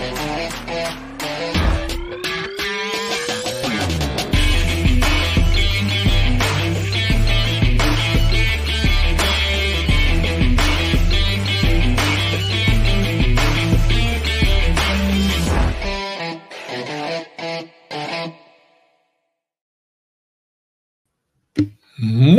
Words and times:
Yeah. 0.00 1.09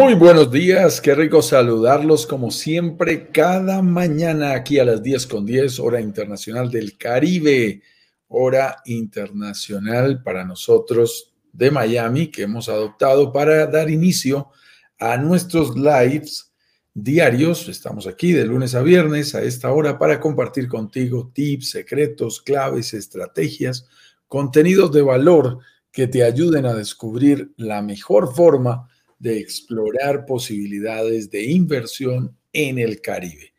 Muy 0.01 0.15
buenos 0.15 0.49
días, 0.51 0.99
qué 0.99 1.13
rico 1.13 1.43
saludarlos 1.43 2.25
como 2.25 2.49
siempre 2.49 3.27
cada 3.27 3.83
mañana 3.83 4.53
aquí 4.53 4.79
a 4.79 4.83
las 4.83 5.03
10 5.03 5.27
con 5.27 5.45
10, 5.45 5.79
hora 5.79 6.01
internacional 6.01 6.71
del 6.71 6.97
Caribe, 6.97 7.83
hora 8.27 8.77
internacional 8.85 10.23
para 10.23 10.43
nosotros 10.43 11.31
de 11.53 11.69
Miami 11.69 12.31
que 12.31 12.41
hemos 12.41 12.67
adoptado 12.67 13.31
para 13.31 13.67
dar 13.67 13.91
inicio 13.91 14.49
a 14.97 15.17
nuestros 15.17 15.75
lives 15.75 16.51
diarios. 16.95 17.69
Estamos 17.69 18.07
aquí 18.07 18.31
de 18.31 18.47
lunes 18.47 18.73
a 18.73 18.81
viernes 18.81 19.35
a 19.35 19.43
esta 19.43 19.71
hora 19.71 19.99
para 19.99 20.19
compartir 20.19 20.67
contigo 20.67 21.29
tips, 21.31 21.69
secretos, 21.69 22.41
claves, 22.41 22.95
estrategias, 22.95 23.85
contenidos 24.27 24.91
de 24.91 25.03
valor 25.03 25.59
que 25.91 26.07
te 26.07 26.23
ayuden 26.23 26.65
a 26.65 26.73
descubrir 26.73 27.53
la 27.55 27.83
mejor 27.83 28.33
forma 28.33 28.87
de 29.21 29.37
explorar 29.37 30.25
posibilidades 30.25 31.29
de 31.29 31.45
inversión 31.45 32.35
en 32.51 32.79
el 32.79 33.01
Caribe. 33.01 33.53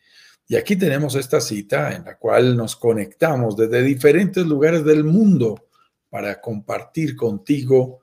Y 0.48 0.56
aquí 0.56 0.74
tenemos 0.74 1.14
esta 1.14 1.40
cita 1.40 1.94
en 1.94 2.04
la 2.04 2.18
cual 2.18 2.56
nos 2.56 2.74
conectamos 2.74 3.56
desde 3.56 3.82
diferentes 3.82 4.44
lugares 4.44 4.84
del 4.84 5.04
mundo 5.04 5.68
para 6.10 6.40
compartir 6.40 7.14
contigo 7.14 8.00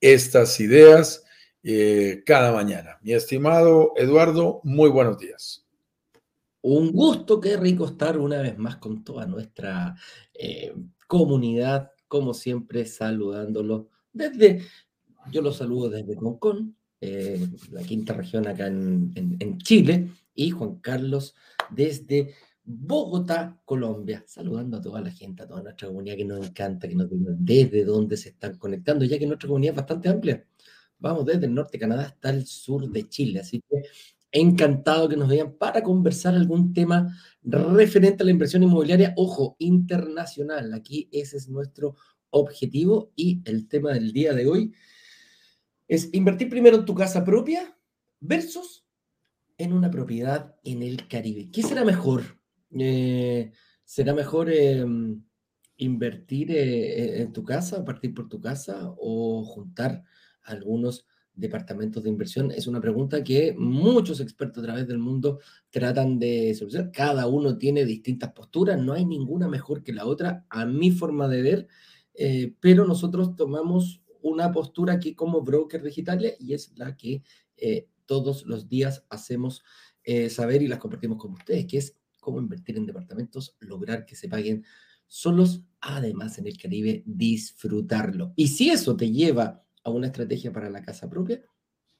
estas 0.00 0.58
ideas 0.58 1.22
eh, 1.62 2.22
cada 2.26 2.52
mañana. 2.52 2.98
Mi 3.02 3.12
estimado 3.12 3.92
Eduardo, 3.96 4.60
muy 4.64 4.90
buenos 4.90 5.16
días. 5.18 5.64
Un 6.60 6.90
gusto, 6.90 7.40
qué 7.40 7.56
rico 7.56 7.86
estar 7.86 8.18
una 8.18 8.42
vez 8.42 8.58
más 8.58 8.76
con 8.78 9.04
toda 9.04 9.26
nuestra 9.26 9.94
eh, 10.34 10.74
comunidad, 11.06 11.92
como 12.08 12.34
siempre, 12.34 12.84
saludándolo 12.84 13.90
desde, 14.12 14.62
yo 15.30 15.40
los 15.40 15.56
saludo 15.56 15.88
desde 15.90 16.16
Concón, 16.16 16.75
eh, 17.00 17.46
la 17.70 17.82
quinta 17.82 18.14
región 18.14 18.46
acá 18.46 18.66
en, 18.66 19.58
Chile, 19.58 20.08
y 20.34 20.50
Juan 20.50 20.76
Carlos 20.76 21.34
desde 21.70 22.34
Bogotá, 22.64 23.60
Colombia, 23.64 24.24
saludando 24.26 24.78
a 24.78 24.80
toda 24.80 25.00
la 25.00 25.10
gente, 25.10 25.42
a 25.42 25.46
toda 25.46 25.62
nuestra 25.62 25.88
comunidad 25.88 26.16
que 26.16 26.24
nos 26.24 26.46
encanta, 26.46 26.88
que 26.88 26.94
nos 26.94 27.08
desde 27.10 27.84
dónde 27.84 28.16
se 28.16 28.30
están 28.30 28.58
conectando, 28.58 29.04
ya 29.04 29.18
que 29.18 29.26
nuestra 29.26 29.48
comunidad 29.48 29.72
es 29.72 29.76
bastante 29.76 30.08
amplia. 30.08 30.44
Vamos 30.98 31.26
desde 31.26 31.46
el 31.46 31.54
norte 31.54 31.72
de 31.72 31.80
Canadá 31.80 32.02
hasta 32.06 32.30
el 32.30 32.46
sur 32.46 32.90
de 32.90 33.08
Chile, 33.08 33.40
así 33.40 33.62
que 33.68 33.82
encantado 34.32 35.08
que 35.08 35.16
nos 35.16 35.28
vean 35.28 35.52
para 35.56 35.82
conversar 35.82 36.34
algún 36.34 36.72
tema 36.72 37.16
referente 37.42 38.22
a 38.22 38.26
la 38.26 38.32
inversión 38.32 38.62
inmobiliaria, 38.62 39.14
ojo, 39.16 39.56
internacional. 39.58 40.72
Aquí 40.74 41.08
ese 41.12 41.36
es 41.36 41.48
nuestro 41.48 41.94
objetivo 42.30 43.12
y 43.16 43.40
el 43.44 43.68
tema 43.68 43.92
del 43.92 44.12
día 44.12 44.32
de 44.32 44.46
hoy 44.46 44.72
es 45.88 46.10
invertir 46.12 46.48
primero 46.48 46.76
en 46.76 46.84
tu 46.84 46.94
casa 46.94 47.24
propia 47.24 47.76
versus 48.20 48.84
en 49.58 49.72
una 49.72 49.90
propiedad 49.90 50.54
en 50.64 50.82
el 50.82 51.08
Caribe. 51.08 51.50
¿Qué 51.50 51.62
será 51.62 51.84
mejor? 51.84 52.22
Eh, 52.78 53.52
¿Será 53.84 54.14
mejor 54.14 54.50
em, 54.50 55.22
invertir 55.76 56.50
eh, 56.50 57.22
en 57.22 57.32
tu 57.32 57.44
casa, 57.44 57.84
partir 57.84 58.12
por 58.14 58.28
tu 58.28 58.40
casa 58.40 58.94
o 58.98 59.44
juntar 59.44 60.04
algunos 60.42 61.06
departamentos 61.34 62.02
de 62.02 62.10
inversión? 62.10 62.50
Es 62.50 62.66
una 62.66 62.80
pregunta 62.80 63.22
que 63.24 63.54
muchos 63.56 64.20
expertos 64.20 64.62
a 64.62 64.66
través 64.66 64.86
del 64.88 64.98
mundo 64.98 65.38
tratan 65.70 66.18
de 66.18 66.54
solucionar. 66.54 66.90
Cada 66.92 67.26
uno 67.28 67.56
tiene 67.56 67.84
distintas 67.84 68.32
posturas, 68.32 68.78
no 68.78 68.92
hay 68.92 69.06
ninguna 69.06 69.48
mejor 69.48 69.82
que 69.82 69.92
la 69.92 70.04
otra, 70.04 70.44
a 70.50 70.66
mi 70.66 70.90
forma 70.90 71.28
de 71.28 71.42
ver, 71.42 71.68
eh, 72.14 72.54
pero 72.60 72.86
nosotros 72.86 73.36
tomamos 73.36 74.02
una 74.26 74.50
postura 74.50 74.94
aquí 74.94 75.14
como 75.14 75.40
broker 75.42 75.82
digital 75.82 76.34
y 76.38 76.52
es 76.52 76.72
la 76.76 76.96
que 76.96 77.22
eh, 77.56 77.88
todos 78.06 78.44
los 78.44 78.68
días 78.68 79.04
hacemos 79.08 79.62
eh, 80.02 80.30
saber 80.30 80.62
y 80.62 80.68
las 80.68 80.80
compartimos 80.80 81.18
con 81.18 81.32
ustedes, 81.32 81.66
que 81.66 81.78
es 81.78 81.96
cómo 82.20 82.40
invertir 82.40 82.76
en 82.76 82.86
departamentos, 82.86 83.56
lograr 83.60 84.04
que 84.04 84.16
se 84.16 84.28
paguen 84.28 84.64
solos, 85.06 85.62
además 85.80 86.38
en 86.38 86.48
el 86.48 86.58
Caribe 86.58 87.04
disfrutarlo. 87.06 88.32
Y 88.34 88.48
si 88.48 88.70
eso 88.70 88.96
te 88.96 89.10
lleva 89.12 89.64
a 89.84 89.90
una 89.90 90.08
estrategia 90.08 90.52
para 90.52 90.70
la 90.70 90.82
casa 90.82 91.08
propia, 91.08 91.40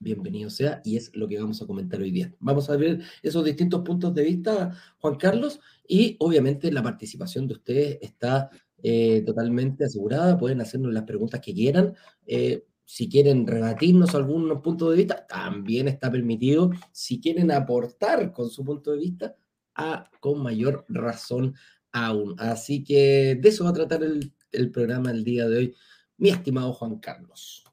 bienvenido 0.01 0.51
sea 0.51 0.83
y 0.85 0.97
es 0.97 1.15
lo 1.15 1.29
que 1.29 1.39
vamos 1.39 1.63
a 1.63 1.67
comentar 1.67 2.01
hoy 2.01 2.11
día. 2.11 2.35
Vamos 2.41 2.69
a 2.69 2.77
ver 2.77 3.03
esos 3.23 3.45
distintos 3.45 3.83
puntos 3.83 4.13
de 4.13 4.25
vista, 4.25 4.77
Juan 4.99 5.15
Carlos, 5.15 5.61
y 5.87 6.17
obviamente 6.19 6.73
la 6.73 6.83
participación 6.83 7.47
de 7.47 7.55
ustedes 7.55 7.99
está 8.03 8.51
eh, 8.89 9.23
totalmente 9.27 9.85
asegurada. 9.85 10.39
Pueden 10.39 10.61
hacernos 10.61 10.93
las 10.93 11.03
preguntas 11.03 11.41
que 11.41 11.53
quieran. 11.53 11.97
Eh, 12.25 12.67
si 12.85 13.09
quieren 13.09 13.45
rebatirnos 13.45 14.15
algunos 14.15 14.63
puntos 14.63 14.91
de 14.91 14.99
vista, 14.99 15.27
también 15.27 15.89
está 15.89 16.09
permitido. 16.09 16.71
Si 16.93 17.21
quieren 17.21 17.51
aportar 17.51 18.33
con 18.33 18.49
su 18.49 18.65
punto 18.65 18.93
de 18.93 18.99
vista, 18.99 19.35
a, 19.75 20.09
con 20.21 20.41
mayor 20.41 20.85
razón 20.89 21.57
aún. 21.91 22.37
Así 22.39 22.85
que 22.85 23.37
de 23.41 23.49
eso 23.49 23.65
va 23.65 23.71
a 23.71 23.73
tratar 23.73 24.05
el, 24.05 24.33
el 24.53 24.71
programa 24.71 25.11
el 25.11 25.25
día 25.25 25.49
de 25.49 25.59
hoy, 25.59 25.75
mi 26.19 26.29
estimado 26.29 26.73
Juan 26.73 27.01
Carlos. 27.01 27.65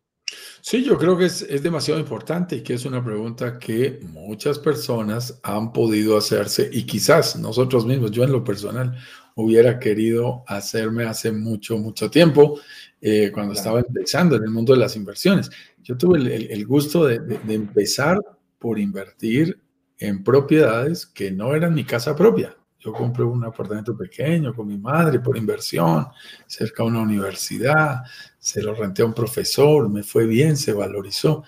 Sí, 0.62 0.84
yo 0.84 0.98
creo 0.98 1.16
que 1.16 1.26
es, 1.26 1.44
es, 1.44 1.62
demasiado 1.62 2.00
importante 2.00 2.56
y 2.56 2.62
que 2.62 2.74
es 2.74 2.86
una 2.86 3.06
pregunta 3.06 3.60
que 3.60 4.00
muchas 4.02 4.58
personas 4.58 5.40
han 5.44 5.72
podido 5.74 6.18
hacerse 6.18 6.72
y 6.74 6.88
quizás 6.88 7.36
nosotros 7.36 7.86
mismos, 7.86 8.10
yo 8.10 8.24
en 8.24 8.32
lo 8.32 8.44
personal, 8.44 8.98
hubiera 9.36 9.80
querido 9.80 10.44
hacerme 10.48 11.06
hace 11.06 11.32
mucho, 11.32 11.78
mucho 11.78 12.10
tiempo, 12.10 12.60
eh, 13.02 13.32
cuando 13.34 13.54
estaba 13.54 13.80
empezando 13.80 14.36
en 14.36 14.44
el 14.44 14.50
mundo 14.50 14.74
de 14.74 14.80
las 14.80 14.96
inversiones. 14.96 15.50
Yo 15.82 15.98
tuve 15.98 16.20
el, 16.20 16.52
el, 16.52 16.66
gusto 16.66 17.06
de, 17.06 17.20
de, 17.20 17.40
de, 17.40 17.54
empezar 17.54 18.18
por 18.58 18.80
invertir 18.80 19.60
en 19.98 20.24
propiedades 20.24 21.06
que 21.06 21.32
no 21.32 21.56
eran 21.56 21.74
mi 21.74 21.84
casa 21.84 22.16
propia. 22.16 22.56
Yo 22.80 22.92
compré 22.92 23.24
un 23.24 23.44
apartamento 23.46 23.96
pequeño 23.96 24.54
con 24.54 24.68
mi 24.68 24.78
madre 24.78 25.20
por 25.20 25.38
inversión, 25.38 26.06
cerca 26.46 26.84
de 26.84 26.90
una 26.90 27.02
universidad, 27.02 28.02
se 28.38 28.62
lo 28.62 28.76
renté 28.76 29.02
a 29.02 29.06
un 29.06 29.14
profesor, 29.14 29.90
me 29.90 30.04
fue 30.04 30.26
bien, 30.26 30.58
se 30.58 30.74
valorizó. 30.74 31.44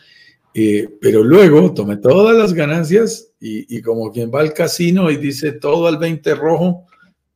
Eh, 0.54 0.88
pero 1.02 1.22
luego 1.22 1.74
tomé 1.74 1.98
todas 1.98 2.38
las 2.38 2.54
ganancias 2.54 3.34
y, 3.42 3.76
y, 3.76 3.82
como 3.82 4.10
quien 4.14 4.32
va 4.34 4.40
al 4.40 4.54
casino 4.54 5.12
y 5.12 5.18
dice 5.18 5.52
todo 5.52 5.88
al 5.88 5.98
20 5.98 6.34
rojo, 6.36 6.86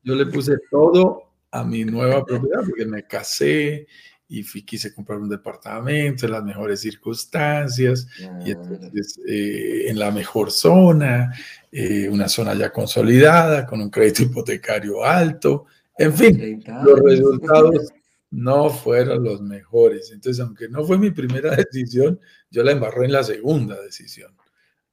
yo 0.02 0.14
le 0.14 0.26
puse 0.26 0.56
todo 0.70 1.32
a 1.50 1.64
mi 1.64 1.84
nueva 1.84 2.24
propiedad 2.24 2.62
porque 2.64 2.86
me 2.86 3.04
casé 3.04 3.86
y 4.28 4.44
fui, 4.44 4.62
quise 4.62 4.94
comprar 4.94 5.18
un 5.18 5.28
departamento 5.28 6.24
en 6.24 6.32
las 6.32 6.44
mejores 6.44 6.80
circunstancias 6.80 8.06
y 8.46 8.52
entonces, 8.52 9.18
eh, 9.26 9.86
en 9.88 9.98
la 9.98 10.12
mejor 10.12 10.52
zona, 10.52 11.32
eh, 11.72 12.08
una 12.08 12.28
zona 12.28 12.54
ya 12.54 12.70
consolidada, 12.70 13.66
con 13.66 13.80
un 13.80 13.90
crédito 13.90 14.22
hipotecario 14.22 15.04
alto, 15.04 15.66
en 15.98 16.14
fin, 16.14 16.64
los 16.84 17.00
resultados 17.00 17.92
no 18.30 18.70
fueron 18.70 19.24
los 19.24 19.42
mejores. 19.42 20.10
Entonces, 20.12 20.40
aunque 20.40 20.68
no 20.68 20.84
fue 20.84 20.96
mi 20.96 21.10
primera 21.10 21.54
decisión, 21.56 22.20
yo 22.50 22.62
la 22.62 22.72
embarré 22.72 23.06
en 23.06 23.12
la 23.12 23.24
segunda 23.24 23.80
decisión. 23.80 24.34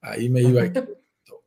Ahí 0.01 0.29
me 0.29 0.41
iba. 0.41 0.63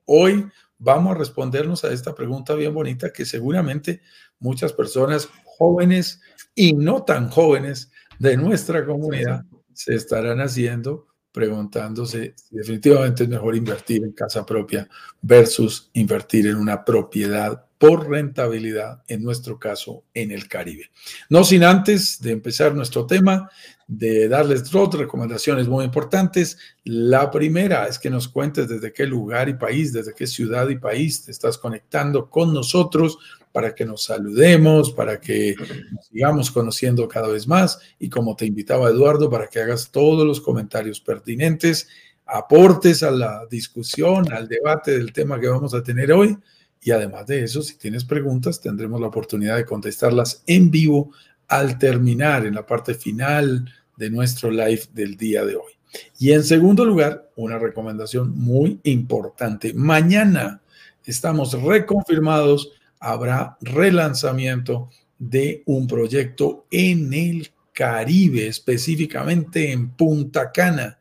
Hoy 0.07 0.47
vamos 0.81 1.15
a 1.15 1.19
respondernos 1.19 1.85
a 1.85 1.93
esta 1.93 2.15
pregunta 2.15 2.55
bien 2.55 2.75
bonita 2.75 3.13
que 3.13 3.25
seguramente 3.25 4.01
muchas 4.41 4.73
personas 4.73 5.29
jóvenes 5.45 6.21
y 6.55 6.73
no 6.73 7.05
tan 7.05 7.29
jóvenes 7.29 7.93
de 8.19 8.37
nuestra 8.37 8.85
comunidad 8.85 9.45
se 9.73 9.95
estarán 9.95 10.41
haciendo 10.41 11.07
preguntándose 11.33 12.35
si 12.37 12.57
definitivamente 12.57 13.23
es 13.23 13.29
mejor 13.29 13.55
invertir 13.55 14.03
en 14.03 14.13
casa 14.13 14.45
propia 14.45 14.89
versus 15.23 15.91
invertir 15.93 16.49
en 16.49 16.57
una 16.57 16.85
propiedad 16.85 17.67
por 17.81 18.11
rentabilidad, 18.11 19.03
en 19.09 19.23
nuestro 19.23 19.59
caso, 19.59 20.05
en 20.13 20.33
el 20.33 20.49
Caribe. 20.49 20.91
No 21.31 21.45
sin 21.45 21.65
antes 21.65 22.21
de 22.21 22.33
empezar 22.33 22.75
nuestro 22.75 23.07
tema, 23.07 23.51
de 23.87 24.29
darles 24.29 24.71
dos 24.71 24.93
recomendaciones 24.93 25.67
muy 25.67 25.87
importantes. 25.87 26.59
La 26.85 27.31
primera 27.31 27.87
es 27.87 27.99
que 27.99 28.11
nos 28.11 28.29
cuentes 28.29 28.69
desde 28.69 28.93
qué 28.93 29.07
lugar 29.07 29.49
y 29.49 29.55
país, 29.55 29.95
desde 29.95 30.13
qué 30.13 30.27
ciudad 30.27 30.69
y 30.69 30.77
país 30.77 31.25
te 31.25 31.31
estás 31.31 31.57
conectando 31.57 32.29
con 32.29 32.53
nosotros 32.53 33.19
para 33.51 33.75
que 33.75 33.87
nos 33.87 34.05
saludemos, 34.05 34.93
para 34.93 35.19
que 35.19 35.57
nos 35.91 36.05
sigamos 36.05 36.51
conociendo 36.51 37.09
cada 37.09 37.29
vez 37.29 37.49
más 37.49 37.79
y 37.99 38.11
como 38.11 38.37
te 38.37 38.45
invitaba 38.45 38.91
Eduardo, 38.91 39.31
para 39.31 39.47
que 39.47 39.59
hagas 39.59 39.91
todos 39.91 40.27
los 40.27 40.43
comentarios 40.43 41.01
pertinentes, 41.01 41.89
aportes 42.27 43.03
a 43.03 43.11
la 43.11 43.47
discusión, 43.51 44.31
al 44.35 44.49
debate 44.49 44.99
del 44.99 45.15
tema 45.15 45.41
que 45.41 45.49
vamos 45.49 45.73
a 45.73 45.83
tener 45.83 46.13
hoy 46.13 46.37
Y 46.83 46.93
además 46.93 47.27
de 47.27 47.45
eso, 47.45 47.63
si 47.63 47.77
tienes 47.77 48.05
preguntas, 48.05 48.61
tendremos 48.61 49.01
la 49.01 49.09
oportunidad 49.09 49.57
de 49.57 49.67
contestarlas 49.67 50.43
en 50.47 50.71
vivo 50.71 51.13
al 51.49 51.79
terminar 51.79 52.47
en 52.47 52.55
la 52.55 52.65
parte 52.65 52.95
final 52.95 53.71
de 53.97 54.11
nuestro 54.11 54.51
live 54.51 54.83
del 54.93 55.17
día 55.17 55.45
de 55.45 55.57
hoy. 55.57 55.73
Y 56.19 56.33
en 56.33 56.45
segundo 56.45 56.85
lugar, 56.85 57.31
una 57.37 57.59
recomendación 57.59 58.37
muy 58.37 58.81
importante. 58.85 59.75
Mañana 59.75 60.63
estamos 61.05 61.53
reconfirmados, 61.61 62.73
habrá 62.99 63.59
relanzamiento 63.61 64.91
de 65.19 65.63
un 65.67 65.87
proyecto 65.87 66.67
en 66.71 67.13
el 67.13 67.51
Caribe, 67.73 68.47
específicamente 68.47 69.73
en 69.73 69.91
Punta 69.91 70.53
Cana, 70.53 70.99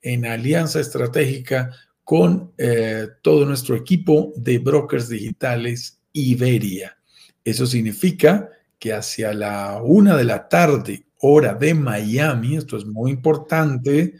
en 0.00 0.26
alianza 0.26 0.80
estratégica 0.80 1.70
con 2.12 2.52
eh, 2.58 3.08
todo 3.22 3.46
nuestro 3.46 3.74
equipo 3.74 4.34
de 4.36 4.58
brokers 4.58 5.08
digitales 5.08 5.98
Iberia. 6.12 6.98
Eso 7.42 7.64
significa 7.64 8.50
que 8.78 8.92
hacia 8.92 9.32
la 9.32 9.80
una 9.82 10.14
de 10.14 10.24
la 10.24 10.46
tarde, 10.46 11.06
hora 11.20 11.54
de 11.54 11.72
Miami, 11.72 12.58
esto 12.58 12.76
es 12.76 12.84
muy 12.84 13.12
importante, 13.12 14.16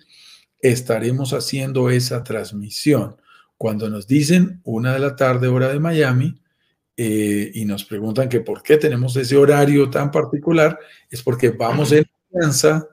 estaremos 0.59 1.35
haciendo 1.35 1.91
esa 1.91 2.25
transmisión. 2.25 3.17
Cuando 3.59 3.91
nos 3.91 4.07
dicen 4.07 4.63
una 4.65 4.95
de 4.95 4.99
la 4.99 5.15
tarde, 5.15 5.49
hora 5.49 5.69
de 5.69 5.79
Miami, 5.79 6.41
eh, 6.97 7.51
y 7.53 7.67
nos 7.67 7.85
preguntan 7.85 8.31
que 8.31 8.41
por 8.41 8.63
qué 8.63 8.79
tenemos 8.79 9.15
ese 9.17 9.37
horario 9.37 9.91
tan 9.91 10.11
particular, 10.11 10.79
es 11.11 11.23
porque 11.23 11.51
vamos 11.51 11.93
en 11.93 12.07
alianza 12.33 12.89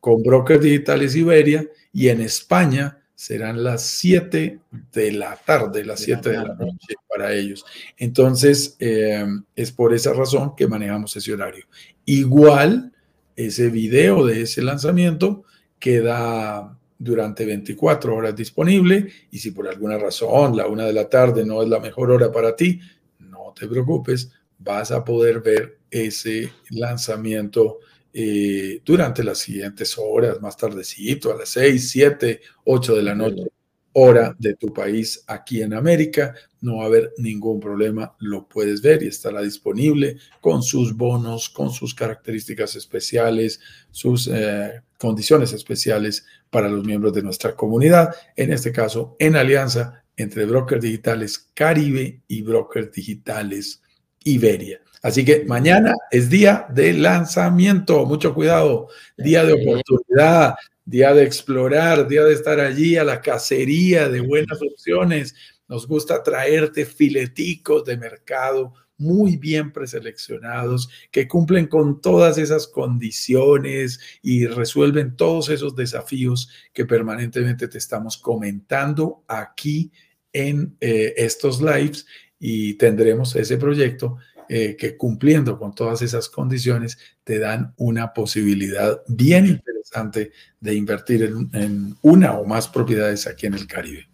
con 0.00 0.22
Brokers 0.22 0.62
Digitales 0.62 1.14
Iberia 1.16 1.68
y 1.92 2.08
en 2.08 2.22
España 2.22 2.98
serán 3.18 3.64
las 3.64 3.82
7 3.82 4.60
de 4.92 5.10
la 5.10 5.34
tarde, 5.34 5.84
las 5.84 5.98
7 5.98 6.30
de 6.30 6.36
la 6.36 6.54
noche 6.54 6.94
para 7.08 7.34
ellos. 7.34 7.66
Entonces, 7.96 8.76
eh, 8.78 9.26
es 9.56 9.72
por 9.72 9.92
esa 9.92 10.12
razón 10.12 10.54
que 10.54 10.68
manejamos 10.68 11.16
ese 11.16 11.32
horario. 11.32 11.66
Igual, 12.04 12.92
ese 13.34 13.70
video 13.70 14.24
de 14.24 14.42
ese 14.42 14.62
lanzamiento 14.62 15.42
queda 15.80 16.78
durante 16.96 17.44
24 17.44 18.14
horas 18.14 18.36
disponible 18.36 19.08
y 19.32 19.40
si 19.40 19.50
por 19.50 19.66
alguna 19.66 19.98
razón 19.98 20.56
la 20.56 20.68
una 20.68 20.86
de 20.86 20.92
la 20.92 21.08
tarde 21.08 21.44
no 21.44 21.60
es 21.60 21.68
la 21.68 21.80
mejor 21.80 22.12
hora 22.12 22.30
para 22.30 22.54
ti, 22.54 22.78
no 23.18 23.52
te 23.52 23.66
preocupes, 23.66 24.30
vas 24.60 24.92
a 24.92 25.04
poder 25.04 25.40
ver 25.40 25.80
ese 25.90 26.52
lanzamiento 26.70 27.78
eh, 28.12 28.80
durante 28.84 29.22
las 29.22 29.38
siguientes 29.38 29.96
horas, 29.98 30.40
más 30.40 30.56
tardecito, 30.56 31.32
a 31.32 31.36
las 31.36 31.50
6, 31.50 31.90
7, 31.90 32.40
8 32.64 32.94
de 32.96 33.02
la 33.02 33.14
noche, 33.14 33.44
hora 33.92 34.34
de 34.38 34.54
tu 34.54 34.72
país 34.72 35.24
aquí 35.26 35.62
en 35.62 35.74
América. 35.74 36.34
No 36.60 36.78
va 36.78 36.84
a 36.84 36.86
haber 36.86 37.12
ningún 37.18 37.60
problema, 37.60 38.14
lo 38.18 38.48
puedes 38.48 38.82
ver 38.82 39.02
y 39.02 39.08
estará 39.08 39.42
disponible 39.42 40.16
con 40.40 40.62
sus 40.62 40.96
bonos, 40.96 41.48
con 41.48 41.70
sus 41.70 41.94
características 41.94 42.76
especiales, 42.76 43.60
sus 43.90 44.28
eh, 44.32 44.82
condiciones 44.98 45.52
especiales 45.52 46.26
para 46.50 46.68
los 46.68 46.84
miembros 46.84 47.12
de 47.12 47.22
nuestra 47.22 47.54
comunidad, 47.54 48.14
en 48.36 48.52
este 48.52 48.72
caso 48.72 49.16
en 49.18 49.36
alianza 49.36 50.04
entre 50.16 50.46
Brokers 50.46 50.82
Digitales 50.82 51.50
Caribe 51.54 52.22
y 52.26 52.42
Brokers 52.42 52.92
Digitales 52.92 53.82
Iberia. 54.24 54.80
Así 55.02 55.24
que 55.24 55.44
mañana 55.44 55.94
es 56.10 56.28
día 56.28 56.66
de 56.70 56.92
lanzamiento, 56.92 58.04
mucho 58.06 58.34
cuidado, 58.34 58.88
día 59.16 59.44
de 59.44 59.52
oportunidad, 59.54 60.54
día 60.84 61.14
de 61.14 61.24
explorar, 61.24 62.08
día 62.08 62.24
de 62.24 62.34
estar 62.34 62.60
allí 62.60 62.96
a 62.96 63.04
la 63.04 63.20
cacería 63.20 64.08
de 64.08 64.20
buenas 64.20 64.58
opciones. 64.60 65.34
Nos 65.68 65.86
gusta 65.86 66.22
traerte 66.22 66.84
fileticos 66.86 67.84
de 67.84 67.96
mercado 67.96 68.72
muy 68.98 69.36
bien 69.36 69.72
preseleccionados, 69.72 70.90
que 71.10 71.28
cumplen 71.28 71.68
con 71.68 72.00
todas 72.00 72.36
esas 72.36 72.66
condiciones 72.66 74.00
y 74.22 74.46
resuelven 74.46 75.16
todos 75.16 75.48
esos 75.48 75.76
desafíos 75.76 76.50
que 76.72 76.84
permanentemente 76.84 77.68
te 77.68 77.78
estamos 77.78 78.18
comentando 78.18 79.22
aquí 79.28 79.92
en 80.32 80.76
eh, 80.80 81.14
estos 81.16 81.62
lives. 81.62 82.06
Y 82.40 82.74
tendremos 82.74 83.34
ese 83.34 83.56
proyecto 83.56 84.18
eh, 84.48 84.76
que 84.76 84.96
cumpliendo 84.96 85.58
con 85.58 85.74
todas 85.74 86.02
esas 86.02 86.28
condiciones 86.28 86.98
te 87.24 87.38
dan 87.38 87.74
una 87.76 88.12
posibilidad 88.12 89.02
bien 89.06 89.46
interesante 89.46 90.32
de 90.60 90.74
invertir 90.74 91.22
en, 91.22 91.96
una 92.02 92.38
o 92.38 92.44
más 92.44 92.68
propiedades 92.68 93.26
aquí 93.26 93.46
en 93.46 93.54
el 93.54 93.66
Caribe. 93.66 94.08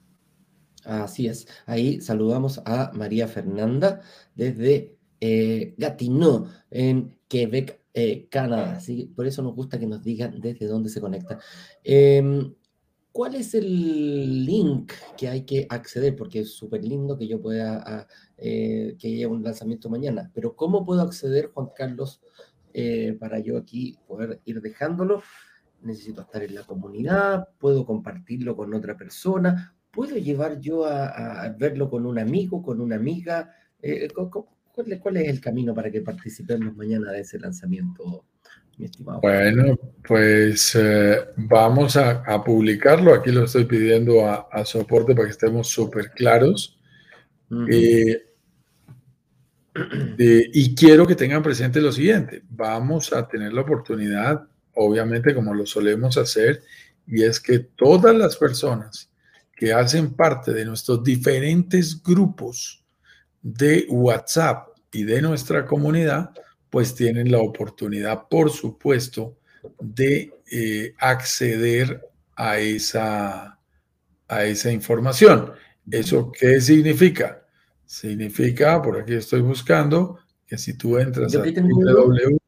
Así 0.85 1.27
es. 1.27 1.47
Ahí 1.67 2.01
saludamos 2.01 2.61
a 2.65 2.91
María 2.95 3.27
Fernanda 3.29 4.03
desde 4.35 4.97
eh, 5.21 5.75
Gatineau, 5.79 6.49
en 6.71 7.17
Quebec, 7.29 7.81
eh, 7.95 8.27
Canadá. 8.29 8.81
Por 9.15 9.27
eso 9.27 9.43
nos 9.43 9.55
gusta 9.55 9.79
que 9.79 9.87
nos 9.87 10.03
digan 10.03 10.41
desde 10.41 10.67
dónde 10.67 10.91
se 10.91 11.01
conecta. 11.01 11.39
Em, 11.83 12.53
¿Cuál 13.15 13.37
es 13.37 13.55
el 13.55 14.45
link 14.45 14.93
que 15.17 15.29
hay 15.29 15.45
que 15.45 15.69
acceder? 15.71 16.17
Porque 16.17 16.41
es 16.41 16.51
súper 16.51 16.85
lindo 16.85 17.17
que 17.17 17.29
yo 17.29 17.41
pueda, 17.41 18.09
eh, 18.37 18.97
que 18.99 19.07
haya 19.07 19.29
un 19.29 19.45
lanzamiento 19.45 19.89
mañana, 19.89 20.33
pero 20.35 20.57
¿cómo 20.57 20.85
puedo 20.85 21.01
acceder, 21.01 21.53
Juan 21.55 21.69
Carlos, 21.77 22.21
eh, 22.73 23.17
para 23.21 23.39
yo 23.39 23.57
aquí 23.57 23.97
poder 24.09 24.41
ir 24.45 24.61
dejándolo? 24.61 25.23
Necesito 25.81 26.23
estar 26.23 26.43
en 26.43 26.57
la 26.57 26.65
comunidad, 26.65 27.51
puedo 27.59 27.87
compartirlo 27.87 28.57
con 28.57 28.75
otra 28.75 28.97
persona, 28.97 29.77
¿Puedo 29.95 30.17
llevar 30.17 30.59
yo 30.59 30.85
a, 30.87 31.49
verlo 31.57 31.89
con 31.89 32.05
un 32.05 32.19
amigo, 32.19 32.61
con 32.65 32.81
una 32.81 32.97
amiga? 32.97 33.55
Eh, 33.81 34.09
¿cuál, 34.13 35.17
es 35.19 35.29
el 35.29 35.41
camino 35.41 35.73
para 35.73 35.89
que 35.89 36.01
participemos 36.01 36.75
mañana 36.75 37.13
de 37.13 37.21
ese 37.21 37.39
lanzamiento, 37.39 38.25
mi 38.79 38.87
estimado? 38.87 39.21
Bueno, 39.21 39.79
pues 40.07 40.75
eh, 40.75 41.19
vamos 41.37 41.97
a, 41.97 42.43
publicarlo. 42.45 43.15
Aquí 43.15 43.31
lo 43.31 43.45
estoy 43.45 43.65
pidiendo 43.65 44.29
a, 44.29 44.65
soporte 44.65 45.15
para 45.15 45.27
que 45.27 45.33
estemos 45.33 45.69
súper 45.69 46.11
claros. 46.11 46.79
Eh, 47.71 48.23
y 50.53 50.75
quiero 50.75 51.07
que 51.07 51.15
tengan 51.15 51.43
presente 51.43 51.81
lo 51.81 51.93
siguiente. 51.93 52.43
Vamos 52.51 53.13
a 53.13 53.27
tener 53.27 53.53
la 53.53 53.63
oportunidad, 53.63 54.47
obviamente 54.75 55.35
como 55.35 55.55
lo 55.55 55.67
solemos 55.67 56.17
hacer, 56.17 56.63
y 57.07 57.23
es 57.23 57.41
que 57.41 57.59
todas 57.59 58.15
las 58.15 58.37
personas 58.37 59.11
que 59.57 59.73
hacen 59.73 60.15
parte 60.15 60.53
de 60.53 60.65
nuestros 60.65 61.03
diferentes 61.03 62.03
grupos 62.03 62.85
de 63.43 63.87
WhatsApp 63.89 64.69
y 64.91 65.05
de 65.05 65.21
nuestra 65.23 65.67
comunidad, 65.67 66.31
pues 66.75 66.95
tienen 66.97 67.31
la 67.31 67.39
oportunidad, 67.39 68.27
por 68.29 68.51
supuesto, 68.51 69.39
de 69.79 70.35
eh, 70.51 70.93
acceder 70.99 72.05
a 72.35 72.59
esa, 72.59 73.61
a 74.27 74.45
esa 74.45 74.73
información. 74.73 75.53
¿Eso 75.89 76.33
qué 76.33 76.61
significa? 76.61 77.47
Significa, 77.87 78.83
por 78.83 79.01
aquí 79.01 79.15
estoy 79.15 79.43
buscando, 79.43 80.19
que 80.45 80.59
si 80.59 80.77
tú 80.77 80.99
entras 80.99 81.33
a 81.37 81.45
www, 81.45 82.39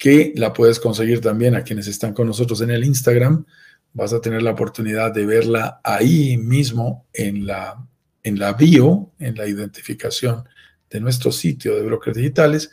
que 0.00 0.32
la 0.34 0.54
puedes 0.54 0.80
conseguir 0.80 1.20
también 1.20 1.54
a 1.54 1.62
quienes 1.62 1.86
están 1.86 2.14
con 2.14 2.26
nosotros 2.26 2.62
en 2.62 2.70
el 2.70 2.84
Instagram. 2.84 3.44
Vas 3.92 4.14
a 4.14 4.20
tener 4.22 4.40
la 4.40 4.52
oportunidad 4.52 5.12
de 5.12 5.26
verla 5.26 5.82
ahí 5.84 6.38
mismo 6.38 7.06
en 7.12 7.46
la, 7.46 7.86
en 8.22 8.38
la 8.38 8.54
bio, 8.54 9.12
en 9.18 9.34
la 9.34 9.46
identificación 9.46 10.48
de 10.88 11.00
nuestro 11.00 11.30
sitio 11.30 11.76
de 11.76 11.82
brokers 11.82 12.16
digitales 12.16 12.70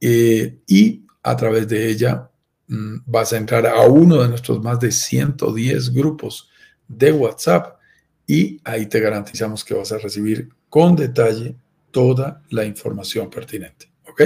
eh, 0.00 0.58
y 0.66 1.06
a 1.22 1.36
través 1.36 1.68
de 1.68 1.88
ella 1.88 2.28
mm, 2.66 2.96
vas 3.06 3.32
a 3.32 3.36
entrar 3.36 3.68
a 3.68 3.82
uno 3.82 4.20
de 4.20 4.28
nuestros 4.28 4.60
más 4.60 4.80
de 4.80 4.90
110 4.90 5.94
grupos 5.94 6.50
de 6.88 7.12
WhatsApp 7.12 7.78
y 8.26 8.60
ahí 8.64 8.86
te 8.86 8.98
garantizamos 8.98 9.64
que 9.64 9.74
vas 9.74 9.92
a 9.92 9.98
recibir 9.98 10.48
con 10.68 10.96
detalle 10.96 11.54
toda 11.92 12.42
la 12.50 12.64
información 12.64 13.30
pertinente. 13.30 13.92
¿Ok? 14.08 14.22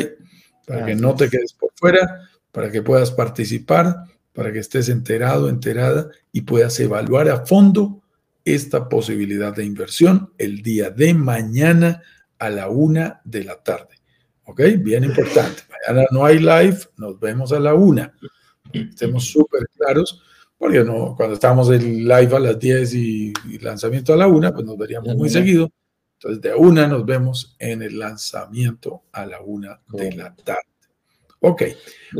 Para 0.67 0.87
que 0.87 0.95
no 0.95 1.15
te 1.15 1.29
quedes 1.29 1.53
por 1.53 1.73
fuera, 1.77 2.29
para 2.59 2.73
que 2.73 2.83
puedas 2.83 3.13
participar, 3.13 4.03
para 4.33 4.53
que 4.53 4.59
estés 4.59 4.89
enterado, 4.89 5.49
enterada 5.49 6.11
y 6.33 6.41
puedas 6.41 6.81
evaluar 6.81 7.29
a 7.29 7.47
fondo 7.47 8.03
esta 8.45 8.89
posibilidad 8.89 9.55
de 9.55 9.65
inversión 9.65 10.33
el 10.39 10.61
día 10.61 10.91
de 10.91 11.15
mañana 11.15 12.03
a 12.37 12.51
la 12.51 12.69
una 12.69 13.21
de 13.23 13.45
la 13.45 13.63
tarde. 13.63 14.01
¿Ok? 14.43 14.61
Bien 14.81 15.05
importante. 15.05 15.63
Mañana 15.87 16.09
no 16.11 16.25
hay 16.25 16.41
live, 16.41 16.79
nos 16.97 17.21
vemos 17.21 17.53
a 17.53 17.61
la 17.61 17.75
una. 17.75 18.13
Estemos 18.73 19.27
súper 19.27 19.69
claros, 19.77 20.21
porque 20.59 20.83
no, 20.83 21.15
cuando 21.17 21.35
estamos 21.35 21.71
en 21.71 22.09
live 22.09 22.35
a 22.35 22.41
las 22.41 22.59
10 22.59 22.93
y, 22.93 23.33
lanzamiento 23.61 24.13
a 24.13 24.17
la 24.17 24.27
una, 24.27 24.53
pues 24.53 24.67
nos 24.67 24.77
veríamos 24.77 25.15
muy 25.15 25.31
seguido. 25.31 25.71
Entonces, 26.15 26.43
de 26.43 26.57
una 26.57 26.89
nos 26.89 27.07
vemos 27.07 27.55
en 27.61 27.83
el 27.83 28.01
lanzamiento 28.01 29.05
a 29.13 29.27
la 29.27 29.41
una 29.43 29.81
de 29.93 30.11
la 30.11 30.35
tarde. 30.35 30.68
Ok, 31.41 31.63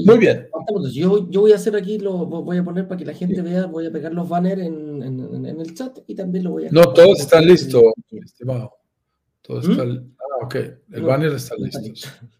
muy 0.05 0.19
bien. 0.19 0.49
Yo, 0.93 1.27
voy 1.27 1.53
a 1.53 1.57
hacer 1.57 1.75
aquí, 1.75 1.99
lo 1.99 2.27
voy 2.27 2.57
a 2.57 2.65
poner 2.65 2.87
para 2.87 2.99
que 2.99 3.05
la 3.05 3.15
gente 3.15 3.43
vea, 3.43 3.67
voy 3.67 3.87
a 3.87 3.91
pegar 3.91 4.13
los 4.15 4.29
banners 4.29 4.63
en, 4.63 5.57
el 5.61 5.75
chat 5.75 5.99
y 6.07 6.15
también 6.15 6.45
lo 6.45 6.53
voy 6.53 6.67
a... 6.67 6.71
No, 6.71 6.93
todos 6.93 7.21
están 7.21 7.47
listos, 7.47 7.83
estimado. 8.11 8.73
Todo 9.43 9.61
está... 9.61 9.85
¿Mm? 9.85 10.15
Ah, 10.19 10.45
ok, 10.45 10.55
el 10.93 11.03
banner 11.03 11.33
está 11.33 11.57
listo. 11.57 12.09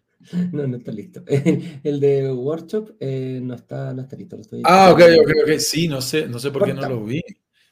No, 0.51 0.67
no 0.67 0.77
está 0.77 0.91
listo. 0.91 1.23
El 1.83 1.99
de 1.99 2.31
workshop 2.31 2.91
eh, 2.99 3.39
no, 3.41 3.55
está, 3.55 3.93
no 3.93 4.03
está 4.03 4.15
listo. 4.15 4.37
ah, 4.63 4.91
ok, 4.91 5.01
ok, 5.21 5.31
ok. 5.43 5.57
Sí, 5.57 5.87
no 5.87 6.01
sé, 6.01 6.27
no 6.27 6.37
sé 6.37 6.51
por 6.51 6.65
qué 6.65 6.73
no 6.73 6.87
lo 6.87 7.03
vi. 7.03 7.21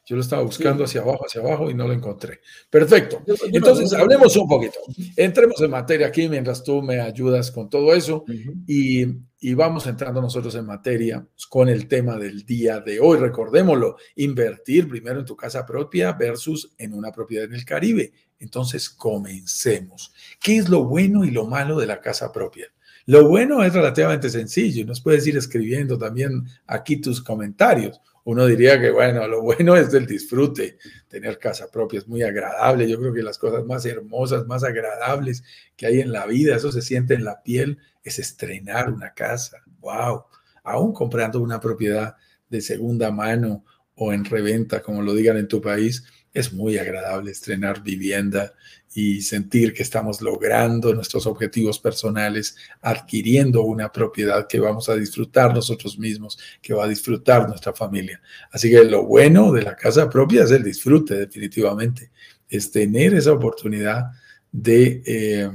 Yo 0.08 0.16
lo 0.16 0.22
estaba 0.22 0.42
buscando 0.42 0.86
hacia 0.86 1.02
abajo, 1.02 1.26
hacia 1.26 1.42
abajo 1.42 1.70
y 1.70 1.74
no 1.74 1.86
lo 1.86 1.92
encontré. 1.92 2.40
Perfecto. 2.70 3.22
Entonces, 3.52 3.92
hablemos 3.92 4.38
un 4.38 4.48
poquito. 4.48 4.80
Entremos 5.18 5.60
en 5.60 5.70
materia 5.70 6.08
aquí 6.08 6.30
mientras 6.30 6.64
tú 6.64 6.82
me 6.82 7.02
ayudas 7.02 7.52
con 7.52 7.70
todo 7.70 7.94
eso 7.94 8.24
y, 8.66 9.06
y, 9.42 9.54
vamos 9.54 9.86
entrando 9.86 10.22
nosotros 10.22 10.56
en 10.56 10.66
materia 10.66 11.28
con 11.50 11.68
el 11.68 11.90
tema 11.90 12.18
del 12.18 12.46
día 12.46 12.80
de 12.80 13.02
hoy. 13.02 13.18
Recordémoslo, 13.18 13.98
invertir 14.16 14.88
primero 14.88 15.20
en 15.20 15.26
tu 15.26 15.36
casa 15.36 15.66
propia 15.66 16.14
versus 16.14 16.74
en 16.78 16.94
una 16.94 17.12
propiedad 17.12 17.44
en 17.44 17.56
el 17.56 17.66
Caribe. 17.66 18.14
Entonces, 18.40 18.90
comencemos. 18.90 20.14
¿Qué 20.40 20.56
es 20.56 20.70
lo 20.70 20.86
bueno 20.86 21.26
y 21.26 21.32
lo 21.32 21.48
malo 21.48 21.78
de 21.78 21.88
la 21.88 22.00
casa 22.00 22.32
propia? 22.32 22.68
Lo 23.08 23.28
bueno 23.28 23.62
es 23.62 23.74
relativamente 23.74 24.30
sencillo 24.30 24.82
y 24.84 24.86
nos 24.86 25.02
puedes 25.02 25.28
ir 25.28 25.36
escribiendo 25.36 25.98
también 25.98 26.46
aquí 26.66 26.96
tus 26.98 27.22
comentarios 27.22 28.00
uno 28.28 28.46
diría 28.46 28.78
que, 28.78 28.92
bueno, 28.92 29.26
lo 29.26 29.42
bueno 29.42 29.78
es 29.78 29.90
del 29.90 30.06
disfrute. 30.06 30.78
Tener 31.08 31.40
casa 31.40 31.72
propia 31.72 32.00
es 32.00 32.10
muy 32.10 32.24
agradable. 32.24 32.86
Yo 32.86 33.00
creo 33.00 33.14
que 33.14 33.24
las 33.24 33.38
cosas 33.38 33.64
más 33.64 33.86
hermosas, 33.86 34.46
más 34.46 34.66
agradables 34.66 35.46
que 35.78 35.86
hay 35.88 36.02
en 36.02 36.12
la 36.12 36.26
vida, 36.26 36.58
eso 36.58 36.70
se 36.74 36.82
siente 36.82 37.14
en 37.14 37.24
la 37.24 37.42
piel, 37.42 37.78
es 38.04 38.20
estrenar 38.20 38.92
una 38.92 39.14
casa. 39.14 39.64
¡Wow! 39.80 40.26
Aún 40.66 40.92
comprando 40.92 41.40
una 41.40 41.62
propiedad 41.62 42.18
de 42.50 42.60
segunda 42.60 43.12
mano 43.12 43.64
o 43.96 44.12
en 44.12 44.26
reventa, 44.26 44.82
como 44.82 45.02
lo 45.02 45.14
digan 45.14 45.38
en 45.38 45.48
tu 45.48 45.62
país, 45.62 46.04
es 46.34 46.52
muy 46.52 46.78
agradable 46.78 47.32
estrenar 47.32 47.82
vivienda 47.82 48.56
y 48.94 49.22
sentir 49.22 49.74
que 49.74 49.84
estamos 49.84 50.22
logrando 50.22 50.94
nuestros 50.94 51.28
objetivos 51.28 51.80
personales, 51.80 52.56
adquiriendo 52.82 53.62
una 53.62 53.92
propiedad 53.92 54.48
que 54.48 54.60
vamos 54.60 54.90
a 54.90 54.96
disfrutar 54.96 55.54
nosotros 55.54 56.00
mismos, 56.00 56.40
que 56.62 56.74
va 56.74 56.86
a 56.86 56.88
disfrutar 56.88 57.48
nuestra 57.48 57.74
familia. 57.74 58.22
Así 58.52 58.70
que 58.70 58.84
lo 58.84 59.06
bueno 59.06 59.52
de 59.52 59.62
la 59.62 59.76
casa 59.76 60.10
propia 60.10 60.44
es 60.44 60.52
el 60.52 60.64
disfrute, 60.64 61.16
definitivamente, 61.16 62.12
es 62.50 62.72
tener 62.72 63.14
esa 63.14 63.34
oportunidad 63.34 64.06
de 64.52 65.04
eh, 65.06 65.52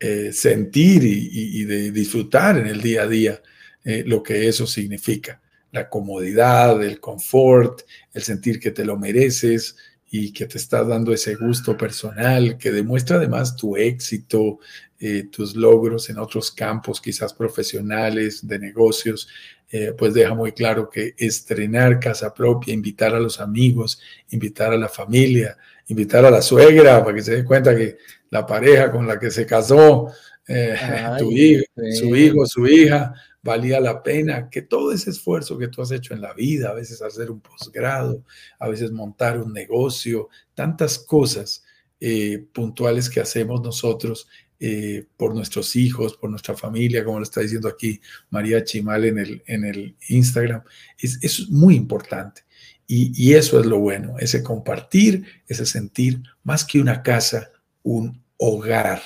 eh, 0.00 0.32
sentir 0.32 1.02
y, 1.04 1.64
de 1.64 1.90
disfrutar 1.90 2.58
en 2.58 2.66
el 2.66 2.80
día 2.80 3.02
a 3.02 3.08
día 3.08 3.42
eh, 3.84 4.04
lo 4.06 4.22
que 4.22 4.46
eso 4.48 4.66
significa. 4.66 5.40
La 5.72 5.88
comodidad, 5.88 6.82
el 6.82 7.00
confort, 7.00 7.82
el 8.12 8.22
sentir 8.22 8.60
que 8.60 8.70
te 8.70 8.84
lo 8.84 8.96
mereces, 8.96 9.76
y 10.10 10.32
que 10.32 10.46
te 10.46 10.58
estás 10.58 10.86
dando 10.88 11.12
ese 11.12 11.34
gusto 11.34 11.76
personal, 11.76 12.56
que 12.56 12.72
demuestra 12.72 13.16
además 13.16 13.56
tu 13.56 13.76
éxito, 13.76 14.58
eh, 14.98 15.28
tus 15.30 15.54
logros 15.54 16.08
en 16.10 16.18
otros 16.18 16.50
campos, 16.50 17.00
quizás 17.00 17.32
profesionales, 17.34 18.46
de 18.46 18.58
negocios, 18.58 19.28
eh, 19.70 19.94
pues 19.96 20.14
deja 20.14 20.34
muy 20.34 20.52
claro 20.52 20.88
que 20.88 21.14
estrenar 21.18 22.00
casa 22.00 22.32
propia, 22.32 22.72
invitar 22.72 23.14
a 23.14 23.20
los 23.20 23.38
amigos, 23.38 24.00
invitar 24.30 24.72
a 24.72 24.78
la 24.78 24.88
familia, 24.88 25.58
invitar 25.88 26.24
a 26.24 26.30
la 26.30 26.40
suegra 26.40 27.04
para 27.04 27.14
que 27.14 27.22
se 27.22 27.36
dé 27.36 27.44
cuenta 27.44 27.76
que 27.76 27.98
la 28.30 28.46
pareja 28.46 28.90
con 28.90 29.06
la 29.06 29.18
que 29.18 29.30
se 29.30 29.44
casó, 29.44 30.10
eh, 30.48 30.76
tu 31.18 31.30
hijo, 31.30 31.64
su 31.92 32.16
hijo, 32.16 32.46
su 32.46 32.66
hija, 32.66 33.14
valía 33.42 33.80
la 33.80 34.02
pena, 34.02 34.48
que 34.50 34.62
todo 34.62 34.92
ese 34.92 35.10
esfuerzo 35.10 35.58
que 35.58 35.68
tú 35.68 35.82
has 35.82 35.90
hecho 35.90 36.14
en 36.14 36.20
la 36.20 36.34
vida, 36.34 36.70
a 36.70 36.74
veces 36.74 37.00
hacer 37.02 37.30
un 37.30 37.40
posgrado, 37.40 38.24
a 38.58 38.68
veces 38.68 38.90
montar 38.90 39.40
un 39.40 39.52
negocio, 39.52 40.28
tantas 40.54 40.98
cosas 40.98 41.64
eh, 42.00 42.44
puntuales 42.52 43.08
que 43.08 43.20
hacemos 43.20 43.62
nosotros 43.62 44.28
eh, 44.60 45.06
por 45.16 45.34
nuestros 45.34 45.76
hijos, 45.76 46.16
por 46.16 46.30
nuestra 46.30 46.56
familia, 46.56 47.04
como 47.04 47.18
lo 47.18 47.22
está 47.22 47.40
diciendo 47.40 47.68
aquí 47.68 48.00
María 48.30 48.64
Chimal 48.64 49.04
en 49.04 49.18
el, 49.18 49.42
en 49.46 49.64
el 49.64 49.96
Instagram, 50.08 50.62
es, 50.98 51.18
es 51.22 51.48
muy 51.48 51.76
importante. 51.76 52.42
Y, 52.86 53.12
y 53.14 53.34
eso 53.34 53.60
es 53.60 53.66
lo 53.66 53.78
bueno, 53.78 54.16
ese 54.18 54.42
compartir, 54.42 55.24
ese 55.46 55.66
sentir, 55.66 56.22
más 56.42 56.64
que 56.64 56.80
una 56.80 57.02
casa, 57.02 57.50
un 57.82 58.22
hogar. 58.36 59.00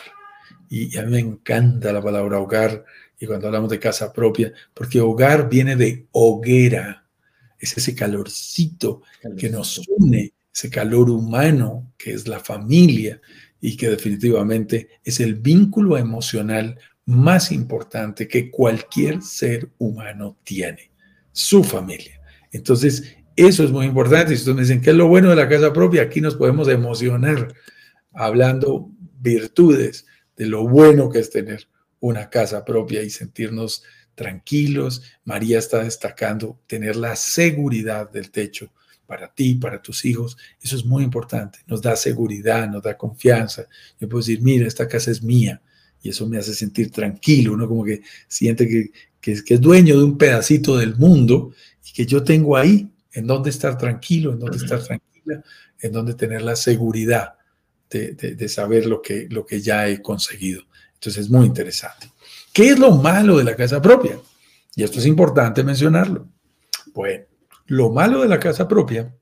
Y 0.74 0.96
a 0.96 1.02
mí 1.02 1.10
me 1.10 1.18
encanta 1.18 1.92
la 1.92 2.00
palabra 2.00 2.40
hogar 2.40 2.86
y 3.20 3.26
cuando 3.26 3.46
hablamos 3.46 3.68
de 3.68 3.78
casa 3.78 4.10
propia, 4.10 4.54
porque 4.72 5.02
hogar 5.02 5.50
viene 5.50 5.76
de 5.76 6.06
hoguera, 6.12 7.04
es 7.58 7.76
ese 7.76 7.94
calorcito 7.94 9.02
que 9.36 9.50
nos 9.50 9.82
une, 9.86 10.32
ese 10.50 10.70
calor 10.70 11.10
humano 11.10 11.92
que 11.98 12.14
es 12.14 12.26
la 12.26 12.40
familia 12.40 13.20
y 13.60 13.76
que 13.76 13.90
definitivamente 13.90 14.88
es 15.04 15.20
el 15.20 15.34
vínculo 15.34 15.98
emocional 15.98 16.78
más 17.04 17.52
importante 17.52 18.26
que 18.26 18.50
cualquier 18.50 19.20
ser 19.20 19.68
humano 19.76 20.38
tiene, 20.42 20.90
su 21.32 21.62
familia. 21.62 22.18
Entonces, 22.50 23.14
eso 23.36 23.62
es 23.62 23.70
muy 23.70 23.84
importante. 23.84 24.28
Si 24.28 24.40
ustedes 24.40 24.56
me 24.56 24.62
dicen, 24.62 24.80
¿qué 24.80 24.88
es 24.88 24.96
lo 24.96 25.06
bueno 25.06 25.28
de 25.28 25.36
la 25.36 25.50
casa 25.50 25.70
propia? 25.70 26.00
Aquí 26.00 26.22
nos 26.22 26.34
podemos 26.34 26.66
emocionar 26.68 27.52
hablando 28.14 28.90
virtudes 29.20 30.06
de 30.36 30.46
lo 30.46 30.66
bueno 30.66 31.10
que 31.10 31.18
es 31.18 31.30
tener 31.30 31.68
una 32.00 32.28
casa 32.30 32.64
propia 32.64 33.02
y 33.02 33.10
sentirnos 33.10 33.82
tranquilos. 34.14 35.02
María 35.24 35.58
está 35.58 35.82
destacando 35.84 36.60
tener 36.66 36.96
la 36.96 37.16
seguridad 37.16 38.10
del 38.10 38.30
techo 38.30 38.72
para 39.06 39.32
ti, 39.32 39.54
para 39.54 39.80
tus 39.80 40.04
hijos. 40.04 40.36
Eso 40.60 40.76
es 40.76 40.84
muy 40.84 41.04
importante. 41.04 41.60
Nos 41.66 41.82
da 41.82 41.96
seguridad, 41.96 42.68
nos 42.68 42.82
da 42.82 42.96
confianza. 42.96 43.66
Yo 44.00 44.08
puedo 44.08 44.20
decir, 44.20 44.40
mira, 44.42 44.66
esta 44.66 44.88
casa 44.88 45.10
es 45.10 45.22
mía. 45.22 45.60
Y 46.02 46.08
eso 46.08 46.26
me 46.26 46.38
hace 46.38 46.54
sentir 46.54 46.90
tranquilo, 46.90 47.52
uno 47.52 47.68
como 47.68 47.84
que 47.84 48.02
siente 48.26 48.66
que, 48.66 48.90
que, 49.20 49.54
es 49.54 49.60
dueño 49.60 49.96
de 49.96 50.02
un 50.02 50.18
pedacito 50.18 50.76
del 50.76 50.96
mundo 50.96 51.52
y 51.86 51.92
que 51.92 52.06
yo 52.06 52.24
tengo 52.24 52.56
ahí 52.56 52.90
en 53.12 53.26
donde 53.28 53.50
estar 53.50 53.78
tranquilo, 53.78 54.32
en 54.32 54.40
donde 54.40 54.56
estar 54.56 54.82
tranquila, 54.82 55.44
en 55.78 55.92
donde 55.92 56.14
tener 56.14 56.42
la 56.42 56.56
seguridad 56.56 57.34
de, 57.98 58.48
saber 58.48 58.86
lo 58.86 59.02
que, 59.02 59.26
lo 59.30 59.44
que 59.44 59.60
ya 59.60 59.88
he 59.88 60.00
conseguido. 60.00 60.62
Entonces 60.94 61.24
es 61.24 61.30
muy 61.30 61.46
interesante. 61.46 62.10
¿Qué 62.52 62.70
es 62.70 62.78
lo 62.78 62.92
malo 62.92 63.38
de 63.38 63.44
la 63.44 63.56
casa 63.56 63.80
propia? 63.80 64.18
Y 64.74 64.82
esto 64.82 64.98
es 64.98 65.06
importante 65.06 65.64
mencionarlo. 65.64 66.28
Bueno, 66.94 67.24
lo 67.66 67.90
malo 67.90 68.22
de 68.22 68.28
la 68.28 68.38
casa 68.38 68.68
propia 68.68 69.14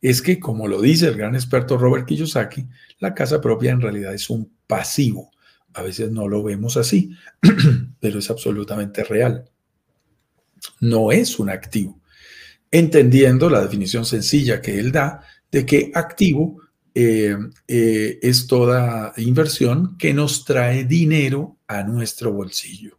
es 0.00 0.20
que, 0.20 0.38
como 0.38 0.68
lo 0.68 0.80
dice 0.80 1.08
el 1.08 1.16
gran 1.16 1.34
experto 1.34 1.78
Robert 1.78 2.06
Kiyosaki, 2.06 2.66
la 2.98 3.14
casa 3.14 3.40
propia 3.40 3.72
en 3.72 3.80
realidad 3.80 4.14
es 4.14 4.28
un 4.30 4.52
pasivo. 4.66 5.30
A 5.72 5.82
veces 5.82 6.10
no 6.10 6.28
lo 6.28 6.42
vemos 6.42 6.76
así, 6.76 7.16
pero 8.00 8.18
es 8.18 8.30
absolutamente 8.30 9.02
real. 9.02 9.50
No 10.80 11.10
es 11.10 11.38
un 11.38 11.50
activo. 11.50 12.00
Entendiendo 12.70 13.48
la 13.48 13.62
definición 13.62 14.04
sencilla 14.04 14.60
que 14.60 14.78
él 14.78 14.92
da 14.92 15.22
de 15.50 15.64
que 15.64 15.90
activo 15.94 16.60
eh, 16.94 17.36
eh, 17.66 18.18
es 18.22 18.46
toda 18.46 19.12
inversión 19.16 19.98
que 19.98 20.14
nos 20.14 20.44
trae 20.44 20.84
dinero 20.84 21.56
a 21.66 21.82
nuestro 21.82 22.32
bolsillo. 22.32 22.98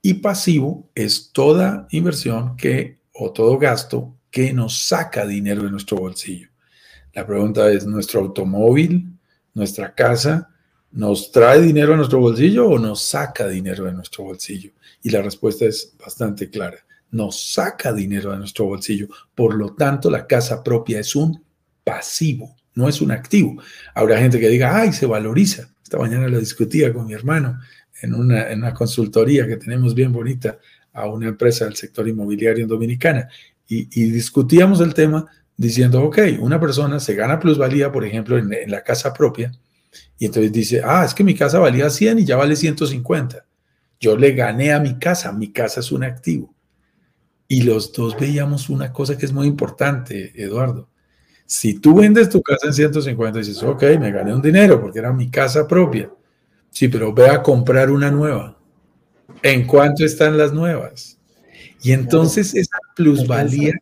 Y 0.00 0.14
pasivo 0.14 0.90
es 0.94 1.32
toda 1.32 1.86
inversión 1.90 2.56
que 2.56 3.00
o 3.12 3.32
todo 3.32 3.58
gasto 3.58 4.16
que 4.30 4.52
nos 4.52 4.86
saca 4.86 5.26
dinero 5.26 5.64
de 5.64 5.70
nuestro 5.70 5.98
bolsillo. 5.98 6.48
La 7.12 7.26
pregunta 7.26 7.70
es, 7.70 7.86
¿nuestro 7.86 8.20
automóvil, 8.20 9.06
nuestra 9.54 9.94
casa, 9.94 10.50
nos 10.92 11.30
trae 11.30 11.60
dinero 11.60 11.92
a 11.94 11.96
nuestro 11.96 12.20
bolsillo 12.20 12.68
o 12.68 12.78
nos 12.78 13.02
saca 13.02 13.48
dinero 13.48 13.84
de 13.84 13.92
nuestro 13.92 14.24
bolsillo? 14.24 14.70
Y 15.02 15.10
la 15.10 15.22
respuesta 15.22 15.66
es 15.66 15.94
bastante 15.98 16.48
clara. 16.48 16.78
Nos 17.10 17.52
saca 17.52 17.92
dinero 17.92 18.32
de 18.32 18.38
nuestro 18.38 18.66
bolsillo. 18.66 19.08
Por 19.34 19.54
lo 19.54 19.74
tanto, 19.74 20.10
la 20.10 20.26
casa 20.26 20.62
propia 20.62 21.00
es 21.00 21.16
un 21.16 21.42
pasivo 21.84 22.56
no 22.76 22.88
es 22.88 23.00
un 23.00 23.10
activo. 23.10 23.60
Habrá 23.94 24.18
gente 24.18 24.38
que 24.38 24.48
diga, 24.48 24.78
ay, 24.78 24.92
se 24.92 25.06
valoriza. 25.06 25.68
Esta 25.82 25.98
mañana 25.98 26.28
lo 26.28 26.38
discutía 26.38 26.92
con 26.92 27.06
mi 27.06 27.14
hermano 27.14 27.58
en 28.00 28.14
una, 28.14 28.50
en 28.52 28.60
una 28.60 28.74
consultoría 28.74 29.46
que 29.48 29.56
tenemos 29.56 29.94
bien 29.94 30.12
bonita 30.12 30.58
a 30.92 31.06
una 31.06 31.28
empresa 31.28 31.64
del 31.64 31.74
sector 31.74 32.06
inmobiliario 32.06 32.62
en 32.62 32.68
Dominicana 32.68 33.28
y, 33.68 33.84
discutíamos 34.10 34.80
el 34.80 34.94
tema 34.94 35.26
diciendo, 35.56 36.02
ok, 36.02 36.18
una 36.38 36.60
persona 36.60 37.00
se 37.00 37.14
gana 37.14 37.40
plusvalía, 37.40 37.90
por 37.90 38.04
ejemplo, 38.04 38.38
en, 38.38 38.52
en, 38.52 38.70
la 38.70 38.82
casa 38.84 39.12
propia, 39.12 39.50
y 40.18 40.26
entonces 40.26 40.52
dice, 40.52 40.82
ah, 40.84 41.04
es 41.04 41.14
que 41.14 41.24
mi 41.24 41.34
casa 41.34 41.58
valía 41.58 41.90
100 41.90 42.20
y 42.20 42.24
ya 42.24 42.36
vale 42.36 42.54
150. 42.54 43.44
Yo 43.98 44.16
le 44.16 44.32
gané 44.32 44.72
a 44.72 44.78
mi 44.78 44.98
casa, 44.98 45.32
mi 45.32 45.52
casa 45.52 45.80
es 45.80 45.90
un 45.90 46.04
activo. 46.04 46.54
Y 47.48 47.62
los 47.62 47.92
dos 47.92 48.16
veíamos 48.18 48.68
una 48.68 48.92
cosa 48.92 49.16
que 49.16 49.26
es 49.26 49.32
muy 49.32 49.46
importante, 49.46 50.32
Eduardo. 50.40 50.88
Si 51.46 51.78
tú 51.78 51.94
vendes 51.94 52.28
tu 52.28 52.42
casa 52.42 52.66
en 52.66 52.74
150 52.74 53.38
y 53.38 53.42
dices, 53.42 53.62
ok, 53.62 53.82
me 54.00 54.10
gané 54.10 54.34
un 54.34 54.42
dinero 54.42 54.80
porque 54.80 54.98
era 54.98 55.12
mi 55.12 55.30
casa 55.30 55.66
propia. 55.66 56.10
Sí, 56.70 56.88
pero 56.88 57.12
ve 57.12 57.28
a 57.28 57.42
comprar 57.42 57.90
una 57.90 58.10
nueva. 58.10 58.58
¿En 59.42 59.66
cuánto 59.66 60.04
están 60.04 60.36
las 60.36 60.52
nuevas? 60.52 61.18
Y 61.82 61.92
entonces 61.92 62.54
esa 62.54 62.78
plusvalía 62.94 63.74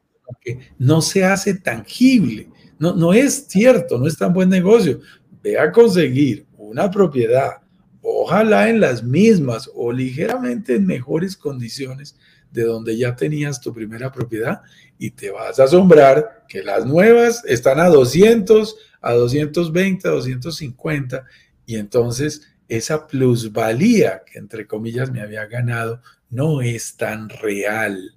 no 0.78 1.00
se 1.00 1.25
hace 1.25 1.54
tangible. 1.54 2.49
No, 2.78 2.94
no 2.94 3.14
es 3.14 3.47
cierto, 3.49 3.99
no 3.99 4.06
es 4.06 4.18
tan 4.18 4.33
buen 4.33 4.49
negocio. 4.49 5.00
Ve 5.42 5.59
a 5.59 5.73
conseguir 5.73 6.47
una 6.56 6.90
propiedad, 6.90 7.62
ojalá 8.02 8.68
en 8.68 8.80
las 8.80 9.02
mismas 9.02 9.71
o 9.75 9.90
ligeramente 9.90 10.75
en 10.75 10.87
mejores 10.87 11.37
condiciones 11.37 12.16
de 12.50 12.62
donde 12.64 12.97
ya 12.97 13.16
tenías 13.16 13.61
tu 13.61 13.73
primera 13.73 14.12
propiedad 14.12 14.61
y 14.99 15.11
te 15.11 15.30
vas 15.30 15.59
a 15.59 15.64
asombrar 15.64 16.33
que 16.48 16.62
las 16.62 16.86
nuevas 16.86 17.44
están 17.46 17.80
a 17.80 17.88
200, 17.88 18.76
a 19.00 19.12
220, 19.12 20.08
a 20.08 20.10
250 20.12 21.24
y 21.66 21.76
entonces 21.76 22.42
esa 22.68 23.06
plusvalía 23.06 24.22
que 24.24 24.38
entre 24.38 24.66
comillas 24.66 25.10
me 25.10 25.20
había 25.20 25.46
ganado 25.46 26.00
no 26.30 26.62
es 26.62 26.96
tan 26.96 27.28
real. 27.28 28.14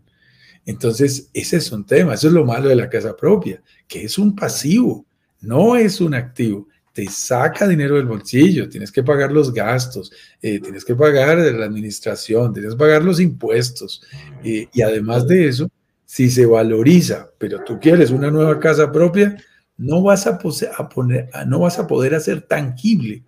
Entonces, 0.66 1.30
ese 1.34 1.58
es 1.58 1.72
un 1.72 1.86
tema, 1.86 2.16
eso 2.16 2.28
es 2.28 2.34
lo 2.34 2.44
malo 2.44 2.68
de 2.68 2.76
la 2.76 2.90
casa 2.90 3.16
propia, 3.16 3.62
que 3.88 4.04
es 4.04 4.18
un 4.18 4.36
pasivo, 4.36 5.06
no 5.40 5.76
es 5.76 6.02
un 6.02 6.14
activo. 6.14 6.68
Te 6.92 7.08
saca 7.08 7.68
dinero 7.68 7.96
del 7.96 8.08
bolsillo, 8.08 8.68
tienes 8.68 8.92
que 8.92 9.04
pagar 9.04 9.32
los 9.32 9.54
gastos, 9.54 10.12
eh, 10.42 10.60
tienes 10.60 10.84
que 10.84 10.96
pagar 10.96 11.38
la 11.38 11.66
administración, 11.66 12.52
tienes 12.52 12.74
que 12.74 12.80
pagar 12.80 13.04
los 13.04 13.22
impuestos. 13.22 14.02
Eh, 14.44 14.68
y 14.74 14.82
además 14.82 15.28
de 15.28 15.48
eso, 15.48 15.70
si 16.08 16.32
se 16.32 16.46
valoriza, 16.46 17.30
pero 17.38 17.64
tú 17.66 17.80
quieres 17.82 18.12
una 18.12 18.32
nueva 18.32 18.62
casa 18.62 18.90
propia, 18.94 19.36
no 19.76 20.02
vas 20.02 20.26
a, 20.26 20.40
poner, 20.40 21.30
no 21.46 21.60
vas 21.60 21.80
a 21.80 21.86
poder 21.86 22.16
hacer 22.16 22.42
tangible 22.44 23.26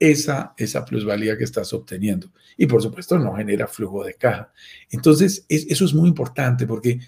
esa, 0.00 0.54
esa 0.56 0.86
plusvalía 0.86 1.36
que 1.36 1.44
estás 1.44 1.74
obteniendo. 1.74 2.32
Y 2.56 2.66
por 2.66 2.80
supuesto 2.80 3.18
no 3.18 3.34
genera 3.34 3.68
flujo 3.68 4.02
de 4.02 4.14
caja. 4.14 4.50
Entonces, 4.90 5.44
eso 5.48 5.84
es 5.84 5.92
muy 5.92 6.08
importante 6.08 6.66
porque 6.66 6.98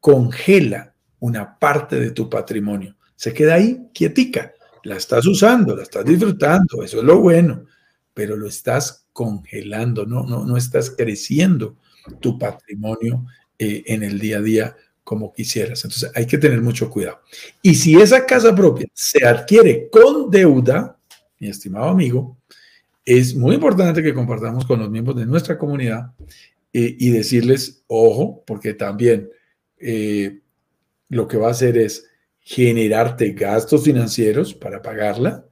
congela 0.00 0.92
una 1.20 1.56
parte 1.56 2.00
de 2.00 2.10
tu 2.10 2.28
patrimonio. 2.28 2.96
Se 3.14 3.32
queda 3.32 3.54
ahí 3.54 3.88
quietica. 3.94 4.52
La 4.82 4.96
estás 4.96 5.24
usando, 5.24 5.76
la 5.76 5.84
estás 5.84 6.04
disfrutando, 6.04 6.82
eso 6.82 6.98
es 6.98 7.04
lo 7.04 7.20
bueno, 7.20 7.64
pero 8.12 8.36
lo 8.36 8.48
estás 8.48 9.06
congelando, 9.12 10.04
no, 10.04 10.24
no, 10.24 10.44
no 10.44 10.56
estás 10.56 10.90
creciendo 10.90 11.76
tu 12.20 12.38
patrimonio 12.38 13.24
eh, 13.58 13.82
en 13.86 14.02
el 14.02 14.18
día 14.18 14.38
a 14.38 14.42
día 14.42 14.76
como 15.02 15.32
quisieras. 15.32 15.84
Entonces 15.84 16.10
hay 16.14 16.26
que 16.26 16.38
tener 16.38 16.60
mucho 16.60 16.90
cuidado. 16.90 17.20
Y 17.62 17.74
si 17.74 18.00
esa 18.00 18.24
casa 18.24 18.54
propia 18.54 18.86
se 18.92 19.24
adquiere 19.24 19.88
con 19.90 20.30
deuda, 20.30 20.98
mi 21.38 21.48
estimado 21.48 21.88
amigo, 21.88 22.38
es 23.04 23.34
muy 23.34 23.54
importante 23.54 24.02
que 24.02 24.14
compartamos 24.14 24.64
con 24.64 24.80
los 24.80 24.90
miembros 24.90 25.16
de 25.16 25.26
nuestra 25.26 25.58
comunidad 25.58 26.12
eh, 26.72 26.96
y 26.98 27.10
decirles, 27.10 27.84
ojo, 27.86 28.42
porque 28.46 28.72
también 28.72 29.28
eh, 29.78 30.40
lo 31.10 31.28
que 31.28 31.36
va 31.36 31.48
a 31.48 31.52
hacer 31.52 31.76
es 31.76 32.08
generarte 32.40 33.32
gastos 33.32 33.84
financieros 33.84 34.54
para 34.54 34.80
pagarla 34.80 35.44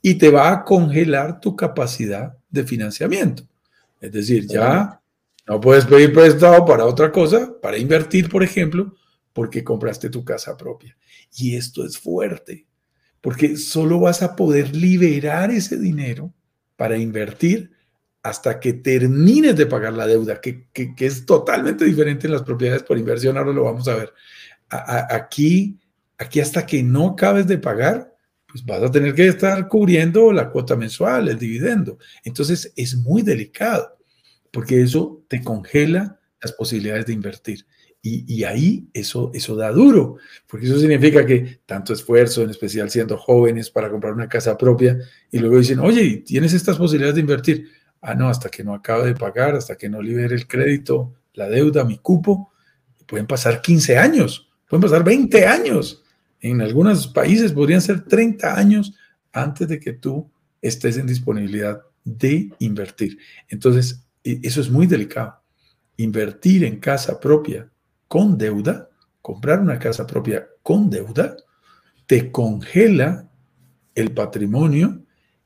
y 0.00 0.14
te 0.14 0.30
va 0.30 0.52
a 0.52 0.64
congelar 0.64 1.40
tu 1.40 1.56
capacidad 1.56 2.36
de 2.48 2.64
financiamiento. 2.64 3.42
Es 4.00 4.12
decir, 4.12 4.46
ya 4.46 4.99
no 5.50 5.60
puedes 5.60 5.84
pedir 5.84 6.12
prestado 6.12 6.64
para 6.64 6.86
otra 6.86 7.10
cosa, 7.10 7.52
para 7.60 7.76
invertir, 7.76 8.28
por 8.28 8.44
ejemplo, 8.44 8.94
porque 9.32 9.64
compraste 9.64 10.08
tu 10.08 10.24
casa 10.24 10.56
propia. 10.56 10.96
Y 11.34 11.56
esto 11.56 11.84
es 11.84 11.98
fuerte, 11.98 12.68
porque 13.20 13.56
solo 13.56 13.98
vas 13.98 14.22
a 14.22 14.36
poder 14.36 14.76
liberar 14.76 15.50
ese 15.50 15.76
dinero 15.76 16.32
para 16.76 16.96
invertir 16.96 17.72
hasta 18.22 18.60
que 18.60 18.74
termines 18.74 19.56
de 19.56 19.66
pagar 19.66 19.94
la 19.94 20.06
deuda, 20.06 20.40
que, 20.40 20.68
es 20.96 21.26
totalmente 21.26 21.84
diferente 21.84 22.28
en 22.28 22.32
las 22.34 22.42
propiedades 22.42 22.84
por 22.84 22.96
inversión, 22.96 23.36
ahora 23.36 23.52
lo 23.52 23.64
vamos 23.64 23.88
a 23.88 23.96
ver. 23.96 24.14
aquí, 24.68 25.80
aquí 26.16 26.38
hasta 26.38 26.64
que 26.64 26.80
no 26.84 27.08
acabes 27.08 27.48
de 27.48 27.58
pagar, 27.58 28.14
pues 28.46 28.64
vas 28.64 28.84
a 28.84 28.90
tener 28.92 29.16
que 29.16 29.26
estar 29.26 29.66
cubriendo 29.66 30.30
la 30.32 30.48
cuota 30.48 30.76
mensual, 30.76 31.28
el 31.28 31.40
dividendo. 31.40 31.98
Entonces 32.22 32.72
es 32.76 32.94
muy 32.94 33.22
delicado, 33.22 33.98
porque 34.50 34.82
eso 34.82 35.24
te 35.28 35.42
congela 35.42 36.20
las 36.40 36.52
posibilidades 36.52 37.06
de 37.06 37.12
invertir. 37.12 37.66
Y, 38.02 38.44
ahí 38.44 38.88
eso, 38.94 39.30
eso 39.34 39.56
da 39.56 39.70
duro, 39.70 40.16
porque 40.46 40.64
eso 40.64 40.78
significa 40.78 41.26
que 41.26 41.60
tanto 41.66 41.92
esfuerzo, 41.92 42.42
en 42.42 42.48
especial 42.48 42.88
siendo 42.88 43.18
jóvenes, 43.18 43.70
para 43.70 43.90
comprar 43.90 44.14
una 44.14 44.26
casa 44.26 44.56
propia, 44.56 44.98
y 45.30 45.38
luego 45.38 45.58
dicen, 45.58 45.80
oye, 45.80 46.22
¿tienes 46.24 46.54
estas 46.54 46.78
posibilidades 46.78 47.16
de 47.16 47.20
invertir? 47.20 47.68
Ah, 48.00 48.14
no, 48.14 48.30
hasta 48.30 48.48
que 48.48 48.64
no 48.64 48.72
acabe 48.72 49.08
de 49.08 49.14
pagar, 49.14 49.54
hasta 49.54 49.76
que 49.76 49.90
no 49.90 50.00
libere 50.00 50.34
el 50.34 50.46
crédito, 50.46 51.12
la 51.34 51.50
deuda, 51.50 51.84
mi 51.84 51.98
cupo, 51.98 52.50
pueden 53.06 53.26
pasar 53.26 53.60
15 53.60 53.98
años, 53.98 54.48
pueden 54.66 54.82
pasar 54.82 55.04
20 55.04 55.46
años. 55.46 56.02
En 56.40 56.62
algunos 56.62 57.06
países 57.08 57.52
podrían 57.52 57.82
ser 57.82 58.04
30 58.04 58.56
años 58.56 58.94
antes 59.30 59.68
de 59.68 59.78
que 59.78 59.92
tú 59.92 60.30
estés 60.62 60.96
en 60.96 61.06
disponibilidad 61.06 61.82
de 62.04 62.50
invertir. 62.60 63.18
Entonces, 63.48 64.06
eso 64.24 64.60
es 64.60 64.70
muy 64.70 64.86
delicado. 64.86 65.40
Invertir 65.96 66.64
en 66.64 66.78
casa 66.78 67.18
propia 67.20 67.70
con 68.08 68.36
deuda, 68.36 68.88
comprar 69.22 69.60
una 69.60 69.78
casa 69.78 70.06
propia 70.06 70.48
con 70.62 70.90
deuda, 70.90 71.36
te 72.06 72.30
congela 72.30 73.28
el 73.94 74.12
patrimonio 74.12 75.02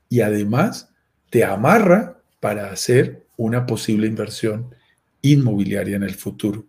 y 0.09 0.21
además 0.21 0.89
te 1.29 1.43
amarra 1.43 2.21
para 2.39 2.71
hacer 2.71 3.27
una 3.37 3.65
posible 3.65 4.07
inversión 4.07 4.73
inmobiliaria 5.21 5.95
en 5.95 6.03
el 6.03 6.15
futuro. 6.15 6.67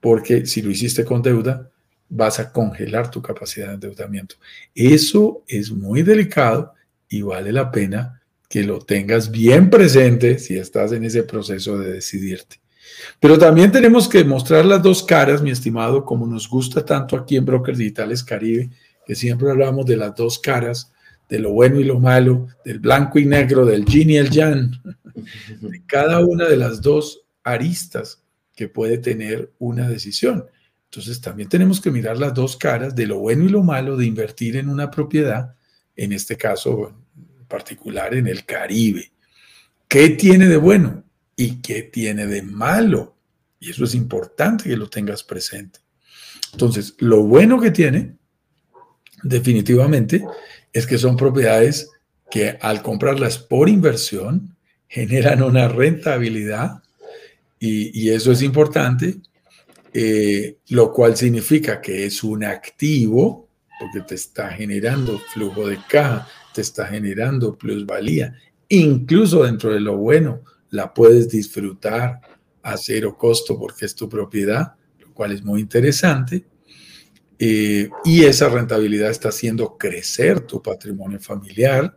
Porque 0.00 0.46
si 0.46 0.62
lo 0.62 0.70
hiciste 0.70 1.04
con 1.04 1.22
deuda, 1.22 1.70
vas 2.08 2.38
a 2.38 2.52
congelar 2.52 3.10
tu 3.10 3.20
capacidad 3.20 3.68
de 3.68 3.74
endeudamiento. 3.74 4.36
Eso 4.74 5.44
es 5.48 5.70
muy 5.70 6.02
delicado 6.02 6.74
y 7.08 7.22
vale 7.22 7.52
la 7.52 7.70
pena 7.70 8.22
que 8.48 8.62
lo 8.62 8.78
tengas 8.78 9.30
bien 9.30 9.70
presente 9.70 10.38
si 10.38 10.56
estás 10.56 10.92
en 10.92 11.04
ese 11.04 11.22
proceso 11.24 11.78
de 11.78 11.92
decidirte. 11.92 12.60
Pero 13.20 13.38
también 13.38 13.72
tenemos 13.72 14.08
que 14.08 14.24
mostrar 14.24 14.64
las 14.64 14.82
dos 14.82 15.02
caras, 15.02 15.42
mi 15.42 15.50
estimado, 15.50 16.04
como 16.04 16.26
nos 16.26 16.48
gusta 16.48 16.84
tanto 16.84 17.16
aquí 17.16 17.36
en 17.36 17.44
Brokers 17.44 17.78
Digitales 17.78 18.22
Caribe, 18.22 18.70
que 19.04 19.14
siempre 19.14 19.50
hablamos 19.50 19.86
de 19.86 19.96
las 19.96 20.14
dos 20.14 20.38
caras, 20.38 20.92
de 21.28 21.38
lo 21.38 21.50
bueno 21.50 21.80
y 21.80 21.84
lo 21.84 21.98
malo, 21.98 22.46
del 22.64 22.78
blanco 22.78 23.18
y 23.18 23.26
negro, 23.26 23.64
del 23.66 23.84
yin 23.84 24.10
y 24.10 24.16
el 24.16 24.30
yang, 24.30 24.70
de 25.60 25.82
cada 25.86 26.24
una 26.24 26.46
de 26.46 26.56
las 26.56 26.80
dos 26.80 27.22
aristas 27.42 28.22
que 28.54 28.68
puede 28.68 28.98
tener 28.98 29.52
una 29.58 29.88
decisión. 29.88 30.46
Entonces 30.84 31.20
también 31.20 31.48
tenemos 31.48 31.80
que 31.80 31.90
mirar 31.90 32.16
las 32.16 32.32
dos 32.32 32.56
caras 32.56 32.94
de 32.94 33.06
lo 33.06 33.18
bueno 33.18 33.44
y 33.44 33.48
lo 33.48 33.62
malo 33.62 33.96
de 33.96 34.06
invertir 34.06 34.56
en 34.56 34.68
una 34.68 34.90
propiedad, 34.90 35.54
en 35.96 36.12
este 36.12 36.36
caso 36.36 36.94
particular 37.48 38.14
en 38.14 38.26
el 38.26 38.44
Caribe. 38.44 39.12
¿Qué 39.88 40.10
tiene 40.10 40.46
de 40.46 40.56
bueno? 40.56 41.06
y 41.36 41.60
qué 41.60 41.82
tiene 41.82 42.26
de 42.26 42.42
malo. 42.42 43.14
Y 43.60 43.70
eso 43.70 43.84
es 43.84 43.94
importante 43.94 44.64
que 44.64 44.76
lo 44.76 44.88
tengas 44.88 45.22
presente. 45.22 45.80
Entonces, 46.52 46.94
lo 46.98 47.22
bueno 47.22 47.60
que 47.60 47.70
tiene, 47.70 48.16
definitivamente, 49.22 50.24
es 50.72 50.86
que 50.86 50.98
son 50.98 51.16
propiedades 51.16 51.90
que 52.30 52.58
al 52.60 52.82
comprarlas 52.82 53.38
por 53.38 53.68
inversión 53.68 54.56
generan 54.88 55.42
una 55.42 55.68
rentabilidad 55.68 56.82
y, 57.58 58.10
eso 58.10 58.32
es 58.32 58.42
importante, 58.42 59.16
eh, 59.92 60.58
lo 60.68 60.92
cual 60.92 61.16
significa 61.16 61.80
que 61.80 62.04
es 62.04 62.22
un 62.22 62.44
activo 62.44 63.48
porque 63.78 64.06
te 64.06 64.14
está 64.14 64.50
generando 64.50 65.18
flujo 65.32 65.66
de 65.66 65.78
caja, 65.88 66.28
te 66.56 66.62
está 66.62 66.86
generando 66.86 67.56
plusvalía, 67.56 68.34
incluso 68.68 69.44
dentro 69.44 69.72
de 69.72 69.80
lo 69.80 69.96
bueno, 69.96 70.42
la 70.70 70.92
puedes 70.92 71.28
disfrutar 71.28 72.20
a 72.62 72.76
cero 72.76 73.16
costo 73.16 73.58
porque 73.58 73.86
es 73.86 73.94
tu 73.94 74.08
propiedad, 74.08 74.74
lo 74.98 75.14
cual 75.14 75.32
es 75.32 75.44
muy 75.44 75.60
interesante. 75.60 76.44
Eh, 77.38 77.88
y 78.04 78.24
esa 78.24 78.48
rentabilidad 78.48 79.10
está 79.10 79.28
haciendo 79.28 79.76
crecer 79.78 80.40
tu 80.40 80.60
patrimonio 80.60 81.20
familiar. 81.20 81.96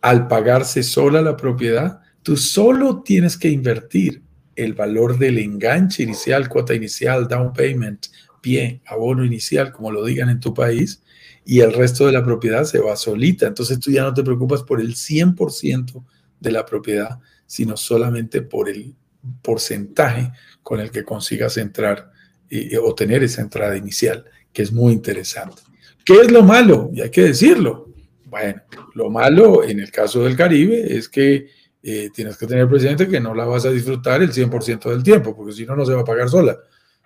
Al 0.00 0.28
pagarse 0.28 0.82
sola 0.82 1.20
la 1.20 1.36
propiedad, 1.36 2.00
Tú 2.22 2.36
solo 2.36 3.02
tienes 3.02 3.38
que 3.38 3.48
invertir 3.48 4.22
el 4.54 4.74
valor 4.74 5.18
del 5.18 5.38
enganche 5.38 6.02
inicial, 6.02 6.48
cuota 6.48 6.74
inicial, 6.74 7.26
down 7.26 7.52
payment, 7.52 8.08
pie, 8.42 8.82
abono 8.86 9.24
inicial, 9.24 9.72
como 9.72 9.90
lo 9.90 10.04
digan 10.04 10.28
en 10.28 10.40
tu 10.40 10.52
país, 10.52 11.02
y 11.44 11.60
el 11.60 11.72
resto 11.72 12.06
de 12.06 12.12
la 12.12 12.24
propiedad 12.24 12.64
se 12.64 12.78
va 12.78 12.96
solita. 12.96 13.46
Entonces 13.46 13.78
tú 13.80 13.90
ya 13.90 14.02
no 14.02 14.14
te 14.14 14.22
preocupas 14.22 14.62
por 14.62 14.80
el 14.80 14.94
100% 14.94 16.04
de 16.38 16.52
la 16.52 16.64
propiedad, 16.64 17.18
sino 17.46 17.76
solamente 17.76 18.42
por 18.42 18.68
el 18.68 18.94
porcentaje 19.42 20.32
con 20.62 20.80
el 20.80 20.90
que 20.90 21.04
consigas 21.04 21.56
entrar 21.56 22.10
y, 22.48 22.74
o 22.76 22.94
tener 22.94 23.22
esa 23.22 23.42
entrada 23.42 23.76
inicial, 23.76 24.24
que 24.52 24.62
es 24.62 24.72
muy 24.72 24.92
interesante. 24.92 25.62
¿Qué 26.04 26.20
es 26.20 26.30
lo 26.30 26.42
malo? 26.42 26.90
Y 26.92 27.00
hay 27.00 27.10
que 27.10 27.22
decirlo. 27.22 27.88
Bueno, 28.26 28.62
lo 28.94 29.10
malo 29.10 29.64
en 29.64 29.80
el 29.80 29.90
caso 29.90 30.22
del 30.22 30.36
Caribe 30.36 30.96
es 30.96 31.08
que 31.08 31.48
eh, 31.82 32.10
tienes 32.14 32.36
que 32.36 32.46
tener 32.46 32.68
presente 32.68 33.08
que 33.08 33.20
no 33.20 33.34
la 33.34 33.44
vas 33.44 33.64
a 33.64 33.70
disfrutar 33.70 34.22
el 34.22 34.32
100% 34.32 34.90
del 34.90 35.02
tiempo, 35.02 35.34
porque 35.34 35.52
si 35.52 35.66
no, 35.66 35.74
no 35.74 35.84
se 35.84 35.94
va 35.94 36.02
a 36.02 36.04
pagar 36.04 36.28
sola. 36.28 36.58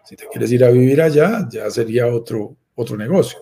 Si 0.05 0.17
te 0.17 0.27
quieres 0.31 0.53
ir 0.53 0.65
a 0.65 0.71
vivir 0.71 1.01
allá, 1.01 1.49
ya 1.51 1.71
sería 1.71 2.07
otro, 2.09 2.57
otro 2.75 2.97
negocio. 2.97 3.39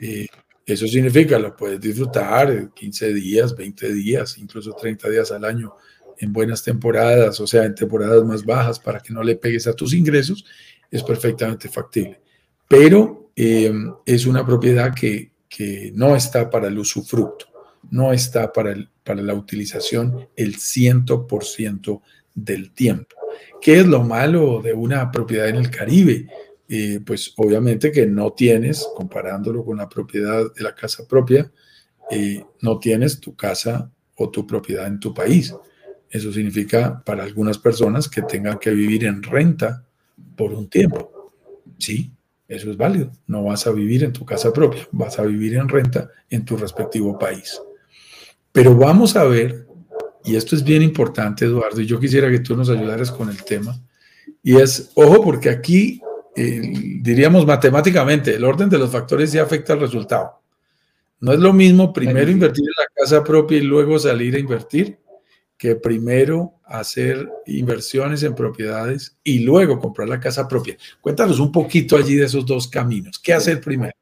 Eh, 0.00 0.26
eso 0.64 0.86
significa, 0.86 1.38
lo 1.38 1.56
puedes 1.56 1.80
disfrutar 1.80 2.72
15 2.74 3.14
días, 3.14 3.56
20 3.56 3.92
días, 3.94 4.36
incluso 4.38 4.72
30 4.72 5.08
días 5.08 5.32
al 5.32 5.44
año 5.44 5.74
en 6.18 6.32
buenas 6.32 6.62
temporadas, 6.62 7.40
o 7.40 7.46
sea, 7.46 7.64
en 7.64 7.74
temporadas 7.74 8.22
más 8.24 8.44
bajas 8.44 8.78
para 8.78 9.00
que 9.00 9.12
no 9.12 9.22
le 9.22 9.36
pegues 9.36 9.66
a 9.66 9.72
tus 9.72 9.94
ingresos, 9.94 10.44
es 10.90 11.02
perfectamente 11.02 11.68
factible. 11.68 12.20
Pero 12.66 13.30
eh, 13.34 13.72
es 14.04 14.26
una 14.26 14.44
propiedad 14.44 14.94
que, 14.94 15.30
que 15.48 15.92
no 15.94 16.16
está 16.16 16.50
para 16.50 16.68
el 16.68 16.78
usufructo, 16.78 17.46
no 17.90 18.12
está 18.12 18.52
para, 18.52 18.72
el, 18.72 18.90
para 19.04 19.22
la 19.22 19.34
utilización 19.34 20.28
el 20.36 20.56
100% 20.56 22.02
del 22.34 22.72
tiempo. 22.72 23.16
¿Qué 23.60 23.80
es 23.80 23.86
lo 23.86 24.02
malo 24.02 24.60
de 24.62 24.72
una 24.72 25.10
propiedad 25.10 25.48
en 25.48 25.56
el 25.56 25.70
Caribe? 25.70 26.28
Eh, 26.70 27.00
pues 27.04 27.32
obviamente 27.38 27.90
que 27.90 28.06
no 28.06 28.32
tienes, 28.32 28.86
comparándolo 28.94 29.64
con 29.64 29.78
la 29.78 29.88
propiedad 29.88 30.52
de 30.54 30.62
la 30.62 30.74
casa 30.74 31.06
propia, 31.08 31.50
eh, 32.10 32.44
no 32.60 32.78
tienes 32.78 33.20
tu 33.20 33.34
casa 33.34 33.90
o 34.16 34.28
tu 34.28 34.46
propiedad 34.46 34.86
en 34.86 35.00
tu 35.00 35.14
país. 35.14 35.54
Eso 36.10 36.30
significa 36.32 37.02
para 37.04 37.24
algunas 37.24 37.58
personas 37.58 38.08
que 38.08 38.22
tengan 38.22 38.58
que 38.58 38.70
vivir 38.70 39.04
en 39.04 39.22
renta 39.22 39.84
por 40.36 40.52
un 40.52 40.68
tiempo. 40.68 41.32
Sí, 41.78 42.12
eso 42.46 42.70
es 42.70 42.76
válido. 42.76 43.12
No 43.26 43.44
vas 43.44 43.66
a 43.66 43.72
vivir 43.72 44.04
en 44.04 44.12
tu 44.12 44.24
casa 44.26 44.52
propia, 44.52 44.86
vas 44.92 45.18
a 45.18 45.22
vivir 45.22 45.54
en 45.54 45.68
renta 45.68 46.10
en 46.28 46.44
tu 46.44 46.56
respectivo 46.56 47.18
país. 47.18 47.60
Pero 48.52 48.74
vamos 48.74 49.16
a 49.16 49.24
ver, 49.24 49.66
y 50.24 50.36
esto 50.36 50.56
es 50.56 50.64
bien 50.64 50.82
importante, 50.82 51.44
Eduardo, 51.44 51.80
y 51.80 51.86
yo 51.86 52.00
quisiera 52.00 52.30
que 52.30 52.40
tú 52.40 52.56
nos 52.56 52.68
ayudaras 52.68 53.10
con 53.10 53.28
el 53.28 53.42
tema, 53.44 53.80
y 54.42 54.56
es, 54.56 54.90
ojo, 54.94 55.22
porque 55.22 55.50
aquí 55.50 56.00
eh, 56.36 56.72
diríamos 57.00 57.46
matemáticamente, 57.46 58.34
el 58.34 58.44
orden 58.44 58.68
de 58.68 58.78
los 58.78 58.90
factores 58.90 59.32
ya 59.32 59.42
afecta 59.42 59.72
al 59.72 59.80
resultado. 59.80 60.40
No 61.20 61.32
es 61.32 61.40
lo 61.40 61.52
mismo 61.52 61.92
primero 61.92 62.30
invertir 62.30 62.64
en 62.64 62.74
la 62.78 62.86
casa 62.94 63.24
propia 63.24 63.58
y 63.58 63.62
luego 63.62 63.98
salir 63.98 64.36
a 64.36 64.38
invertir 64.38 64.98
que 65.56 65.74
primero 65.74 66.54
hacer 66.64 67.28
inversiones 67.46 68.22
en 68.22 68.34
propiedades 68.34 69.16
y 69.24 69.40
luego 69.40 69.80
comprar 69.80 70.08
la 70.08 70.20
casa 70.20 70.46
propia. 70.46 70.76
Cuéntanos 71.00 71.40
un 71.40 71.50
poquito 71.50 71.96
allí 71.96 72.14
de 72.14 72.26
esos 72.26 72.46
dos 72.46 72.68
caminos. 72.68 73.18
¿Qué 73.18 73.32
hacer 73.32 73.60
primero? 73.60 73.92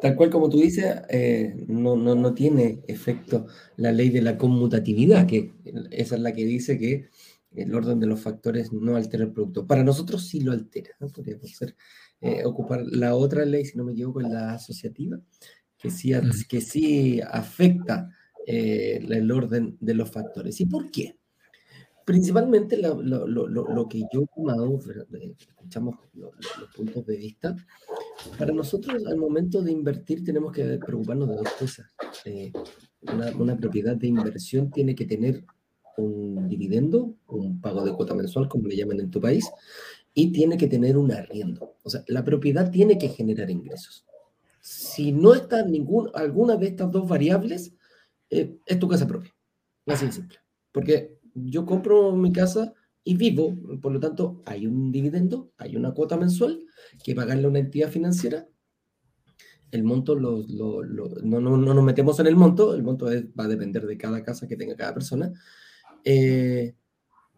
Tal 0.00 0.14
cual 0.14 0.30
como 0.30 0.48
tú 0.48 0.60
dices, 0.60 0.84
eh, 1.08 1.64
no, 1.66 1.96
no, 1.96 2.14
no, 2.14 2.34
tiene 2.34 2.80
efecto 2.86 3.46
la 3.76 3.90
ley 3.90 4.10
de 4.10 4.22
la 4.22 4.36
conmutatividad, 4.36 5.26
que 5.26 5.52
esa 5.90 6.14
es 6.14 6.20
la 6.20 6.32
que 6.32 6.44
dice 6.44 6.78
que 6.78 7.08
el 7.56 7.74
orden 7.74 8.00
de 8.00 8.06
los 8.06 8.20
factores 8.20 8.72
no 8.72 8.96
altera 8.96 9.24
el 9.24 9.32
producto. 9.32 9.66
Para 9.66 9.82
nosotros 9.82 10.26
sí 10.26 10.40
lo 10.40 10.52
altera. 10.52 10.90
¿no? 11.00 11.08
Podríamos 11.08 11.50
ser, 11.50 11.76
eh, 12.20 12.44
ocupar 12.44 12.84
la 12.86 13.14
otra 13.14 13.44
ley, 13.44 13.64
si 13.64 13.76
no 13.76 13.84
me 13.84 13.92
equivoco, 13.92 14.20
en 14.20 14.32
la 14.32 14.54
asociativa, 14.54 15.18
que 15.78 15.90
sí, 15.90 16.12
que 16.48 16.60
sí 16.60 17.20
afecta 17.20 18.10
eh, 18.46 19.04
el 19.08 19.30
orden 19.30 19.76
de 19.80 19.94
los 19.94 20.10
factores. 20.10 20.60
¿Y 20.60 20.66
por 20.66 20.90
qué? 20.90 21.18
Principalmente 22.04 22.76
lo, 22.76 23.02
lo, 23.02 23.26
lo, 23.26 23.48
lo 23.48 23.88
que 23.88 24.02
yo 24.12 24.22
he 24.22 24.26
tomado, 24.36 24.78
escuchamos 25.40 25.96
los 26.14 26.72
puntos 26.76 27.04
de 27.04 27.16
vista, 27.16 27.56
para 28.38 28.52
nosotros 28.52 29.04
al 29.04 29.16
momento 29.16 29.60
de 29.60 29.72
invertir 29.72 30.24
tenemos 30.24 30.52
que 30.52 30.78
preocuparnos 30.78 31.28
de 31.28 31.34
dos 31.34 31.48
cosas. 31.58 31.86
Eh, 32.24 32.52
una, 33.12 33.30
una, 33.36 33.56
propiedad 33.56 33.96
de 33.96 34.06
inversión 34.06 34.70
tiene 34.70 34.94
que 34.94 35.04
tener 35.04 35.44
un 35.96 36.48
dividendo, 36.48 37.14
un 37.28 37.60
pago 37.60 37.84
de 37.84 37.92
cuota 37.92 38.14
mensual, 38.14 38.48
como 38.48 38.68
le 38.68 38.76
llaman 38.76 39.00
en 39.00 39.10
tu 39.10 39.20
país, 39.20 39.50
y 40.14 40.32
tiene 40.32 40.56
que 40.56 40.66
tener 40.66 40.96
un 40.96 41.12
arriendo. 41.12 41.76
O 41.82 41.90
sea, 41.90 42.02
la 42.08 42.24
propiedad 42.24 42.70
tiene 42.70 42.98
que 42.98 43.08
generar 43.08 43.50
ingresos. 43.50 44.06
Si 44.60 45.12
no 45.12 45.34
está 45.34 45.62
ningún, 45.62 46.10
alguna 46.14 46.56
de 46.56 46.66
estas 46.68 46.90
dos 46.90 47.08
variables, 47.08 47.74
eh, 48.30 48.56
es 48.64 48.78
tu 48.78 48.88
casa 48.88 49.06
propia. 49.06 49.34
Así 49.86 50.10
simple. 50.10 50.38
Porque 50.72 51.18
yo 51.34 51.64
compro 51.64 52.16
mi 52.16 52.32
casa 52.32 52.74
y 53.04 53.16
vivo, 53.16 53.56
por 53.80 53.92
lo 53.92 54.00
tanto, 54.00 54.42
hay 54.46 54.66
un 54.66 54.90
dividendo, 54.90 55.52
hay 55.58 55.76
una 55.76 55.92
cuota 55.92 56.16
mensual 56.16 56.64
que 57.04 57.14
pagarle 57.14 57.44
a 57.44 57.48
una 57.50 57.60
entidad 57.60 57.88
financiera. 57.88 58.48
El 59.70 59.84
monto, 59.84 60.14
lo, 60.14 60.44
no, 60.48 60.82
no, 60.82 61.56
no, 61.56 61.74
nos 61.74 61.84
metemos 61.84 62.18
en 62.18 62.26
el 62.26 62.36
monto, 62.36 62.74
el 62.74 62.82
monto 62.82 63.06
va 63.38 63.44
a 63.44 63.48
depender 63.48 63.86
de 63.86 63.96
cada 63.96 64.22
casa 64.22 64.48
que 64.48 64.56
tenga 64.56 64.74
cada 64.74 64.94
persona. 64.94 65.32
Eh, 66.06 66.74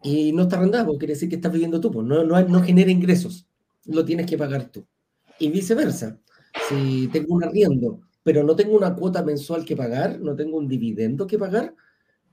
y 0.03 0.31
no 0.31 0.43
está 0.43 0.57
arrendado, 0.57 0.97
quiere 0.97 1.15
decir 1.15 1.27
que 1.27 1.35
estás 1.35 1.51
viviendo 1.51 1.81
tú, 1.81 1.91
pues 1.91 2.05
no, 2.07 2.23
no, 2.23 2.41
no 2.41 2.61
genera 2.61 2.91
ingresos, 2.91 3.47
lo 3.85 4.05
tienes 4.05 4.27
que 4.27 4.37
pagar 4.37 4.71
tú. 4.71 4.85
Y 5.39 5.49
viceversa, 5.49 6.19
si 6.69 7.09
tengo 7.11 7.35
un 7.35 7.43
arriendo 7.43 8.01
pero 8.23 8.43
no 8.43 8.55
tengo 8.55 8.77
una 8.77 8.95
cuota 8.95 9.23
mensual 9.23 9.65
que 9.65 9.75
pagar, 9.75 10.19
no 10.19 10.35
tengo 10.35 10.57
un 10.57 10.67
dividendo 10.67 11.25
que 11.25 11.39
pagar, 11.39 11.73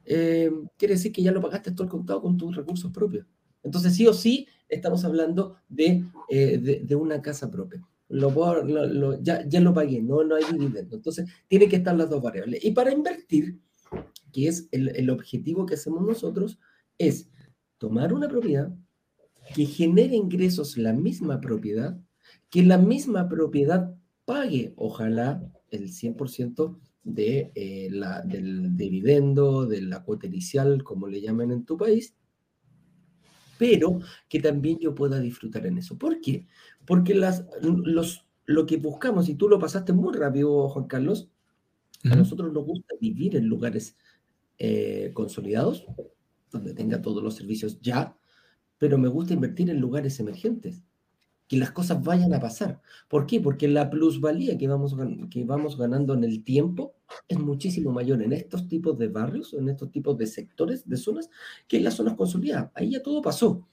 eh, 0.05 0.51
quiere 0.77 0.94
decir 0.94 1.11
que 1.11 1.22
ya 1.22 1.33
lo 1.33 1.40
pagaste 1.40 1.72
todo 1.72 1.85
el 1.85 1.88
contado 1.88 2.20
con 2.20 2.37
tus 2.37 2.55
recursos 2.55 2.92
propios. 2.92 3.27
Entonces, 3.62 3.94
sí 3.94 4.07
o 4.07 4.12
sí, 4.12 4.46
estamos 4.68 5.05
hablando 5.05 5.57
de, 5.68 6.05
eh, 6.29 6.83
de, 6.85 6.94
una 6.94 7.22
casa 7.22 7.51
propia. 7.51 7.83
Lo, 8.09 8.31
lo, 8.62 9.22
ya, 9.22 9.44
ya, 9.49 9.61
lo 9.61 9.72
pagué, 9.72 10.03
no, 10.03 10.22
no 10.22 10.37
hay 10.37 10.44
dividendo. 10.53 10.96
Entonces, 10.96 11.29
tiene 11.49 11.68
que 11.68 11.77
estar 11.77 11.96
las 11.96 12.09
dos 12.09 12.22
variables. 12.22 12.64
Y 12.64 12.70
para 12.72 12.92
invertir, 12.92 13.59
que 14.37 14.49
es 14.49 14.68
el, 14.70 14.90
el 14.94 15.09
objetivo 15.09 15.64
que 15.64 15.77
hacemos 15.77 16.03
nosotros, 16.03 16.59
es 16.99 17.31
tomar 17.79 18.12
una 18.12 18.29
propiedad 18.29 18.70
que 19.55 19.64
genere 19.64 20.14
ingresos 20.14 20.77
la 20.77 20.92
misma 20.92 21.40
propiedad, 21.40 21.99
que 22.51 22.62
la 22.62 22.77
misma 22.77 23.31
propiedad 23.31 23.94
pague, 24.27 24.75
ojalá, 24.77 25.42
el 25.70 25.88
100% 25.88 26.79
de, 27.03 27.51
eh, 27.55 27.88
la, 27.90 28.20
del 28.20 28.77
dividendo, 28.77 29.64
de 29.64 29.81
la 29.81 30.03
cuota 30.03 30.27
inicial, 30.27 30.85
como 30.85 31.09
le 31.09 31.22
llaman 31.22 31.51
en 31.51 31.64
tu 31.64 31.79
país, 31.79 32.14
pero 33.57 34.01
que 34.29 34.40
también 34.40 34.79
yo 34.81 34.94
pueda 34.94 35.18
disfrutar 35.18 35.64
en 35.64 35.79
eso. 35.79 35.96
¿Por 35.96 36.20
qué? 36.20 36.46
Porque 36.85 37.14
las, 37.14 37.46
los, 37.62 38.27
lo 38.44 38.66
que 38.66 38.77
buscamos, 38.77 39.31
y 39.31 39.35
tú 39.35 39.49
lo 39.49 39.59
pasaste 39.59 39.94
muy 39.94 40.14
rápido, 40.14 40.68
Juan 40.68 40.88
Carlos, 40.88 41.31
a 42.05 42.14
nosotros 42.14 42.53
nos 42.53 42.64
gusta 42.64 42.94
vivir 43.01 43.35
en 43.35 43.46
lugares 43.46 43.96
eh, 44.59 45.11
consolidados, 45.14 45.87
donde 46.51 46.75
tenga 46.75 47.03
todos 47.03 47.23
los 47.23 47.35
servicios 47.35 47.81
ya, 47.81 48.16
pero 48.79 48.99
me 48.99 49.09
gusta 49.09 49.35
invertir 49.35 49.71
en 49.71 49.81
lugares 49.81 50.21
emergentes 50.21 50.83
que 51.49 51.57
las 51.57 51.71
cosas 51.71 52.03
vayan 52.03 52.35
a 52.35 52.40
pasar. 52.40 52.81
¿Por 53.09 53.27
qué? 53.27 53.40
Porque 53.40 53.69
la 53.69 53.88
plusvalía 53.88 54.59
que 54.59 54.66
vamos, 54.66 54.97
que 55.31 55.45
vamos 55.45 55.79
ganando 55.79 56.14
en 56.14 56.25
el 56.25 56.42
tiempo 56.42 56.95
es 57.29 57.38
muchísimo 57.38 57.92
mayor 57.92 58.23
en 58.23 58.33
estos 58.33 58.66
tipos 58.66 58.99
de 58.99 59.09
barrios, 59.09 59.55
en 59.55 59.69
estos 59.69 59.90
tipos 59.90 60.19
de 60.19 60.27
sectores, 60.27 60.88
de 60.88 60.97
zonas, 60.97 61.31
que 61.69 61.77
en 61.77 61.85
las 61.85 61.95
zonas 61.95 62.14
consolidadas. 62.14 62.71
Ahí 62.75 62.90
ya 62.90 63.03
todo 63.03 63.23
pasó. 63.23 63.66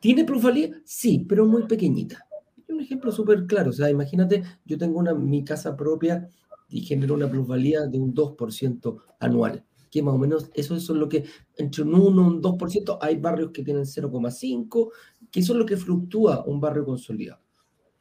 ¿Tiene 0.00 0.24
plusvalía? 0.24 0.70
Sí, 0.84 1.24
pero 1.26 1.46
muy 1.46 1.66
pequeñita. 1.66 2.26
Un 2.68 2.80
ejemplo 2.80 3.10
súper 3.12 3.46
claro. 3.46 3.70
O 3.70 3.72
sea, 3.72 3.88
imagínate, 3.88 4.42
yo 4.64 4.76
tengo 4.76 4.98
una, 4.98 5.14
mi 5.14 5.42
casa 5.44 5.76
propia 5.76 6.28
y 6.68 6.82
genero 6.82 7.14
una 7.14 7.30
plusvalía 7.30 7.86
de 7.86 7.98
un 7.98 8.12
2% 8.14 9.02
anual 9.20 9.64
que 9.96 10.02
más 10.02 10.14
o 10.14 10.18
menos 10.18 10.50
eso, 10.52 10.76
es 10.76 10.86
lo 10.90 11.08
que 11.08 11.24
entre 11.56 11.82
un 11.82 11.94
1 11.94 12.22
y 12.22 12.26
un 12.26 12.42
2%, 12.42 12.98
hay 13.00 13.16
barrios 13.16 13.50
que 13.50 13.62
tienen 13.62 13.84
0,5, 13.84 14.90
que 15.30 15.40
eso 15.40 15.54
es 15.54 15.58
lo 15.58 15.64
que 15.64 15.78
fluctúa 15.78 16.44
un 16.44 16.60
barrio 16.60 16.84
consolidado. 16.84 17.40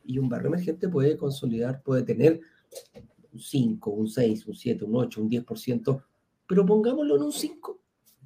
Y 0.03 0.17
un 0.17 0.27
barrio 0.27 0.49
emergente 0.49 0.89
puede 0.89 1.15
consolidar, 1.15 1.81
puede 1.81 2.03
tener 2.03 2.41
un 3.31 3.39
5, 3.39 3.89
un 3.91 4.09
6, 4.09 4.45
un 4.45 4.55
7, 4.55 4.83
un 4.83 4.95
8, 4.97 5.21
un 5.21 5.29
10%, 5.29 6.03
pero 6.45 6.65
pongámoslo 6.65 7.15
en 7.15 7.23
un 7.23 7.31
5, 7.31 7.79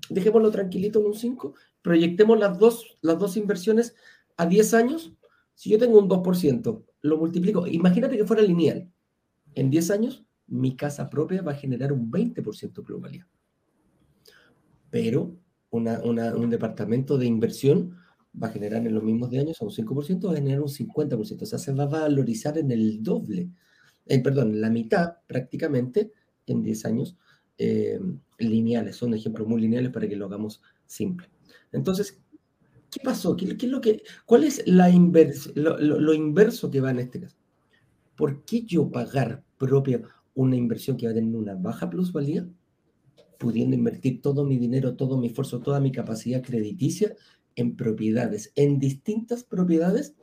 dejémoslo 0.10 0.50
tranquilito 0.50 1.00
en 1.00 1.06
un 1.06 1.14
5, 1.14 1.54
proyectemos 1.84 2.40
las 2.40 2.58
dos, 2.58 2.98
las 3.02 3.20
dos 3.20 3.38
inversiones 3.38 3.94
a 4.36 4.48
10 4.48 4.74
años, 4.74 5.14
si 5.54 5.70
yo 5.70 5.78
tengo 5.78 6.00
un 6.00 6.10
2%, 6.10 6.84
lo 7.02 7.18
multiplico, 7.18 7.68
imagínate 7.68 8.18
que 8.18 8.26
fuera 8.26 8.42
lineal, 8.42 8.92
en 9.54 9.70
10 9.70 9.92
años 9.92 10.26
mi 10.48 10.76
casa 10.76 11.08
propia 11.08 11.44
va 11.44 11.52
a 11.52 11.56
generar 11.56 11.94
un 11.94 12.12
20% 12.12 12.74
de 12.74 12.82
plusvalía 12.82 13.28
pero 14.90 15.38
un 15.72 16.50
departamento 16.50 17.18
de 17.18 17.26
inversión 17.26 17.96
va 18.42 18.48
a 18.48 18.52
generar 18.52 18.86
en 18.86 18.94
los 18.94 19.04
mismos 19.04 19.30
de 19.30 19.40
años, 19.40 19.62
a 19.62 19.66
un 19.66 19.72
5%, 19.72 20.28
va 20.28 20.34
a 20.34 20.36
generar 20.36 20.62
un 20.62 20.70
50%. 20.70 21.42
O 21.42 21.46
sea, 21.46 21.60
se 21.60 21.74
va 21.74 21.84
a 21.84 21.88
valorizar 21.88 22.58
en 22.58 22.72
el 22.72 23.02
doble, 23.04 23.50
perdón, 24.06 24.60
la 24.60 24.70
mitad 24.70 25.18
prácticamente 25.28 26.12
en 26.46 26.64
10 26.64 26.86
años 26.86 27.18
eh, 27.58 28.00
lineales. 28.38 28.96
Son 28.96 29.14
ejemplos 29.14 29.48
muy 29.48 29.62
lineales 29.62 29.92
para 29.92 30.08
que 30.08 30.16
lo 30.16 30.26
hagamos 30.26 30.62
simple. 30.86 31.30
Entonces, 31.72 32.20
¿qué 32.90 33.00
pasó? 33.04 33.36
¿Qué, 33.36 33.46
es 33.46 33.64
lo 33.64 33.82
que, 33.82 34.04
¿Cuál 34.26 34.44
es 34.44 34.64
la 34.66 34.90
lo, 34.90 36.14
inverso 36.14 36.72
que 36.72 36.82
va 36.82 36.92
en 36.92 37.00
este 37.00 37.20
caso? 37.20 37.38
¿Por 38.16 38.44
qué 38.44 38.64
yo 38.64 38.90
pagar 38.90 39.44
propia 39.58 40.02
una 40.34 40.56
inversión 40.56 40.98
que 40.98 41.06
va 41.06 41.12
a 41.12 41.16
tener 41.16 41.36
una 41.36 41.56
baja 41.56 41.90
plusvalía, 41.90 42.48
pudiendo 43.40 43.76
invertir 43.76 44.22
todo 44.22 44.46
mi 44.46 44.58
dinero, 44.60 44.96
todo 44.96 45.18
mi 45.18 45.28
esfuerzo, 45.28 45.62
toda 45.62 45.80
mi 45.80 45.92
capacidad 45.92 46.44
crediticia 46.44 47.16
en 47.56 47.76
propiedades, 47.76 48.52
en 48.56 48.78
distintas 48.78 49.44
propiedades, 49.44 50.14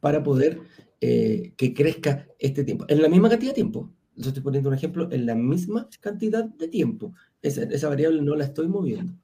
para 0.00 0.22
poder 0.22 0.60
eh, 1.00 1.52
que 1.56 1.72
crezca 1.72 2.26
este 2.38 2.64
tiempo. 2.64 2.86
En 2.88 3.00
la 3.00 3.08
misma 3.08 3.28
cantidad 3.28 3.52
de 3.52 3.56
tiempo. 3.56 3.92
Yo 4.16 4.28
estoy 4.28 4.42
poniendo 4.42 4.68
un 4.68 4.74
ejemplo, 4.74 5.10
en 5.10 5.26
la 5.26 5.34
misma 5.34 5.88
cantidad 6.00 6.44
de 6.44 6.68
tiempo. 6.68 7.14
Esa, 7.42 7.64
esa 7.64 7.88
variable 7.88 8.22
no 8.22 8.36
la 8.36 8.44
estoy 8.44 8.68
moviendo. 8.68 9.14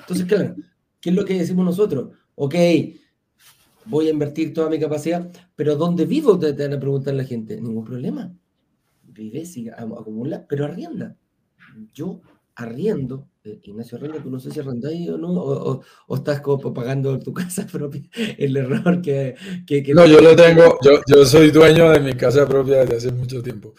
Entonces, 0.00 0.26
claro, 0.26 0.54
¿qué 1.00 1.10
es 1.10 1.16
lo 1.16 1.24
que 1.24 1.38
decimos 1.38 1.64
nosotros? 1.64 2.16
Ok, 2.34 2.54
voy 3.86 4.06
a 4.06 4.10
invertir 4.10 4.52
toda 4.52 4.70
mi 4.70 4.78
capacidad, 4.78 5.30
pero 5.56 5.76
¿dónde 5.76 6.06
vivo? 6.06 6.38
Te, 6.38 6.52
te 6.52 6.62
van 6.62 6.74
a 6.74 6.80
preguntar 6.80 7.14
la 7.14 7.24
gente. 7.24 7.60
Ningún 7.60 7.84
problema. 7.84 8.34
Vive, 9.02 9.44
sigue, 9.44 9.72
acumula, 9.72 10.46
pero 10.46 10.66
arrienda. 10.66 11.16
Yo 11.92 12.20
arriendo, 12.58 13.28
eh, 13.44 13.60
Ignacio 13.62 13.96
Arrenda, 13.98 14.20
tú 14.22 14.30
no 14.30 14.40
sé 14.40 14.50
si 14.50 14.58
arrendáis 14.58 15.08
o 15.10 15.16
no, 15.16 15.32
o, 15.32 15.80
o, 16.08 16.16
estás 16.16 16.40
como 16.40 16.74
pagando 16.74 17.18
tu 17.20 17.32
casa 17.34 17.66
propia, 17.66 18.02
el 18.36 18.56
error 18.56 19.00
que... 19.00 19.34
que, 19.66 19.94
no, 19.94 20.04
yo 20.06 20.20
lo 20.20 20.34
tengo, 20.34 20.78
yo, 20.82 21.00
yo 21.06 21.24
soy 21.24 21.50
dueño 21.50 21.90
de 21.90 22.00
mi 22.00 22.14
casa 22.14 22.46
propia 22.46 22.78
desde 22.78 22.96
hace 22.96 23.12
mucho 23.12 23.42
tiempo, 23.42 23.74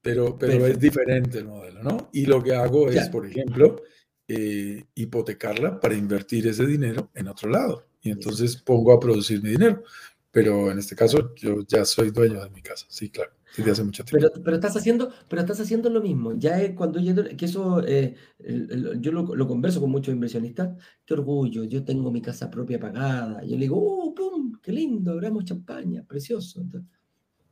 pero, 0.00 0.36
pero 0.38 0.66
es 0.66 0.80
diferente 0.80 1.38
el 1.38 1.44
modelo, 1.44 1.82
¿no? 1.82 2.08
Y 2.12 2.26
lo 2.26 2.42
que 2.42 2.54
hago 2.54 2.88
es, 2.88 3.08
por 3.10 3.26
ejemplo, 3.26 3.82
eh, 4.26 4.82
hipotecarla 4.94 5.78
para 5.78 5.94
invertir 5.94 6.46
ese 6.46 6.66
dinero 6.66 7.10
en 7.14 7.28
otro 7.28 7.50
lado. 7.50 7.86
Y 8.00 8.10
entonces 8.10 8.56
pongo 8.56 8.92
a 8.92 8.98
producir 8.98 9.42
mi 9.42 9.50
dinero. 9.50 9.84
Pero 10.32 10.72
en 10.72 10.78
este 10.78 10.96
caso 10.96 11.34
yo 11.36 11.62
ya 11.68 11.84
soy 11.84 12.10
dueño 12.10 12.42
de 12.42 12.50
mi 12.50 12.62
casa, 12.62 12.86
sí, 12.88 13.10
claro. 13.10 13.32
Desde 13.56 13.70
hace 13.70 13.84
mucho 13.84 14.04
tiempo. 14.04 14.28
Pero, 14.28 14.42
pero, 14.44 14.56
estás 14.56 14.76
haciendo, 14.76 15.12
pero 15.28 15.42
estás 15.42 15.60
haciendo 15.60 15.90
lo 15.90 16.00
mismo. 16.00 16.32
Ya 16.38 16.60
es 16.60 16.74
cuando 16.74 17.00
yo, 17.00 17.14
que 17.36 17.44
eso, 17.44 17.82
eh, 17.86 18.14
yo 18.98 19.12
lo, 19.12 19.34
lo, 19.34 19.46
converso 19.46 19.80
con 19.80 19.90
muchos 19.90 20.14
inversionistas. 20.14 20.76
Qué 21.04 21.14
orgullo, 21.14 21.64
yo 21.64 21.84
tengo 21.84 22.10
mi 22.10 22.22
casa 22.22 22.50
propia 22.50 22.80
pagada. 22.80 23.42
Yo 23.44 23.56
le 23.56 23.62
digo, 23.62 23.76
¡uh, 23.76 24.14
pum! 24.14 24.58
¡Qué 24.62 24.72
lindo! 24.72 25.12
Abramos 25.12 25.44
champaña, 25.44 26.02
precioso. 26.04 26.60
Entonces, 26.60 26.90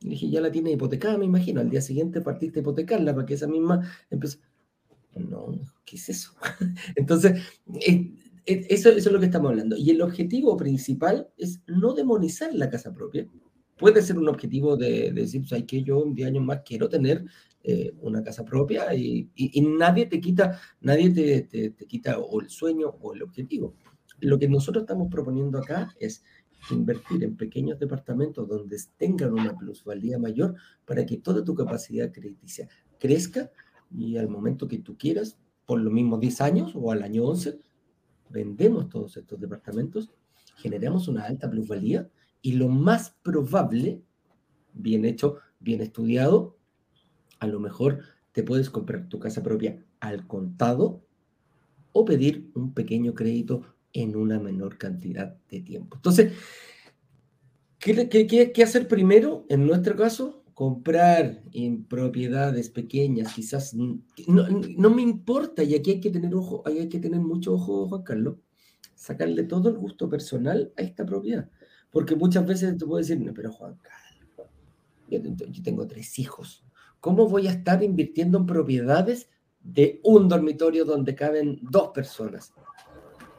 y 0.01 0.09
dije, 0.09 0.29
ya 0.29 0.41
la 0.41 0.51
tiene 0.51 0.71
hipotecada, 0.71 1.17
me 1.17 1.25
imagino. 1.25 1.61
Al 1.61 1.69
día 1.69 1.81
siguiente 1.81 2.21
partiste 2.21 2.59
a 2.59 2.61
hipotecarla 2.61 3.13
para 3.13 3.25
que 3.25 3.35
esa 3.35 3.47
misma 3.47 3.81
empiece. 4.09 4.39
No, 5.15 5.53
¿qué 5.85 5.97
es 5.97 6.09
eso? 6.09 6.33
Entonces, 6.95 7.39
eh, 7.85 8.11
eh, 8.45 8.65
eso, 8.69 8.89
eso, 8.89 9.09
es 9.09 9.13
lo 9.13 9.19
que 9.19 9.27
estamos 9.27 9.49
hablando. 9.49 9.75
Y 9.77 9.91
el 9.91 10.01
objetivo 10.01 10.57
principal 10.57 11.29
es 11.37 11.61
no 11.67 11.93
demonizar 11.93 12.53
la 12.53 12.69
casa 12.69 12.91
propia, 12.93 13.27
puede 13.81 14.03
ser 14.03 14.19
un 14.19 14.29
objetivo 14.29 14.77
de, 14.77 15.11
decir, 15.11 15.45
¿sabes 15.47 15.65
que 15.65 15.81
Yo 15.81 16.03
en 16.05 16.13
10 16.13 16.27
años 16.27 16.45
más 16.45 16.61
quiero 16.63 16.87
tener 16.87 17.25
eh, 17.63 17.91
una 17.99 18.23
casa 18.23 18.45
propia 18.45 18.93
y, 18.93 19.29
nadie 19.61 20.05
te 20.05 20.21
quita, 20.21 20.61
nadie 20.81 21.09
te, 21.09 21.71
te, 21.71 21.85
quita 21.87 22.19
o 22.19 22.39
el 22.39 22.49
sueño 22.49 22.89
o 23.01 23.13
el 23.13 23.23
objetivo. 23.23 23.75
Lo 24.19 24.37
que 24.37 24.47
nosotros 24.47 24.83
estamos 24.83 25.09
proponiendo 25.09 25.57
acá 25.57 25.93
es 25.99 26.23
invertir 26.69 27.23
en 27.23 27.35
pequeños 27.35 27.79
departamentos 27.79 28.47
donde 28.47 28.77
tengan 28.97 29.33
una 29.33 29.57
plusvalía 29.57 30.19
mayor 30.19 30.55
para 30.85 31.03
que 31.03 31.17
toda 31.17 31.43
tu 31.43 31.55
capacidad 31.55 32.11
crediticia 32.11 32.69
crezca 32.99 33.49
y 33.89 34.17
al 34.17 34.29
momento 34.29 34.67
que 34.67 34.77
tú 34.77 34.95
quieras, 34.95 35.39
por 35.65 35.81
los 35.81 35.91
mismos 35.91 36.19
10 36.19 36.41
años 36.41 36.71
o 36.75 36.91
al 36.91 37.01
año 37.01 37.25
11, 37.25 37.59
vendemos 38.29 38.89
todos 38.89 39.17
estos 39.17 39.39
departamentos, 39.39 40.11
generamos 40.57 41.07
una 41.07 41.23
alta 41.23 41.49
plusvalía 41.49 42.07
y 42.41 42.53
lo 42.53 42.67
más 42.67 43.15
probable, 43.23 44.01
bien 44.73 45.05
hecho, 45.05 45.37
bien 45.59 45.81
estudiado, 45.81 46.57
a 47.39 47.47
lo 47.47 47.59
mejor 47.59 47.99
te 48.31 48.43
puedes 48.43 48.69
comprar 48.69 49.09
tu 49.09 49.19
casa 49.19 49.43
propia 49.43 49.83
al 49.99 50.27
contado 50.27 51.03
o 51.91 52.05
pedir 52.05 52.49
un 52.55 52.73
pequeño 52.73 53.13
crédito 53.13 53.75
en 53.93 54.15
una 54.15 54.39
menor 54.39 54.77
cantidad 54.77 55.35
de 55.49 55.61
tiempo. 55.61 55.97
Entonces, 55.97 56.33
¿qué, 57.79 58.51
qué, 58.53 58.63
hacer 58.63 58.87
primero? 58.87 59.45
En 59.49 59.65
nuestro 59.65 59.95
caso, 59.95 60.43
comprar 60.53 61.43
en 61.51 61.83
propiedades 61.85 62.69
pequeñas, 62.69 63.33
quizás 63.33 63.73
no, 63.73 63.99
no, 64.27 64.89
me 64.89 65.01
importa, 65.01 65.63
y 65.63 65.75
aquí 65.75 65.91
hay 65.91 65.99
que 65.99 66.11
tener 66.11 66.33
ojo, 66.35 66.63
hay 66.65 66.87
que 66.87 66.99
tener 66.99 67.19
mucho 67.19 67.53
ojo, 67.53 67.87
Juan 67.89 68.03
Carlos, 68.03 68.35
sacarle 68.95 69.43
todo 69.43 69.69
el 69.69 69.77
gusto 69.77 70.07
personal 70.07 70.71
a 70.77 70.81
esta 70.83 71.05
propiedad. 71.05 71.49
Porque 71.91 72.15
muchas 72.15 72.45
veces 72.45 72.77
te 72.77 72.85
puedo 72.85 72.99
decir, 72.99 73.19
no, 73.19 73.33
pero 73.33 73.51
Juan 73.51 73.77
yo, 75.19 75.63
tengo 75.63 75.87
tres 75.87 76.17
hijos. 76.19 76.63
¿Cómo 76.99 77.27
voy 77.27 77.47
a 77.47 77.51
estar 77.51 77.83
invirtiendo 77.83 78.37
en 78.37 78.45
propiedades 78.45 79.29
de 79.59 79.99
un 80.03 80.29
dormitorio 80.29 80.85
donde 80.85 81.15
caben 81.15 81.59
dos 81.61 81.89
personas? 81.89 82.53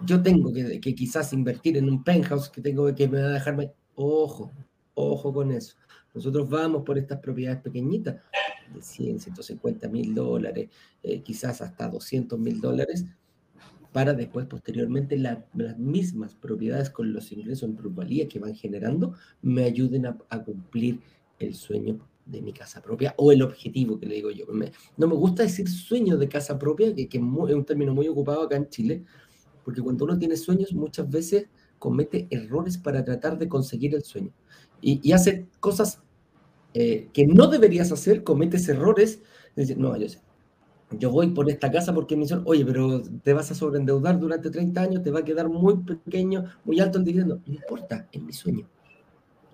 Yo 0.04 0.22
tengo 0.22 0.52
que, 0.52 0.80
que 0.80 0.94
quizás 0.94 1.32
invertir 1.32 1.76
en 1.76 1.88
un 1.88 2.02
penthouse 2.02 2.48
que 2.50 2.60
tengo 2.60 2.92
que 2.94 3.08
me 3.08 3.22
va 3.22 3.28
a 3.28 3.32
dejarme. 3.32 3.72
Ojo, 3.94 4.52
ojo 4.94 5.32
con 5.32 5.52
eso. 5.52 5.76
Nosotros 6.14 6.48
vamos 6.48 6.82
por 6.84 6.98
estas 6.98 7.20
propiedades 7.20 7.62
pequeñitas, 7.62 8.16
de 8.74 8.82
100, 8.82 9.20
150 9.20 9.88
mil 9.88 10.14
dólares, 10.14 10.68
eh, 11.02 11.22
quizás 11.22 11.62
hasta 11.62 11.88
200 11.88 12.38
mil 12.38 12.60
dólares, 12.60 13.06
para 13.92 14.14
después, 14.14 14.46
posteriormente, 14.46 15.18
las 15.18 15.78
mismas 15.78 16.34
propiedades 16.34 16.90
con 16.90 17.12
los 17.12 17.30
ingresos 17.32 17.64
en 17.64 17.76
plusvalía 17.76 18.26
que 18.26 18.38
van 18.38 18.54
generando 18.54 19.14
me 19.42 19.64
ayuden 19.64 20.06
a, 20.06 20.16
cumplir 20.44 21.00
el 21.38 21.54
sueño 21.54 21.98
de 22.24 22.40
mi 22.40 22.52
casa 22.52 22.80
propia 22.80 23.14
o 23.18 23.32
el 23.32 23.42
objetivo 23.42 23.98
que 23.98 24.06
le 24.06 24.14
digo 24.16 24.30
yo. 24.30 24.46
no 24.96 25.06
me 25.06 25.14
gusta 25.14 25.42
decir 25.42 25.68
sueño 25.68 26.16
de 26.16 26.28
casa 26.28 26.58
propia, 26.58 26.94
que, 26.94 27.08
es, 27.10 27.20
un 27.20 27.64
término 27.64 27.92
muy 27.92 28.08
ocupado 28.08 28.42
acá 28.42 28.56
en 28.56 28.68
Chile, 28.68 29.04
porque 29.64 29.82
cuando 29.82 30.04
uno 30.04 30.18
tiene 30.18 30.36
sueños 30.36 30.72
muchas 30.72 31.08
veces 31.10 31.46
comete 31.78 32.28
errores 32.30 32.78
para 32.78 33.04
tratar 33.04 33.38
de 33.38 33.48
conseguir 33.48 33.94
el 33.94 34.02
sueño 34.02 34.32
y, 34.82 35.12
hace 35.12 35.46
cosas 35.60 36.00
eh, 36.74 37.08
que 37.12 37.26
no 37.26 37.46
deberías 37.46 37.92
hacer, 37.92 38.24
cometes 38.24 38.68
errores. 38.68 39.20
Decir, 39.54 39.78
no, 39.78 39.96
yo 39.96 40.08
sé, 40.08 40.20
yo 40.98 41.10
voy 41.10 41.28
por 41.28 41.48
esta 41.50 41.70
casa 41.70 41.94
porque 41.94 42.16
me 42.16 42.22
dicen, 42.22 42.42
oye, 42.44 42.64
pero 42.64 43.02
te 43.22 43.32
vas 43.32 43.50
a 43.50 43.54
sobreendeudar 43.54 44.18
durante 44.18 44.50
30 44.50 44.80
años, 44.80 45.02
te 45.02 45.10
va 45.10 45.20
a 45.20 45.24
quedar 45.24 45.48
muy 45.48 45.76
pequeño, 45.78 46.44
muy 46.64 46.80
alto 46.80 46.98
el 46.98 47.04
dividendo. 47.04 47.40
No 47.46 47.54
importa, 47.54 48.08
es 48.12 48.22
mi 48.22 48.32
sueño. 48.32 48.68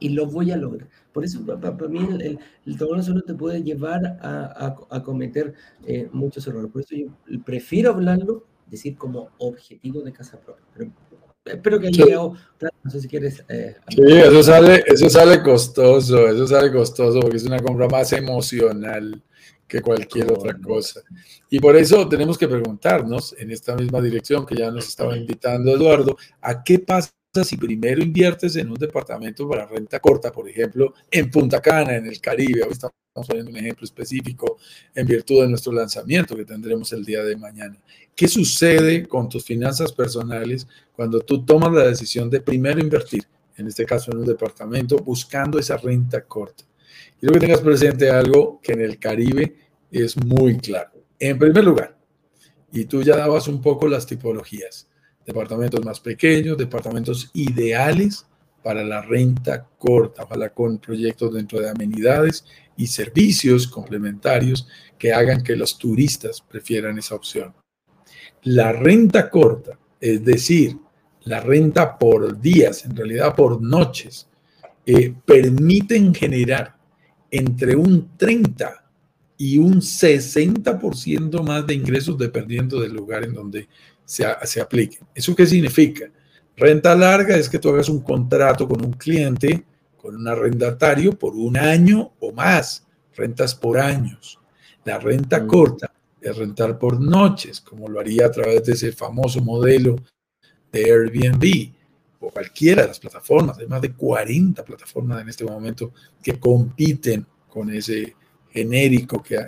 Y 0.00 0.10
lo 0.10 0.26
voy 0.26 0.52
a 0.52 0.56
lograr. 0.56 0.88
Por 1.12 1.24
eso, 1.24 1.44
para, 1.44 1.72
mí, 1.88 1.98
el, 1.98 2.22
el, 2.22 2.38
el 2.64 3.02
solo 3.02 3.22
te 3.22 3.34
puede 3.34 3.62
llevar 3.62 4.18
a, 4.20 4.76
a, 4.90 5.02
cometer 5.02 5.54
eh, 5.86 6.08
muchos 6.12 6.46
errores. 6.46 6.70
Por 6.70 6.82
eso 6.82 6.94
yo 6.94 7.08
prefiero 7.44 7.90
hablarlo, 7.90 8.44
decir 8.66 8.96
como 8.96 9.30
objetivo 9.38 10.02
de 10.02 10.12
casa 10.12 10.38
propia. 10.38 10.64
Pero 10.72 10.92
espero 11.44 11.80
que 11.80 11.88
haya 11.88 12.04
llegado. 12.04 12.34
No 12.84 12.90
sé 12.90 13.00
si 13.00 13.08
quieres. 13.08 13.44
Eh, 13.48 13.74
sí, 13.88 14.02
eso 14.06 14.42
sale, 14.44 14.84
eso 14.86 15.10
sale 15.10 15.42
costoso, 15.42 16.28
eso 16.28 16.46
sale 16.46 16.70
costoso 16.70 17.20
porque 17.20 17.38
es 17.38 17.44
una 17.44 17.58
compra 17.58 17.88
más 17.88 18.12
emocional 18.12 19.20
que 19.68 19.82
cualquier 19.82 20.32
otra 20.32 20.58
cosa. 20.58 21.02
Y 21.50 21.60
por 21.60 21.76
eso 21.76 22.08
tenemos 22.08 22.38
que 22.38 22.48
preguntarnos 22.48 23.34
en 23.38 23.50
esta 23.50 23.76
misma 23.76 24.00
dirección 24.00 24.46
que 24.46 24.56
ya 24.56 24.70
nos 24.70 24.88
estaba 24.88 25.16
invitando 25.16 25.70
Eduardo, 25.70 26.16
¿a 26.40 26.64
qué 26.64 26.78
pasa 26.78 27.12
si 27.44 27.56
primero 27.56 28.02
inviertes 28.02 28.56
en 28.56 28.70
un 28.70 28.76
departamento 28.76 29.48
para 29.48 29.66
renta 29.66 30.00
corta, 30.00 30.32
por 30.32 30.48
ejemplo, 30.48 30.94
en 31.10 31.30
Punta 31.30 31.60
Cana, 31.60 31.94
en 31.96 32.06
el 32.06 32.20
Caribe? 32.20 32.62
Hoy 32.62 32.72
estamos 32.72 32.94
poniendo 33.26 33.50
un 33.50 33.56
ejemplo 33.58 33.84
específico 33.84 34.56
en 34.94 35.06
virtud 35.06 35.42
de 35.42 35.48
nuestro 35.48 35.72
lanzamiento 35.72 36.34
que 36.34 36.44
tendremos 36.44 36.92
el 36.92 37.04
día 37.04 37.22
de 37.22 37.36
mañana. 37.36 37.76
¿Qué 38.16 38.26
sucede 38.26 39.06
con 39.06 39.28
tus 39.28 39.44
finanzas 39.44 39.92
personales 39.92 40.66
cuando 40.96 41.20
tú 41.20 41.44
tomas 41.44 41.72
la 41.72 41.86
decisión 41.86 42.30
de 42.30 42.40
primero 42.40 42.80
invertir, 42.80 43.24
en 43.56 43.66
este 43.66 43.84
caso 43.84 44.10
en 44.10 44.18
un 44.18 44.26
departamento, 44.26 44.96
buscando 44.98 45.58
esa 45.58 45.76
renta 45.76 46.22
corta? 46.22 46.64
Quiero 47.18 47.34
que 47.34 47.40
tengas 47.40 47.60
presente 47.60 48.10
algo 48.10 48.60
que 48.62 48.72
en 48.72 48.80
el 48.80 48.98
Caribe 48.98 49.56
es 49.90 50.16
muy 50.16 50.56
claro. 50.58 50.90
En 51.18 51.38
primer 51.38 51.64
lugar, 51.64 51.98
y 52.72 52.84
tú 52.84 53.02
ya 53.02 53.16
dabas 53.16 53.48
un 53.48 53.60
poco 53.60 53.88
las 53.88 54.06
tipologías, 54.06 54.88
departamentos 55.26 55.84
más 55.84 56.00
pequeños, 56.00 56.56
departamentos 56.56 57.30
ideales 57.34 58.26
para 58.62 58.84
la 58.84 59.00
renta 59.02 59.66
corta, 59.78 60.24
ojalá 60.24 60.50
con 60.50 60.78
proyectos 60.78 61.32
dentro 61.32 61.60
de 61.60 61.70
amenidades 61.70 62.44
y 62.76 62.86
servicios 62.86 63.66
complementarios 63.66 64.68
que 64.98 65.12
hagan 65.12 65.42
que 65.42 65.56
los 65.56 65.78
turistas 65.78 66.40
prefieran 66.40 66.98
esa 66.98 67.14
opción. 67.14 67.54
La 68.42 68.72
renta 68.72 69.30
corta 69.30 69.78
es 70.00 70.24
decir, 70.24 70.76
la 71.22 71.40
renta 71.40 71.98
por 71.98 72.40
días, 72.40 72.84
en 72.84 72.96
realidad 72.96 73.34
por 73.34 73.60
noches, 73.60 74.28
eh, 74.86 75.14
permiten 75.24 76.14
generar 76.14 76.77
entre 77.30 77.76
un 77.76 78.16
30 78.16 78.84
y 79.36 79.58
un 79.58 79.80
60% 79.80 81.42
más 81.42 81.66
de 81.66 81.74
ingresos 81.74 82.18
dependiendo 82.18 82.80
del 82.80 82.92
lugar 82.92 83.24
en 83.24 83.34
donde 83.34 83.68
se, 84.04 84.26
se 84.44 84.60
apliquen. 84.60 85.06
¿Eso 85.14 85.34
qué 85.34 85.46
significa? 85.46 86.10
Renta 86.56 86.94
larga 86.94 87.36
es 87.36 87.48
que 87.48 87.58
tú 87.58 87.68
hagas 87.68 87.88
un 87.88 88.00
contrato 88.00 88.66
con 88.66 88.84
un 88.84 88.92
cliente, 88.94 89.64
con 89.96 90.16
un 90.16 90.26
arrendatario 90.26 91.12
por 91.16 91.36
un 91.36 91.56
año 91.56 92.12
o 92.18 92.32
más, 92.32 92.86
rentas 93.14 93.54
por 93.54 93.78
años. 93.78 94.40
La 94.84 94.98
renta 94.98 95.40
mm. 95.40 95.46
corta 95.46 95.92
es 96.20 96.36
rentar 96.36 96.78
por 96.78 97.00
noches, 97.00 97.60
como 97.60 97.88
lo 97.88 98.00
haría 98.00 98.26
a 98.26 98.30
través 98.30 98.64
de 98.64 98.72
ese 98.72 98.92
famoso 98.92 99.40
modelo 99.40 99.96
de 100.72 100.84
Airbnb 100.84 101.77
o 102.20 102.30
cualquiera 102.30 102.82
de 102.82 102.88
las 102.88 102.98
plataformas. 102.98 103.58
Hay 103.58 103.66
más 103.66 103.80
de 103.80 103.92
40 103.92 104.64
plataformas 104.64 105.22
en 105.22 105.28
este 105.28 105.44
momento 105.44 105.92
que 106.22 106.38
compiten 106.38 107.26
con 107.48 107.70
ese 107.70 108.14
genérico 108.50 109.22
que, 109.22 109.38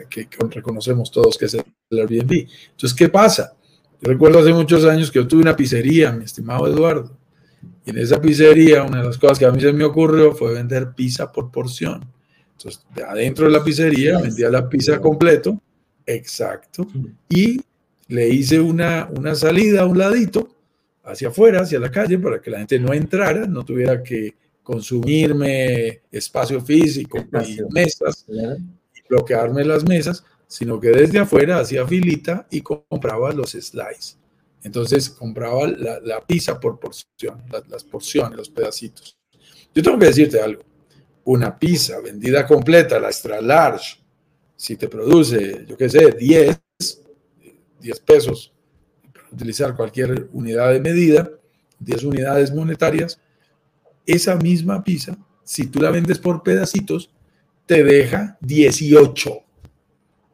reconocemos 0.50 1.10
todos 1.10 1.36
que 1.36 1.46
es 1.46 1.54
el 1.54 1.64
Airbnb. 1.90 2.46
Entonces, 2.70 2.94
¿qué 2.94 3.08
pasa? 3.08 3.54
Yo 4.00 4.10
recuerdo 4.10 4.38
hace 4.38 4.52
muchos 4.52 4.84
años 4.84 5.10
que 5.10 5.18
yo 5.18 5.26
tuve 5.26 5.42
una 5.42 5.56
pizzería, 5.56 6.12
mi 6.12 6.24
estimado 6.24 6.66
Eduardo, 6.66 7.16
y 7.84 7.90
en 7.90 7.98
esa 7.98 8.20
pizzería 8.20 8.82
una 8.82 8.98
de 8.98 9.06
las 9.06 9.18
cosas 9.18 9.38
que 9.38 9.44
a 9.44 9.50
mí 9.50 9.60
se 9.60 9.72
me 9.72 9.84
ocurrió 9.84 10.32
fue 10.32 10.54
vender 10.54 10.92
pizza 10.94 11.30
por 11.30 11.50
porción. 11.50 12.04
Entonces, 12.56 12.84
adentro 13.06 13.46
de 13.46 13.52
la 13.52 13.64
pizzería 13.64 14.18
vendía 14.20 14.50
la 14.50 14.68
pizza 14.68 15.00
completo, 15.00 15.60
exacto, 16.06 16.86
y 17.28 17.60
le 18.08 18.28
hice 18.28 18.60
una, 18.60 19.08
una 19.16 19.34
salida 19.34 19.82
a 19.82 19.86
un 19.86 19.98
ladito 19.98 20.49
hacia 21.10 21.28
afuera, 21.28 21.62
hacia 21.62 21.78
la 21.78 21.90
calle, 21.90 22.18
para 22.18 22.40
que 22.40 22.50
la 22.50 22.58
gente 22.58 22.78
no 22.78 22.92
entrara, 22.92 23.46
no 23.46 23.64
tuviera 23.64 24.02
que 24.02 24.34
consumirme 24.62 26.02
espacio 26.10 26.60
físico 26.60 27.18
y 27.46 27.58
mesas, 27.72 28.24
y 28.28 29.08
bloquearme 29.08 29.64
las 29.64 29.84
mesas, 29.84 30.24
sino 30.46 30.80
que 30.80 30.88
desde 30.88 31.18
afuera 31.18 31.58
hacía 31.58 31.86
filita 31.86 32.46
y 32.50 32.60
compraba 32.60 33.32
los 33.32 33.50
slices. 33.52 34.18
Entonces 34.62 35.08
compraba 35.10 35.66
la, 35.68 36.20
pizza 36.26 36.60
por 36.60 36.78
porción, 36.78 37.42
las, 37.68 37.84
porciones, 37.84 38.36
los 38.36 38.50
pedacitos. 38.50 39.18
Yo 39.74 39.82
tengo 39.82 39.98
que 39.98 40.06
decirte 40.06 40.40
algo. 40.40 40.62
Una 41.24 41.58
pizza 41.58 42.00
vendida 42.00 42.46
completa, 42.46 42.98
la 42.98 43.08
extra 43.08 43.40
large, 43.40 43.98
si 44.56 44.76
te 44.76 44.88
produce, 44.88 45.64
yo 45.66 45.76
qué 45.76 45.88
sé, 45.88 46.12
10, 46.12 46.60
10 47.80 48.00
pesos, 48.00 48.52
utilizar 49.32 49.76
cualquier 49.76 50.28
unidad 50.32 50.72
de 50.72 50.80
medida, 50.80 51.30
10 51.78 52.04
unidades 52.04 52.52
monetarias, 52.52 53.20
esa 54.06 54.36
misma 54.36 54.82
pizza, 54.82 55.16
si 55.44 55.66
tú 55.66 55.80
la 55.80 55.90
vendes 55.90 56.18
por 56.18 56.42
pedacitos, 56.42 57.10
te 57.66 57.84
deja 57.84 58.36
18. 58.40 59.30
O 59.30 59.44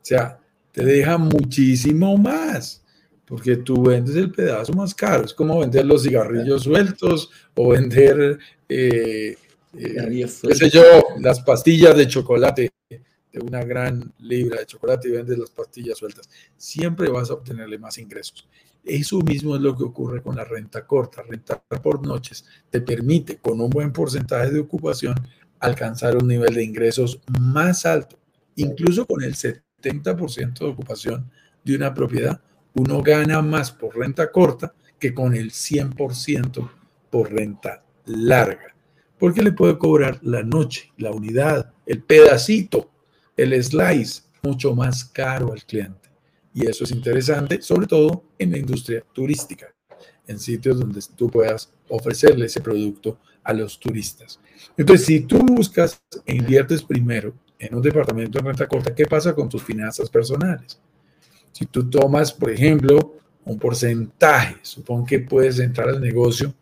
sea, 0.03 0.39
te 0.73 0.85
deja 0.85 1.19
muchísimo 1.19 2.17
más, 2.17 2.83
porque 3.25 3.57
tú 3.57 3.83
vendes 3.83 4.17
el 4.17 4.31
pedazo 4.31 4.73
más 4.73 4.95
caro. 4.95 5.25
Es 5.25 5.35
como 5.35 5.59
vender 5.61 5.87
los 5.87 6.03
cigarrillos 6.03 6.65
sueltos 6.65 7.31
o 7.55 7.71
vender, 7.71 8.39
eh, 8.69 9.37
eh, 9.77 10.27
qué 10.43 10.55
sé 10.55 10.71
yo, 10.71 10.83
las 11.21 11.41
pastillas 11.41 11.97
de 11.97 12.09
chocolate 12.09 12.71
de 12.89 13.41
una 13.41 13.63
gran 13.65 14.13
libra 14.21 14.61
de 14.61 14.67
chocolate 14.67 15.09
y 15.09 15.13
vendes 15.13 15.39
las 15.39 15.51
pastillas 15.51 15.99
sueltas. 15.99 16.29
Siempre 16.57 17.11
vas 17.11 17.31
a 17.31 17.35
obtenerle 17.35 17.79
más 17.79 17.99
ingresos. 17.99 18.49
Eso 18.87 19.19
mismo 19.19 19.57
es 19.57 19.63
lo 19.63 19.77
que 19.77 19.83
ocurre 19.83 20.23
con 20.23 20.37
la 20.37 20.45
renta 20.45 20.87
corta. 20.87 21.23
Rentar 21.23 21.65
por 21.83 22.07
noches 22.07 22.45
te 22.71 22.81
permite, 22.81 23.39
con 23.39 23.61
un 23.61 23.69
buen 23.69 23.93
porcentaje 23.93 24.53
de 24.53 24.61
ocupación, 24.61 25.17
alcanzar 25.59 26.17
un 26.17 26.29
nivel 26.29 26.55
de 26.55 26.63
ingresos 26.63 27.21
más 27.41 27.85
alto. 27.85 28.17
Incluso 28.55 29.05
con 29.05 29.25
el 29.25 29.35
70% 29.35 30.59
de 30.61 30.67
ocupación 30.67 31.29
de 31.65 31.75
una 31.75 31.93
propiedad, 31.93 32.41
uno 32.75 33.03
gana 33.03 33.43
más 33.43 33.73
por 33.73 33.97
renta 33.97 34.31
corta 34.31 34.73
que 35.01 35.13
con 35.13 35.35
el 35.35 35.51
100% 35.51 36.71
por 37.11 37.33
renta 37.33 37.83
larga. 38.05 38.77
Porque 39.19 39.43
le 39.43 39.51
puede 39.51 39.79
cobrar 39.79 40.21
la 40.23 40.45
noche, 40.45 40.93
la 40.97 41.11
unidad, 41.11 41.73
el 41.87 42.03
pedacito, 42.03 42.91
el 43.37 43.63
slice, 43.65 44.23
mucho 44.43 44.77
más 44.77 45.05
caro 45.05 45.53
al 45.53 45.65
cliente. 45.65 46.06
Y 46.57 46.67
eso 46.67 46.85
es 46.85 46.91
interesante, 46.91 47.61
sobre 47.61 47.87
todo 47.87 48.25
en 48.39 48.51
la 48.51 48.57
industria 48.57 49.05
turística, 49.13 49.67
en 50.27 50.39
sitios 50.39 50.81
donde 50.81 51.03
tú 51.15 51.31
puedas 51.31 51.71
ofrecerle 51.91 52.47
ese 52.47 52.63
producto 52.63 53.19
a 53.45 53.53
los 53.53 53.79
turistas. 53.79 54.41
Entonces, 54.75 55.05
si 55.05 55.21
tú 55.21 55.37
buscas 55.41 56.01
e 56.25 56.35
inviertes 56.35 56.83
primero 56.83 57.35
en 57.59 57.75
un 57.75 57.83
departamento 57.83 58.39
de 58.39 58.45
renta 58.47 58.67
corta, 58.67 58.95
¿qué 58.95 59.05
pasa 59.05 59.35
con 59.35 59.51
tus 59.51 59.63
finanzas 59.63 60.09
personales? 60.09 60.81
Si 61.53 61.67
tú 61.67 61.91
tomas, 61.91 62.33
por 62.33 62.51
ejemplo, 62.51 63.17
un 63.45 63.59
porcentaje, 63.59 64.57
supón 64.63 65.05
que 65.05 65.19
puedes 65.21 65.59
entrar 65.59 65.91
al 65.91 66.01
negocio 66.01 66.55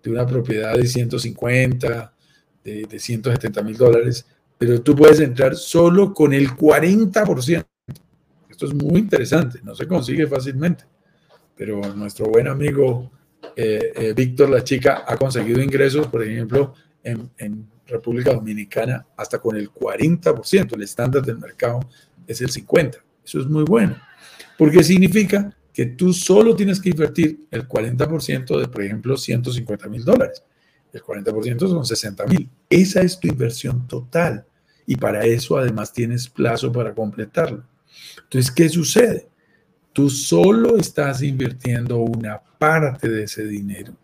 de 0.00 0.12
una 0.12 0.24
propiedad 0.24 0.76
de 0.76 0.86
150, 0.86 2.14
de, 2.62 2.84
de 2.84 2.98
170 3.00 3.62
mil 3.64 3.76
dólares, 3.76 4.24
pero 4.56 4.80
tú 4.80 4.94
puedes 4.94 5.18
entrar 5.18 5.56
solo 5.56 6.14
con 6.14 6.32
el 6.32 6.50
40% 6.50 7.66
esto 8.60 8.76
es 8.76 8.84
muy 8.84 9.00
interesante, 9.00 9.60
no 9.62 9.74
se 9.74 9.86
consigue 9.86 10.26
fácilmente, 10.26 10.84
pero 11.56 11.80
nuestro 11.94 12.26
buen 12.26 12.46
amigo 12.46 13.10
eh, 13.56 13.92
eh, 13.96 14.12
Víctor 14.14 14.50
La 14.50 14.62
Chica 14.62 15.02
ha 15.06 15.16
conseguido 15.16 15.62
ingresos, 15.62 16.08
por 16.08 16.22
ejemplo, 16.22 16.74
en, 17.02 17.30
en, 17.38 17.80
República 17.86 18.32
Dominicana 18.32 19.04
hasta 19.16 19.40
con 19.40 19.56
el 19.56 19.68
40%, 19.68 20.74
el 20.76 20.82
estándar 20.82 21.24
del 21.24 21.38
mercado 21.38 21.80
es 22.24 22.40
el 22.40 22.48
50%. 22.48 22.98
Eso 23.24 23.40
es 23.40 23.46
muy 23.46 23.64
bueno, 23.64 23.96
porque 24.56 24.84
significa 24.84 25.52
que 25.72 25.86
tú 25.86 26.12
solo 26.12 26.54
tienes 26.54 26.80
que 26.80 26.90
invertir 26.90 27.48
el 27.50 27.66
40% 27.66 28.60
de, 28.60 28.68
por 28.68 28.82
ejemplo, 28.82 29.16
150 29.16 29.88
mil 29.88 30.04
dólares. 30.04 30.44
El 30.92 31.02
40% 31.02 31.58
son 31.58 31.84
60 31.84 32.26
mil. 32.26 32.48
Esa 32.68 33.00
es 33.00 33.18
tu 33.18 33.26
inversión 33.26 33.88
total. 33.88 34.46
Y 34.86 34.94
para 34.94 35.24
eso 35.24 35.58
además 35.58 35.92
tienes 35.92 36.28
plazo 36.28 36.70
para 36.70 36.94
completarlo. 36.94 37.64
Entonces, 38.22 38.50
¿qué 38.50 38.68
sucede? 38.68 39.28
Tú 39.92 40.08
solo 40.08 40.76
estás 40.76 41.22
invirtiendo 41.22 41.98
una 41.98 42.40
parte 42.40 43.08
de 43.08 43.24
ese 43.24 43.44
dinero 43.44 43.94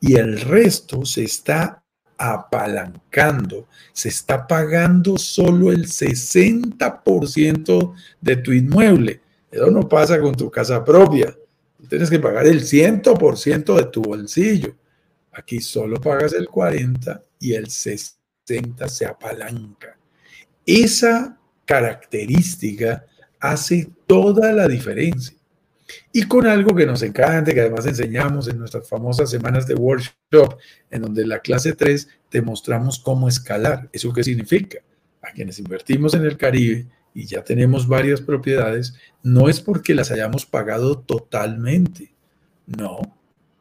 y 0.00 0.16
el 0.16 0.40
resto 0.40 1.04
se 1.04 1.24
está 1.24 1.82
apalancando, 2.16 3.68
se 3.92 4.08
está 4.08 4.46
pagando 4.46 5.16
solo 5.16 5.72
el 5.72 5.86
60% 5.86 7.94
de 8.20 8.36
tu 8.36 8.52
inmueble. 8.52 9.20
Eso 9.50 9.70
no 9.70 9.88
pasa 9.88 10.20
con 10.20 10.34
tu 10.34 10.50
casa 10.50 10.84
propia. 10.84 11.34
tienes 11.88 12.10
que 12.10 12.18
pagar 12.18 12.46
el 12.46 12.62
100% 12.62 13.76
de 13.76 13.84
tu 13.84 14.02
bolsillo. 14.02 14.76
Aquí 15.32 15.60
solo 15.60 16.00
pagas 16.00 16.34
el 16.34 16.48
40% 16.48 17.22
y 17.38 17.54
el 17.54 17.66
60% 17.66 18.88
se 18.88 19.06
apalanca. 19.06 19.96
Esa 20.66 21.38
característica 21.64 23.06
hace 23.40 23.90
toda 24.06 24.52
la 24.52 24.68
diferencia. 24.68 25.36
Y 26.12 26.24
con 26.24 26.46
algo 26.46 26.74
que 26.74 26.86
nos 26.86 27.02
encanta, 27.02 27.52
que 27.52 27.60
además 27.60 27.86
enseñamos 27.86 28.48
en 28.48 28.58
nuestras 28.58 28.88
famosas 28.88 29.30
semanas 29.30 29.66
de 29.66 29.74
workshop, 29.74 30.58
en 30.90 31.02
donde 31.02 31.26
la 31.26 31.40
clase 31.40 31.72
3 31.72 32.08
te 32.28 32.42
mostramos 32.42 32.98
cómo 32.98 33.28
escalar. 33.28 33.88
¿Eso 33.92 34.12
qué 34.12 34.22
significa? 34.22 34.78
A 35.22 35.32
quienes 35.32 35.58
invertimos 35.58 36.14
en 36.14 36.24
el 36.24 36.36
Caribe 36.36 36.86
y 37.12 37.26
ya 37.26 37.42
tenemos 37.42 37.88
varias 37.88 38.20
propiedades, 38.20 38.94
no 39.22 39.48
es 39.48 39.60
porque 39.60 39.94
las 39.94 40.10
hayamos 40.10 40.46
pagado 40.46 40.98
totalmente. 40.98 42.12
No, 42.66 43.00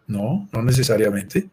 no, 0.05 0.47
no 0.51 0.61
necesariamente. 0.61 1.49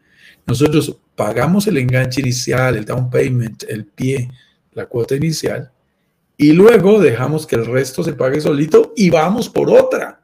Nosotros 0.47 0.99
pagamos 1.15 1.67
el 1.67 1.79
enganche 1.79 2.21
inicial, 2.21 2.77
el 2.77 2.85
down 2.85 3.09
payment, 3.09 3.65
el 3.69 3.87
pie, 3.87 4.31
la 4.73 4.87
cuota 4.87 5.17
inicial, 5.17 5.73
y 6.37 6.53
luego 6.53 7.01
dejamos 7.01 7.47
que 7.47 7.57
el 7.57 7.67
resto 7.67 8.03
se 8.03 8.13
pague 8.13 8.41
solito 8.41 8.93
y 8.97 9.11
vamos 9.11 9.49
por 9.49 9.71
otra. 9.71 10.23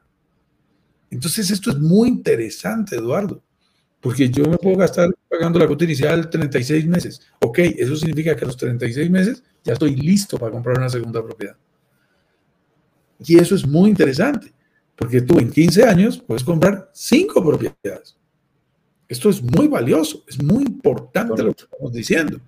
Entonces 1.09 1.49
esto 1.51 1.71
es 1.71 1.79
muy 1.79 2.09
interesante, 2.09 2.95
Eduardo, 2.95 3.41
porque 3.99 4.29
yo 4.29 4.45
me 4.45 4.57
puedo 4.57 4.77
gastar 4.77 5.09
pagando 5.29 5.59
la 5.59 5.67
cuota 5.67 5.85
inicial 5.85 6.29
36 6.29 6.87
meses. 6.87 7.21
Ok, 7.39 7.59
eso 7.59 7.95
significa 7.95 8.35
que 8.35 8.43
a 8.43 8.47
los 8.47 8.57
36 8.57 9.09
meses 9.09 9.43
ya 9.63 9.73
estoy 9.73 9.95
listo 9.95 10.37
para 10.37 10.51
comprar 10.51 10.77
una 10.77 10.89
segunda 10.89 11.23
propiedad. 11.23 11.55
Y 13.25 13.37
eso 13.37 13.55
es 13.55 13.65
muy 13.65 13.89
interesante, 13.89 14.53
porque 14.95 15.21
tú 15.21 15.39
en 15.39 15.49
15 15.49 15.83
años 15.83 16.17
puedes 16.17 16.43
comprar 16.43 16.89
cinco 16.93 17.43
propiedades. 17.43 18.17
Esto 19.07 19.29
es 19.29 19.41
muy 19.41 19.67
valioso, 19.67 20.23
es 20.27 20.41
muy 20.41 20.63
importante 20.63 21.43
lo 21.43 21.53
que 21.53 21.63
estamos 21.63 21.93
diciendo. 21.93 22.39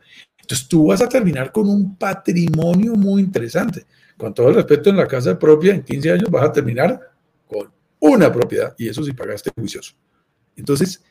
Entonces 0.46 0.68
tú 0.68 0.86
vas 0.86 1.02
a 1.02 1.10
terminar 1.10 1.52
con 1.52 1.68
un 1.68 1.96
patrimonio 1.96 2.93
muy 2.93 3.24
interesante. 3.24 3.84
Con 4.16 4.32
todo 4.32 4.50
el 4.50 4.56
respeto 4.56 4.91
en 4.91 4.98
la 4.98 5.08
casa 5.08 5.39
propia, 5.39 5.74
en 5.74 5.82
15 5.82 6.12
años 6.12 6.30
vas 6.30 6.46
a 6.46 6.52
terminar 6.52 7.00
con 7.48 7.72
una 8.00 8.32
propiedad 8.32 8.76
y 8.78 8.88
eso 8.88 9.04
si 9.04 9.12
pagaste 9.12 9.50
juicioso. 9.56 9.93
Entonces, 10.56 11.04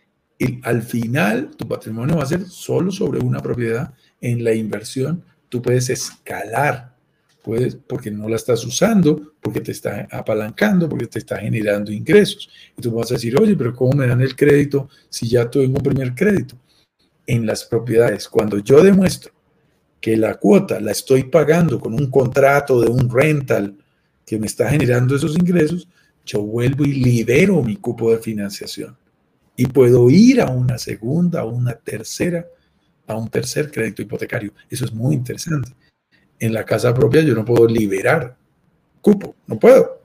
al 0.63 0.83
final, 0.83 1.51
tu 1.57 1.67
patrimonio 1.67 2.17
va 2.17 2.23
a 2.23 2.27
ser 2.27 2.45
solo 2.47 2.93
sobre 2.93 3.19
una 3.19 3.41
propiedad. 3.41 3.93
En 4.21 4.45
la 4.45 4.55
inversión, 4.55 5.25
tú 5.49 5.61
puedes 5.61 5.91
escalar, 5.91 6.95
puedes, 7.43 7.75
porque 7.75 8.13
no 8.13 8.29
la 8.29 8.37
estás 8.37 8.65
usando, 8.65 9.33
porque 9.41 9.61
te 9.61 9.73
está 9.73 10.07
apalancando, 10.13 10.89
porque 10.89 11.09
te 11.09 11.19
está 11.19 11.39
generando 11.39 11.91
ingresos. 11.91 12.49
Y 12.79 12.83
tú 12.83 12.93
vas 12.93 13.11
a 13.11 13.15
decir, 13.15 13.37
oye, 13.37 13.57
pero 13.57 13.75
¿cómo 13.75 13.95
me 13.95 14.07
dan 14.07 14.21
el 14.21 14.37
crédito 14.37 14.89
si 15.09 15.29
ya 15.29 15.51
tengo 15.51 15.77
un 15.77 15.83
primer 15.83 16.15
crédito? 16.15 16.57
En 17.27 17.47
las 17.47 17.65
propiedades, 17.65 18.29
cuando 18.29 18.59
yo 18.59 18.83
demuestro 18.83 19.33
que 20.01 20.17
la 20.17 20.35
cuota 20.35 20.81
la 20.81 20.93
estoy 20.93 21.25
pagando 21.25 21.81
con 21.81 21.95
un 21.95 22.11
contrato 22.11 22.81
de 22.81 22.91
un 22.91 23.09
rental 23.09 23.77
que 24.27 24.39
me 24.39 24.47
está 24.47 24.69
generando 24.69 25.17
esos 25.17 25.37
ingresos, 25.37 25.89
yo 26.27 26.43
vuelvo 26.43 26.85
y 26.85 26.93
libero 26.93 27.63
mi 27.63 27.77
cupo 27.77 28.11
de 28.11 28.19
financiación 28.19 28.97
y 29.57 29.67
puedo 29.67 30.11
ir 30.11 30.41
a 30.41 30.51
una 30.51 30.79
segunda, 30.79 31.41
a 31.41 31.45
una 31.45 31.75
tercera, 31.75 32.47
a 33.07 33.17
un 33.17 33.29
tercer 33.29 33.71
crédito 33.71 34.03
hipotecario. 34.03 34.53
Eso 34.69 34.85
es 34.85 34.93
muy 34.93 35.15
interesante. 35.15 35.73
En 36.39 36.53
la 36.53 36.65
casa 36.65 36.93
propia 36.93 37.23
yo 37.23 37.35
no 37.35 37.45
puedo 37.45 37.67
liberar 37.67 38.37
cupo, 39.01 39.37
no 39.47 39.59
puedo. 39.59 40.03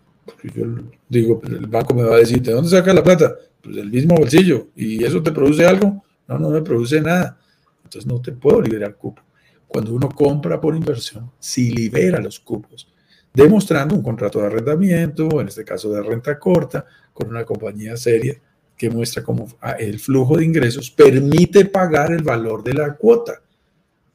Yo 0.53 0.65
digo, 1.07 1.41
el 1.45 1.65
banco 1.65 1.93
me 1.93 2.03
va 2.03 2.15
a 2.15 2.19
decir, 2.19 2.41
¿de 2.41 2.51
dónde 2.51 2.69
saca 2.69 2.93
la 2.93 3.03
plata? 3.03 3.35
Pues 3.61 3.75
del 3.75 3.89
mismo 3.89 4.15
bolsillo. 4.15 4.67
¿Y 4.75 5.03
eso 5.03 5.23
te 5.23 5.31
produce 5.31 5.65
algo? 5.65 6.03
No, 6.29 6.37
no 6.37 6.49
me 6.51 6.61
produce 6.61 7.01
nada. 7.01 7.39
Entonces 7.83 8.05
no 8.05 8.21
te 8.21 8.31
puedo 8.31 8.61
liberar 8.61 8.95
cupo. 8.95 9.21
Cuando 9.67 9.93
uno 9.93 10.09
compra 10.09 10.61
por 10.61 10.75
inversión, 10.75 11.31
si 11.39 11.71
libera 11.71 12.21
los 12.21 12.39
cupos, 12.39 12.87
demostrando 13.33 13.95
un 13.95 14.03
contrato 14.03 14.39
de 14.39 14.45
arrendamiento, 14.45 15.41
en 15.41 15.47
este 15.47 15.65
caso 15.65 15.91
de 15.91 16.03
renta 16.03 16.37
corta, 16.37 16.85
con 17.13 17.29
una 17.29 17.43
compañía 17.43 17.97
seria, 17.97 18.39
que 18.77 18.89
muestra 18.91 19.23
cómo 19.23 19.47
ah, 19.59 19.71
el 19.71 19.99
flujo 19.99 20.37
de 20.37 20.45
ingresos 20.45 20.89
permite 20.91 21.65
pagar 21.65 22.11
el 22.11 22.23
valor 22.23 22.63
de 22.63 22.73
la 22.73 22.95
cuota. 22.95 23.41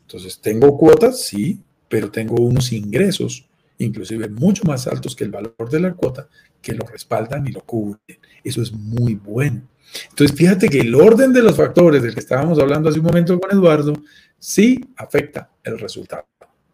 Entonces, 0.02 0.40
tengo 0.40 0.78
cuotas, 0.78 1.20
sí, 1.20 1.60
pero 1.88 2.10
tengo 2.10 2.36
unos 2.36 2.72
ingresos, 2.72 3.46
inclusive 3.78 4.28
mucho 4.28 4.64
más 4.64 4.86
altos 4.86 5.16
que 5.16 5.24
el 5.24 5.30
valor 5.30 5.68
de 5.68 5.80
la 5.80 5.92
cuota, 5.94 6.28
que 6.62 6.72
lo 6.72 6.86
respaldan 6.86 7.46
y 7.46 7.50
lo 7.50 7.60
cubren. 7.62 8.18
Eso 8.42 8.62
es 8.62 8.72
muy 8.72 9.16
bueno. 9.16 9.62
Entonces, 10.10 10.36
fíjate 10.36 10.68
que 10.68 10.80
el 10.80 10.94
orden 10.94 11.32
de 11.32 11.42
los 11.42 11.56
factores 11.56 12.02
del 12.02 12.14
que 12.14 12.20
estábamos 12.20 12.58
hablando 12.58 12.88
hace 12.88 12.98
un 12.98 13.06
momento 13.06 13.38
con 13.38 13.50
Eduardo, 13.50 13.94
sí 14.38 14.80
afecta 14.96 15.50
el 15.62 15.78
resultado. 15.78 16.26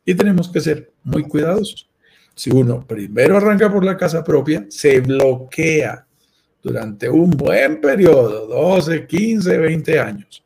Y 0.05 0.15
tenemos 0.15 0.49
que 0.49 0.61
ser 0.61 0.93
muy 1.05 1.25
cuidadosos. 1.25 1.89
Si 2.35 2.51
uno 2.51 2.87
primero 2.87 3.37
arranca 3.37 3.71
por 3.71 3.85
la 3.85 3.97
casa 3.97 4.25
propia, 4.25 4.67
se 4.69 5.01
bloquea 5.01 6.07
durante 6.63 7.09
un 7.09 7.31
buen 7.31 7.81
periodo, 7.81 8.47
12, 8.47 9.07
15, 9.07 9.59
20 9.59 10.01
años, 10.01 10.45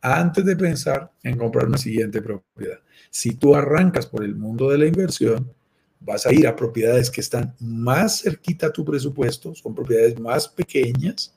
antes 0.00 0.44
de 0.44 0.56
pensar 0.56 1.10
en 1.22 1.36
comprar 1.36 1.66
una 1.66 1.78
siguiente 1.78 2.22
propiedad. 2.22 2.78
Si 3.10 3.34
tú 3.34 3.54
arrancas 3.54 4.06
por 4.06 4.24
el 4.24 4.34
mundo 4.34 4.70
de 4.70 4.78
la 4.78 4.86
inversión, 4.86 5.52
vas 6.00 6.26
a 6.26 6.32
ir 6.32 6.46
a 6.46 6.54
propiedades 6.54 7.10
que 7.10 7.20
están 7.20 7.54
más 7.60 8.20
cerquita 8.22 8.68
a 8.68 8.72
tu 8.72 8.84
presupuesto, 8.84 9.54
son 9.54 9.74
propiedades 9.74 10.18
más 10.20 10.48
pequeñas 10.48 11.35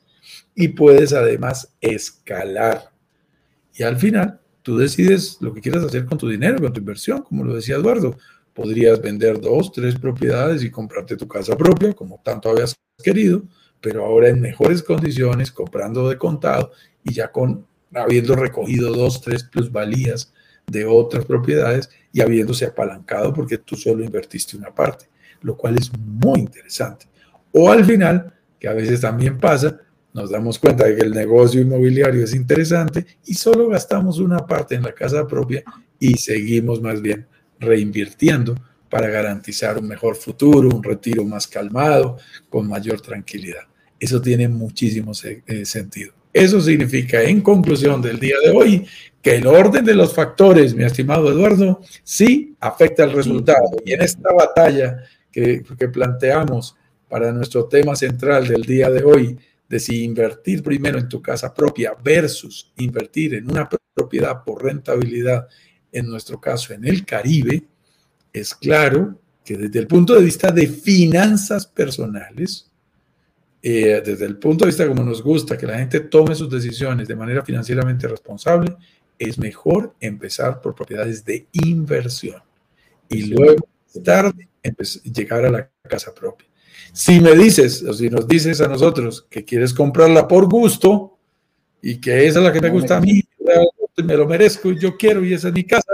y 0.54 0.68
puedes 0.68 1.12
además 1.12 1.72
escalar. 1.80 2.90
Y 3.74 3.82
al 3.82 3.96
final, 3.96 4.40
tú 4.62 4.76
decides 4.76 5.38
lo 5.40 5.54
que 5.54 5.60
quieras 5.60 5.84
hacer 5.84 6.04
con 6.04 6.18
tu 6.18 6.28
dinero, 6.28 6.58
con 6.58 6.72
tu 6.72 6.80
inversión, 6.80 7.22
como 7.22 7.44
lo 7.44 7.54
decía 7.54 7.76
Eduardo. 7.76 8.16
Podrías 8.52 9.00
vender 9.00 9.40
dos, 9.40 9.72
tres 9.72 9.98
propiedades 9.98 10.62
y 10.62 10.70
comprarte 10.70 11.16
tu 11.16 11.28
casa 11.28 11.56
propia, 11.56 11.92
como 11.92 12.20
tanto 12.22 12.50
habías 12.50 12.76
querido, 13.02 13.42
pero 13.80 14.04
ahora 14.04 14.28
en 14.28 14.40
mejores 14.40 14.82
condiciones, 14.82 15.50
comprando 15.50 16.08
de 16.08 16.18
contado 16.18 16.72
y 17.04 17.14
ya 17.14 17.30
con 17.30 17.66
habiendo 17.94 18.36
recogido 18.36 18.92
dos, 18.92 19.20
tres 19.20 19.44
plusvalías 19.44 20.32
de 20.66 20.84
otras 20.84 21.24
propiedades 21.24 21.90
y 22.12 22.20
habiéndose 22.20 22.66
apalancado 22.66 23.32
porque 23.32 23.58
tú 23.58 23.76
solo 23.76 24.04
invertiste 24.04 24.56
una 24.56 24.72
parte, 24.72 25.06
lo 25.42 25.56
cual 25.56 25.76
es 25.76 25.90
muy 25.98 26.40
interesante. 26.40 27.06
O 27.52 27.70
al 27.70 27.84
final, 27.84 28.32
que 28.58 28.68
a 28.68 28.74
veces 28.74 29.00
también 29.00 29.38
pasa, 29.38 29.80
nos 30.12 30.30
damos 30.30 30.58
cuenta 30.58 30.86
de 30.86 30.96
que 30.96 31.02
el 31.02 31.12
negocio 31.12 31.60
inmobiliario 31.60 32.24
es 32.24 32.34
interesante 32.34 33.06
y 33.26 33.34
solo 33.34 33.68
gastamos 33.68 34.18
una 34.18 34.46
parte 34.46 34.74
en 34.74 34.82
la 34.82 34.92
casa 34.92 35.26
propia 35.26 35.62
y 35.98 36.14
seguimos 36.14 36.80
más 36.80 37.00
bien 37.00 37.26
reinvirtiendo 37.58 38.54
para 38.88 39.08
garantizar 39.08 39.78
un 39.78 39.86
mejor 39.86 40.16
futuro, 40.16 40.68
un 40.68 40.82
retiro 40.82 41.24
más 41.24 41.46
calmado, 41.46 42.18
con 42.48 42.66
mayor 42.68 43.00
tranquilidad. 43.00 43.62
Eso 43.98 44.20
tiene 44.20 44.48
muchísimo 44.48 45.12
eh, 45.22 45.64
sentido. 45.64 46.12
Eso 46.32 46.60
significa, 46.60 47.22
en 47.22 47.40
conclusión 47.40 48.00
del 48.02 48.18
día 48.18 48.36
de 48.44 48.50
hoy, 48.50 48.86
que 49.22 49.36
el 49.36 49.46
orden 49.46 49.84
de 49.84 49.94
los 49.94 50.14
factores, 50.14 50.74
mi 50.74 50.84
estimado 50.84 51.30
Eduardo, 51.30 51.80
sí 52.02 52.54
afecta 52.60 53.04
el 53.04 53.12
resultado. 53.12 53.68
Y 53.84 53.92
en 53.92 54.02
esta 54.02 54.32
batalla 54.32 55.04
que, 55.30 55.62
que 55.78 55.88
planteamos 55.88 56.76
para 57.08 57.32
nuestro 57.32 57.66
tema 57.66 57.94
central 57.94 58.48
del 58.48 58.62
día 58.62 58.90
de 58.90 59.04
hoy, 59.04 59.38
de 59.70 59.78
si 59.78 60.02
invertir 60.02 60.64
primero 60.64 60.98
en 60.98 61.08
tu 61.08 61.22
casa 61.22 61.54
propia 61.54 61.94
versus 62.02 62.72
invertir 62.78 63.34
en 63.34 63.48
una 63.48 63.68
propiedad 63.94 64.42
por 64.42 64.64
rentabilidad, 64.64 65.46
en 65.92 66.08
nuestro 66.08 66.40
caso 66.40 66.74
en 66.74 66.84
el 66.84 67.06
Caribe, 67.06 67.62
es 68.32 68.52
claro 68.52 69.16
que 69.44 69.56
desde 69.56 69.78
el 69.78 69.86
punto 69.86 70.16
de 70.16 70.24
vista 70.24 70.50
de 70.50 70.66
finanzas 70.66 71.68
personales, 71.68 72.68
eh, 73.62 74.02
desde 74.04 74.24
el 74.24 74.38
punto 74.38 74.64
de 74.64 74.70
vista 74.70 74.88
como 74.88 75.04
nos 75.04 75.22
gusta 75.22 75.56
que 75.56 75.66
la 75.66 75.78
gente 75.78 76.00
tome 76.00 76.34
sus 76.34 76.50
decisiones 76.50 77.06
de 77.06 77.14
manera 77.14 77.44
financieramente 77.44 78.08
responsable, 78.08 78.76
es 79.16 79.38
mejor 79.38 79.94
empezar 80.00 80.60
por 80.60 80.74
propiedades 80.74 81.24
de 81.24 81.46
inversión 81.52 82.42
y 83.08 83.26
luego 83.26 83.68
tarde 84.02 84.48
llegar 85.04 85.44
a 85.44 85.50
la 85.50 85.70
casa 85.88 86.12
propia. 86.12 86.49
Si 86.92 87.20
me 87.20 87.34
dices, 87.34 87.82
o 87.82 87.92
si 87.92 88.10
nos 88.10 88.26
dices 88.26 88.60
a 88.60 88.68
nosotros 88.68 89.26
que 89.30 89.44
quieres 89.44 89.72
comprarla 89.72 90.26
por 90.26 90.48
gusto 90.48 91.18
y 91.82 92.00
que 92.00 92.26
esa 92.26 92.40
es 92.40 92.44
la 92.44 92.52
que 92.52 92.60
me 92.60 92.70
gusta 92.70 92.96
a 92.96 93.00
mí, 93.00 93.22
me 94.04 94.16
lo 94.16 94.26
merezco 94.26 94.70
y 94.70 94.78
yo 94.78 94.96
quiero 94.96 95.24
y 95.24 95.34
esa 95.34 95.48
es 95.48 95.54
mi 95.54 95.64
casa, 95.64 95.92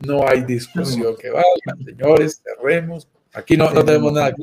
no 0.00 0.26
hay 0.28 0.42
discusión 0.42 1.16
que 1.16 1.30
valga, 1.30 1.84
señores, 1.84 2.42
cerremos. 2.42 3.08
Aquí 3.32 3.56
no, 3.56 3.70
no 3.70 3.84
tenemos 3.84 4.12
nada. 4.12 4.34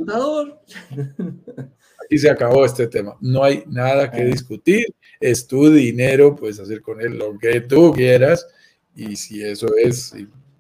Aquí 2.06 2.18
se 2.18 2.30
acabó 2.30 2.66
este 2.66 2.88
tema. 2.88 3.18
No 3.20 3.44
hay 3.44 3.64
nada 3.68 4.12
que 4.12 4.24
discutir. 4.26 4.94
Es 5.20 5.48
tu 5.48 5.72
dinero, 5.72 6.36
puedes 6.36 6.60
hacer 6.60 6.82
con 6.82 7.02
él 7.02 7.18
lo 7.18 7.38
que 7.38 7.62
tú 7.62 7.94
quieras. 7.94 8.46
Y 8.96 9.16
si 9.16 9.44
eso 9.44 9.68
es 9.76 10.14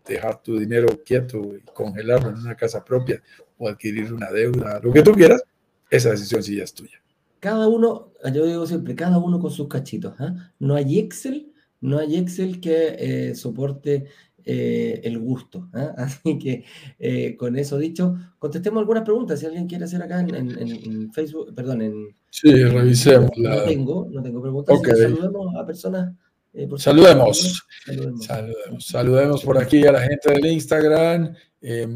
dejar 0.07 0.41
tu 0.41 0.57
dinero 0.57 0.87
quieto 1.05 1.55
y 1.55 1.61
congelarlo 1.73 2.29
en 2.29 2.37
una 2.37 2.55
casa 2.55 2.83
propia 2.83 3.21
o 3.57 3.69
adquirir 3.69 4.13
una 4.13 4.31
deuda, 4.31 4.79
lo 4.81 4.91
que 4.91 5.01
tú 5.01 5.13
quieras, 5.13 5.43
esa 5.89 6.11
decisión 6.11 6.43
sí 6.43 6.57
ya 6.57 6.63
es 6.63 6.73
tuya. 6.73 7.01
Cada 7.39 7.67
uno, 7.67 8.11
yo 8.33 8.45
digo 8.45 8.65
siempre, 8.65 8.95
cada 8.95 9.17
uno 9.19 9.39
con 9.39 9.51
sus 9.51 9.67
cachitos. 9.67 10.15
¿ah? 10.19 10.51
No 10.59 10.75
hay 10.75 10.99
Excel, 10.99 11.53
no 11.81 11.99
hay 11.99 12.15
Excel 12.17 12.59
que 12.59 12.95
eh, 12.97 13.35
soporte 13.35 14.07
eh, 14.47 15.01
el 15.03 15.17
gusto. 15.17 15.69
¿ah? 15.73 15.93
Así 15.97 16.37
que 16.37 16.63
eh, 16.99 17.35
con 17.35 17.57
eso 17.57 17.77
dicho, 17.79 18.15
contestemos 18.37 18.79
algunas 18.79 19.03
preguntas. 19.03 19.39
Si 19.39 19.45
alguien 19.45 19.67
quiere 19.67 19.85
hacer 19.85 20.01
acá 20.01 20.19
en, 20.19 21.11
Facebook, 21.11 21.53
perdón, 21.55 21.81
en. 21.81 22.15
Sí, 22.29 22.63
revisemos. 22.63 23.31
No, 23.37 23.63
tengo, 23.63 24.07
no 24.11 24.21
tengo 24.21 24.41
preguntas. 24.41 24.79
Saludemos 24.83 25.55
a 25.55 25.65
personas. 25.65 26.13
Eh, 26.53 26.69
saludemos. 26.77 27.65
saludemos. 27.85 28.85
saludemos. 28.85 29.43
por 29.43 29.57
aquí 29.57 29.85
a 29.85 29.91
la 29.91 30.01
gente 30.01 30.31
del 30.31 30.45
Instagram. 30.45 31.33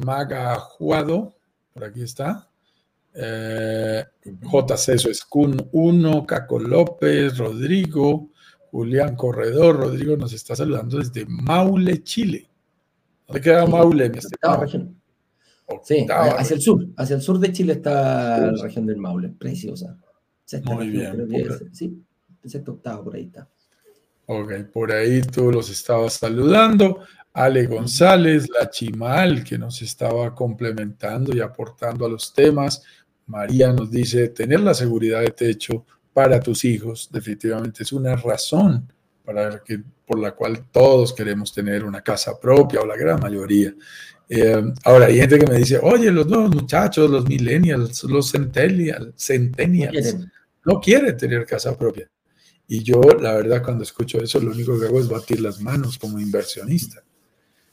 Maga 0.04 0.56
Juado, 0.56 1.36
por 1.74 1.84
aquí 1.84 2.02
está. 2.02 2.48
JC 3.14 4.98
Suescun 4.98 5.70
1, 5.72 6.26
Caco 6.26 6.60
López, 6.60 7.38
Rodrigo, 7.38 8.30
Julián 8.72 9.16
Corredor, 9.16 9.78
Rodrigo 9.78 10.16
nos 10.16 10.34
está 10.34 10.56
saludando 10.56 11.00
desde 11.00 11.26
Maule, 11.26 12.04
Chile. 12.04 12.50
¿Dónde 13.28 13.42
queda 13.42 13.66
Maule, 13.66 14.10
mi 14.10 14.20
Sí, 15.84 16.08
hacia 16.10 16.56
el 16.56 16.62
sur, 16.62 16.88
hacia 16.98 17.16
el 17.16 17.22
sur 17.22 17.38
de 17.40 17.52
Chile 17.52 17.74
está 17.74 18.52
la 18.52 18.64
región 18.64 18.88
del 18.88 18.98
Maule, 18.98 19.30
preciosa. 19.30 19.96
Muy 20.64 20.90
bien. 20.90 21.28
sí, 21.72 22.02
sexto 22.44 22.72
octavo, 22.74 23.04
por 23.06 23.16
ahí 23.16 23.26
está. 23.26 23.48
Ok, 24.26 24.52
por 24.72 24.92
ahí 24.92 25.22
tú 25.22 25.52
los 25.52 25.70
estabas 25.70 26.14
saludando. 26.14 27.02
Ale 27.40 27.68
González, 27.68 28.50
la 28.50 28.70
Chimal, 28.70 29.46
que 29.46 29.58
nos 29.58 29.82
estaba 29.82 30.36
complementando 30.36 31.34
y 31.34 31.40
aportando 31.40 32.06
a 32.06 32.10
los 32.10 32.34
temas. 32.34 32.84
María 33.28 33.72
nos 33.72 33.90
dice, 33.90 34.28
tener 34.28 34.60
la 34.60 34.74
seguridad 34.74 35.22
de 35.22 35.32
techo 35.32 35.86
para 36.12 36.42
tus 36.42 36.66
hijos, 36.66 37.08
definitivamente 37.10 37.84
es 37.84 37.94
una 37.94 38.18
razón 38.18 38.92
para 39.24 39.64
que, 39.64 39.82
por 40.06 40.20
la 40.20 40.32
cual 40.32 40.66
todos 40.70 41.14
queremos 41.14 41.54
tener 41.54 41.86
una 41.86 42.02
casa 42.02 42.38
propia 42.38 42.82
o 42.82 42.86
la 42.86 42.98
gran 42.98 43.22
mayoría. 43.22 43.74
Eh, 44.28 44.62
ahora, 44.84 45.06
hay 45.06 45.20
gente 45.20 45.40
que 45.40 45.48
me 45.48 45.60
dice, 45.60 45.80
oye, 45.82 46.12
los 46.12 46.28
nuevos 46.28 46.54
muchachos, 46.54 47.10
los 47.10 47.26
millennials, 47.26 48.04
los 48.04 48.32
centennials, 48.32 49.14
centennials, 49.16 50.18
no 50.66 50.82
quieren 50.82 51.16
tener 51.16 51.46
casa 51.46 51.78
propia. 51.78 52.12
Y 52.68 52.84
yo, 52.84 53.00
la 53.00 53.32
verdad, 53.36 53.64
cuando 53.64 53.86
escucho 53.86 54.22
eso, 54.22 54.42
lo 54.42 54.52
único 54.52 54.78
que 54.78 54.88
hago 54.88 55.00
es 55.00 55.08
batir 55.08 55.40
las 55.40 55.62
manos 55.62 55.98
como 55.98 56.20
inversionista. 56.20 57.02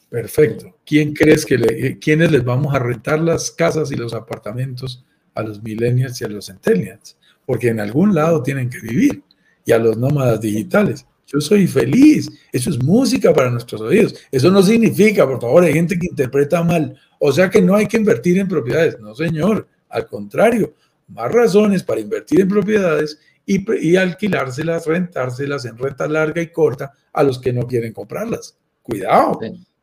Perfecto. 0.08 0.76
¿Quién 0.84 1.14
crees 1.14 1.44
que 1.44 1.58
le, 1.58 1.98
quiénes 1.98 2.30
les 2.30 2.44
vamos 2.44 2.74
a 2.74 2.78
rentar 2.78 3.20
las 3.20 3.50
casas 3.50 3.90
y 3.90 3.96
los 3.96 4.14
apartamentos 4.14 5.04
a 5.34 5.42
los 5.42 5.62
millennials 5.62 6.20
y 6.20 6.24
a 6.24 6.28
los 6.28 6.46
centennials? 6.46 7.16
Porque 7.44 7.68
en 7.68 7.80
algún 7.80 8.14
lado 8.14 8.42
tienen 8.42 8.70
que 8.70 8.80
vivir 8.80 9.22
y 9.64 9.72
a 9.72 9.78
los 9.78 9.96
nómadas 9.96 10.40
digitales. 10.40 11.04
Yo 11.26 11.40
soy 11.40 11.66
feliz. 11.66 12.30
Eso 12.52 12.70
es 12.70 12.82
música 12.82 13.34
para 13.34 13.50
nuestros 13.50 13.80
oídos. 13.80 14.14
Eso 14.30 14.50
no 14.50 14.62
significa, 14.62 15.26
por 15.26 15.40
favor, 15.40 15.64
hay 15.64 15.72
gente 15.72 15.98
que 15.98 16.06
interpreta 16.06 16.62
mal. 16.62 16.96
O 17.18 17.32
sea 17.32 17.50
que 17.50 17.60
no 17.60 17.74
hay 17.74 17.86
que 17.86 17.96
invertir 17.96 18.38
en 18.38 18.46
propiedades. 18.46 19.00
No, 19.00 19.14
señor. 19.14 19.66
Al 19.88 20.06
contrario, 20.06 20.74
más 21.08 21.32
razones 21.32 21.82
para 21.82 22.00
invertir 22.00 22.40
en 22.40 22.48
propiedades 22.48 23.18
y, 23.44 23.64
y 23.86 23.96
alquilárselas, 23.96 24.86
rentárselas 24.86 25.64
en 25.64 25.76
renta 25.76 26.06
larga 26.06 26.40
y 26.40 26.48
corta 26.48 26.92
a 27.12 27.22
los 27.24 27.40
que 27.40 27.52
no 27.52 27.66
quieren 27.66 27.92
comprarlas. 27.92 28.56
Cuidado. 28.82 29.40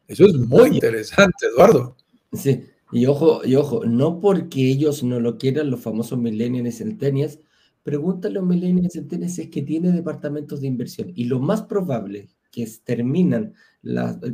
Eso 0.08 0.26
es 0.26 0.36
muy 0.36 0.70
interesante, 0.70 1.47
Eduardo. 1.47 1.95
Sí, 2.34 2.64
y 2.91 3.06
ojo, 3.06 3.41
y 3.45 3.56
ojo, 3.56 3.86
no 3.86 4.20
porque 4.20 4.70
ellos 4.70 5.04
no 5.04 5.20
lo 5.20 5.38
quieran, 5.38 5.72
los 5.72 5.82
famosos 5.82 6.20
millennials 6.20 6.76
y 6.76 6.78
centennials, 6.78 7.39
pregúntale 7.84 8.38
a 8.38 8.41
los 8.41 8.49
millennials 8.49 8.95
y 8.95 8.99
centennials 8.99 9.36
si 9.36 9.41
es 9.43 9.49
que 9.49 9.62
tiene 9.62 9.91
departamentos 9.91 10.62
de 10.62 10.68
inversión. 10.68 11.12
Y 11.16 11.26
lo 11.26 11.39
más 11.39 11.64
probable 11.64 12.30
que 12.51 12.68
terminan, 12.84 13.54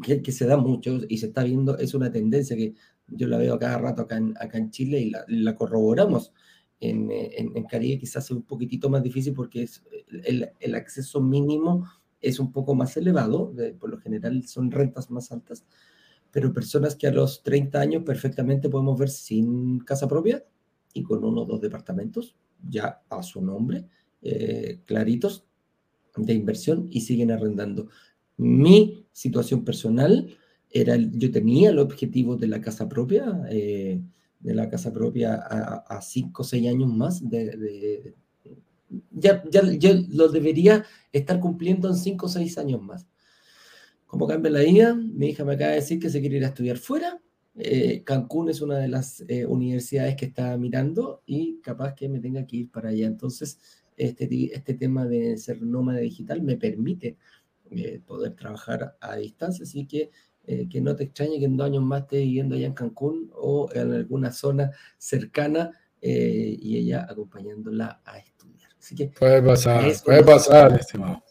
que, 0.04 0.32
se 0.32 0.46
da 0.46 0.58
mucho 0.58 1.00
y 1.08 1.18
se 1.18 1.28
está 1.28 1.44
viendo, 1.44 1.78
es 1.78 1.94
una 1.94 2.12
tendencia 2.12 2.56
que 2.56 2.74
yo 3.08 3.28
la 3.28 3.38
veo 3.38 3.58
cada 3.58 3.78
rato 3.78 4.04
acá 4.04 4.18
en, 4.18 4.36
acá 4.40 4.58
en 4.58 4.72
Chile 4.72 5.00
y 5.00 5.12
la, 5.28 5.56
corroboramos. 5.56 6.34
En, 6.82 7.10
en, 7.12 7.64
Caribe 7.66 8.00
quizás 8.00 8.26
es 8.26 8.32
un 8.32 8.44
poquitito 8.44 8.90
más 8.90 9.04
difícil 9.04 9.34
porque 9.34 9.64
es 9.64 9.84
el, 10.24 10.50
el 10.60 10.76
acceso 10.76 11.22
mínimo 11.22 11.86
es 12.22 12.40
un 12.40 12.52
poco 12.52 12.76
más 12.76 12.96
elevado, 12.98 13.54
por 13.80 13.90
lo 13.90 13.98
general 13.98 14.46
son 14.48 14.72
rentas 14.72 15.10
más 15.10 15.32
altas, 15.32 15.66
pero 16.32 16.54
personas 16.54 16.96
que 16.96 17.08
a 17.08 17.12
los 17.12 17.44
30 17.44 17.80
años 17.80 18.04
perfectamente 18.04 18.70
podemos 18.70 18.98
ver 19.00 19.10
sin 19.10 19.80
casa 19.80 20.08
propia 20.08 20.44
y 20.94 21.04
con 21.04 21.24
uno 21.24 21.42
o 21.42 21.46
dos 21.46 21.62
departamentos 21.62 22.36
ya 22.68 23.02
a 23.10 23.24
su 23.24 23.42
nombre, 23.42 23.86
eh, 24.22 24.82
claritos 24.86 25.46
de 26.16 26.34
inversión 26.34 26.88
y 26.92 27.02
siguen 27.02 27.32
arrendando. 27.32 27.88
Mi 28.38 29.06
situación 29.12 29.64
personal 29.64 30.36
era, 30.70 30.96
yo 30.98 31.32
tenía 31.32 31.70
el 31.70 31.80
objetivo 31.80 32.36
de 32.36 32.48
la 32.48 32.62
casa 32.62 32.88
propia, 32.88 33.44
eh, 33.50 34.02
de 34.40 34.56
la 34.56 34.70
casa 34.70 34.94
propia 34.94 35.36
a 35.36 36.02
5 36.02 36.42
o 36.42 36.46
6 36.46 36.70
años 36.70 36.94
más 36.94 37.28
de, 37.28 38.16
ya, 39.12 39.44
ya, 39.50 39.62
lo 40.10 40.30
debería 40.30 40.86
estar 41.12 41.40
cumpliendo 41.40 41.88
en 41.90 41.96
5 41.96 42.26
o 42.26 42.30
6 42.30 42.58
años 42.58 42.82
más. 42.82 43.08
Como 44.06 44.28
cambia 44.28 44.52
la 44.52 44.62
vida, 44.62 44.96
mi 44.96 45.28
hija 45.30 45.46
me 45.46 45.54
acaba 45.54 45.72
de 45.72 45.76
decir 45.78 46.00
que 46.00 46.10
se 46.10 46.20
quiere 46.20 46.38
ir 46.38 46.46
a 46.46 46.48
estudiar 46.48 46.78
fuera. 46.78 47.22
Eh, 47.56 48.04
Cancún 48.04 48.50
es 48.50 48.62
una 48.62 48.78
de 48.78 48.88
las 48.88 49.24
eh, 49.28 49.46
universidades 49.46 50.16
que 50.16 50.26
está 50.26 50.58
mirando 50.58 51.22
y 51.26 51.60
capaz 51.62 51.94
que 51.94 52.10
me 52.10 52.20
tenga 52.20 52.46
que 52.48 52.58
ir 52.58 52.72
para 52.72 52.90
allá. 52.90 53.06
Entonces, 53.06 53.60
este, 53.98 54.28
este 54.56 54.74
tema 54.76 55.06
de 55.06 55.38
ser 55.38 55.62
nómada 55.62 56.00
digital 56.00 56.42
me 56.42 56.58
permite 56.58 57.18
eh, 57.72 58.02
poder 58.06 58.36
trabajar 58.36 58.98
a 59.00 59.16
distancia, 59.18 59.64
así 59.64 59.86
que 59.86 60.10
que 60.72 60.82
no 60.82 60.96
te 60.96 61.04
extrañe 61.04 61.38
que 61.38 61.46
en 61.46 61.58
dos 61.58 61.68
años 61.68 61.84
más 61.84 62.02
esté 62.02 62.22
viviendo 62.22 62.56
allá 62.56 62.66
en 62.66 62.74
Cancún 62.74 63.30
o 63.36 63.70
en 63.72 63.92
alguna 63.94 64.32
zona 64.32 64.72
cercana 64.98 65.70
y 66.02 66.76
ella 66.76 67.06
acompañándola 67.08 68.02
a 68.04 68.18
puede 69.18 69.42
pasar, 69.42 69.92
puede 70.04 70.24
pasar, 70.24 70.80
estimado. 70.80 71.24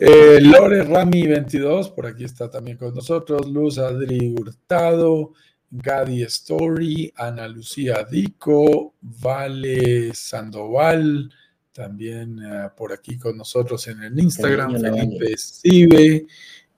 Eh, 0.00 0.38
Lore 0.40 0.84
Rami 0.84 1.26
22, 1.26 1.90
por 1.90 2.06
aquí 2.06 2.24
está 2.24 2.50
también 2.50 2.76
con 2.76 2.94
nosotros. 2.94 3.48
Luz 3.48 3.78
Adri 3.78 4.34
Hurtado, 4.34 5.32
Gadi 5.70 6.22
Story, 6.24 7.12
Ana 7.16 7.48
Lucía 7.48 8.06
Dico, 8.10 8.94
Vale 9.00 10.12
Sandoval, 10.12 11.32
también 11.72 12.38
eh, 12.38 12.68
por 12.76 12.92
aquí 12.92 13.16
con 13.16 13.38
nosotros 13.38 13.86
en 13.88 14.02
el 14.02 14.18
Instagram, 14.18 14.78
Felipe 14.78 15.36
Sive, 15.38 16.26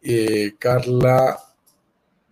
eh, 0.01 0.53
Carla 0.59 1.37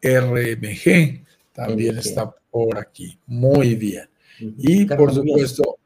RMG, 0.00 1.24
también 1.52 1.98
está 1.98 2.32
por 2.50 2.78
aquí. 2.78 3.18
Muy 3.26 3.74
bien. 3.74 4.08
Y 4.38 4.84
por 4.86 5.12
supuesto, 5.12 5.78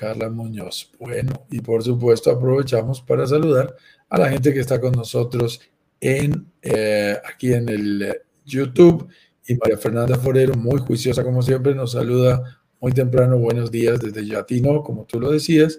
Carla 0.00 0.30
Muñoz. 0.30 0.90
Bueno, 0.98 1.44
y 1.50 1.60
por 1.60 1.82
supuesto 1.82 2.30
aprovechamos 2.30 3.02
para 3.02 3.26
saludar 3.26 3.76
a 4.08 4.18
la 4.18 4.30
gente 4.30 4.54
que 4.54 4.60
está 4.60 4.80
con 4.80 4.92
nosotros 4.92 5.60
en, 6.00 6.50
eh, 6.62 7.18
aquí 7.22 7.52
en 7.52 7.68
el 7.68 8.02
eh, 8.02 8.22
YouTube. 8.46 9.06
Y 9.46 9.56
María 9.56 9.76
Fernanda 9.76 10.16
Forero, 10.16 10.54
muy 10.54 10.78
juiciosa 10.78 11.22
como 11.22 11.42
siempre, 11.42 11.74
nos 11.74 11.92
saluda 11.92 12.62
muy 12.80 12.92
temprano. 12.92 13.36
Buenos 13.36 13.70
días 13.70 14.00
desde 14.00 14.26
Yatino, 14.26 14.82
como 14.82 15.04
tú 15.04 15.20
lo 15.20 15.30
decías. 15.32 15.78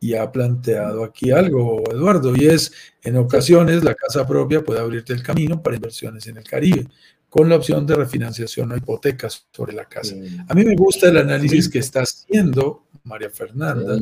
Y 0.00 0.14
ha 0.14 0.32
planteado 0.32 1.04
aquí 1.04 1.30
algo, 1.30 1.84
Eduardo, 1.90 2.34
y 2.34 2.46
es, 2.46 2.72
en 3.02 3.18
ocasiones 3.18 3.84
la 3.84 3.94
casa 3.94 4.26
propia 4.26 4.64
puede 4.64 4.80
abrirte 4.80 5.12
el 5.12 5.22
camino 5.22 5.62
para 5.62 5.76
inversiones 5.76 6.26
en 6.26 6.38
el 6.38 6.44
Caribe 6.44 6.86
con 7.28 7.48
la 7.48 7.56
opción 7.56 7.86
de 7.86 7.94
refinanciación 7.94 8.72
o 8.72 8.76
hipotecas 8.76 9.46
sobre 9.52 9.74
la 9.74 9.84
casa. 9.84 10.14
A 10.48 10.54
mí 10.54 10.64
me 10.64 10.74
gusta 10.74 11.08
el 11.08 11.18
análisis 11.18 11.68
que 11.68 11.78
está 11.80 12.00
haciendo 12.00 12.86
María 13.08 13.30
Fernanda, 13.30 13.98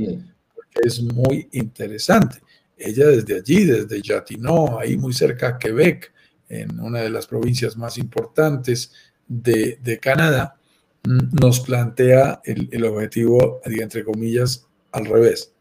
porque 0.55 0.81
es 0.83 1.01
muy 1.03 1.49
interesante. 1.53 2.39
Ella 2.77 3.07
desde 3.07 3.37
allí, 3.37 3.65
desde 3.65 4.03
Jatineau, 4.05 4.79
ahí 4.79 4.97
muy 4.97 5.15
cerca 5.15 5.49
a 5.49 5.59
Quebec, 5.59 6.13
en 6.49 6.79
una 6.79 7.01
de 7.01 7.11
las 7.11 7.27
provincias 7.27 7.77
más 7.77 7.99
importantes 7.99 8.93
de, 9.27 9.99
Canadá, 10.01 10.57
mm, 11.05 11.37
nos 11.41 11.61
plantea 11.61 12.41
el, 12.45 12.69
el 12.71 12.85
objetivo, 12.85 13.61
entre 13.65 14.05
comillas, 14.05 14.67
al 14.93 15.07
revés. 15.07 15.53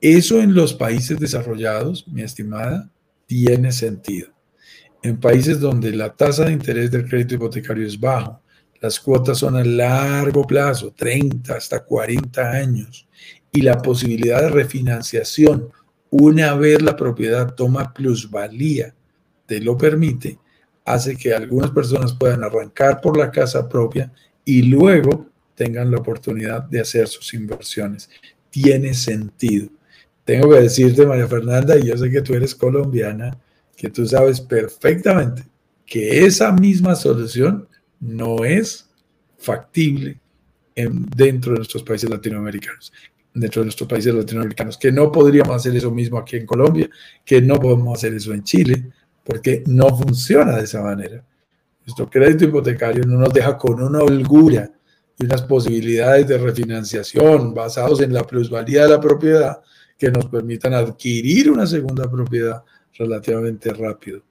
Eso 0.00 0.40
en 0.40 0.54
los 0.54 0.74
países 0.74 1.18
desarrollados, 1.18 2.06
mi 2.08 2.22
estimada, 2.22 2.90
tiene 3.26 3.72
sentido. 3.72 4.28
En 5.02 5.18
países 5.18 5.60
donde 5.60 5.92
la 5.92 6.14
tasa 6.14 6.46
de 6.46 6.52
interés 6.52 6.90
del 6.90 7.08
crédito 7.08 7.34
hipotecario 7.34 7.86
es 7.86 7.98
bajo, 7.98 8.40
las 8.80 9.00
cuotas 9.00 9.38
son 9.38 9.56
a 9.56 9.64
largo 9.64 10.46
plazo, 10.46 10.92
30 10.96 11.54
hasta 11.54 11.84
40 11.84 12.50
años, 12.50 13.08
y 13.52 13.62
la 13.62 13.78
posibilidad 13.78 14.42
de 14.42 14.50
refinanciación 14.50 15.70
una 16.10 16.54
vez 16.54 16.80
la 16.80 16.96
propiedad 16.96 17.54
toma 17.54 17.92
plusvalía, 17.92 18.94
te 19.46 19.60
lo 19.60 19.76
permite, 19.76 20.38
hace 20.84 21.16
que 21.16 21.34
algunas 21.34 21.70
personas 21.70 22.14
puedan 22.14 22.44
arrancar 22.44 23.00
por 23.00 23.16
la 23.16 23.30
casa 23.30 23.68
propia 23.68 24.12
y 24.44 24.62
luego 24.62 25.26
tengan 25.54 25.90
la 25.90 25.98
oportunidad 25.98 26.62
de 26.62 26.80
hacer 26.80 27.08
sus 27.08 27.34
inversiones. 27.34 28.08
Tiene 28.48 28.94
sentido. 28.94 29.68
Tengo 30.24 30.50
que 30.50 30.60
decirte, 30.60 31.04
María 31.04 31.26
Fernanda, 31.26 31.76
y 31.78 31.86
yo 31.86 31.96
sé 31.96 32.10
que 32.10 32.22
tú 32.22 32.34
eres 32.34 32.54
colombiana, 32.54 33.38
que 33.76 33.90
tú 33.90 34.06
sabes 34.06 34.40
perfectamente 34.40 35.44
que 35.84 36.24
esa 36.24 36.52
misma 36.52 36.94
solución 36.94 37.66
no 38.00 38.44
es 38.44 38.88
factible 39.38 40.20
dentro 40.74 41.52
de 41.52 41.58
nuestros 41.58 41.82
países 41.82 42.08
latinoamericanos, 42.08 42.92
dentro 43.34 43.62
de 43.62 43.66
nuestros 43.66 43.88
países 43.88 44.14
latinoamericanos, 44.14 44.78
que 44.78 44.92
no 44.92 45.10
podríamos 45.10 45.56
hacer 45.56 45.74
eso 45.76 45.90
mismo 45.90 46.18
aquí 46.18 46.36
en 46.36 46.46
Colombia, 46.46 46.88
que 47.24 47.42
no 47.42 47.58
podemos 47.58 47.98
hacer 47.98 48.14
eso 48.14 48.32
en 48.32 48.44
Chile, 48.44 48.92
porque 49.24 49.62
no 49.66 49.88
funciona 49.96 50.56
de 50.56 50.64
esa 50.64 50.82
manera. 50.82 51.24
Nuestro 51.84 52.08
crédito 52.08 52.44
hipotecario 52.44 53.04
no 53.04 53.18
nos 53.18 53.32
deja 53.32 53.56
con 53.56 53.82
una 53.82 54.00
holgura 54.00 54.70
y 55.18 55.24
unas 55.24 55.42
posibilidades 55.42 56.28
de 56.28 56.38
refinanciación 56.38 57.54
basados 57.54 58.00
en 58.00 58.12
la 58.12 58.22
plusvalía 58.24 58.84
de 58.84 58.90
la 58.90 59.00
propiedad 59.00 59.60
que 59.98 60.10
nos 60.10 60.26
permitan 60.26 60.74
adquirir 60.74 61.50
una 61.50 61.66
segunda 61.66 62.08
propiedad 62.08 62.62
relativamente 62.96 63.72
rápido. 63.72 64.22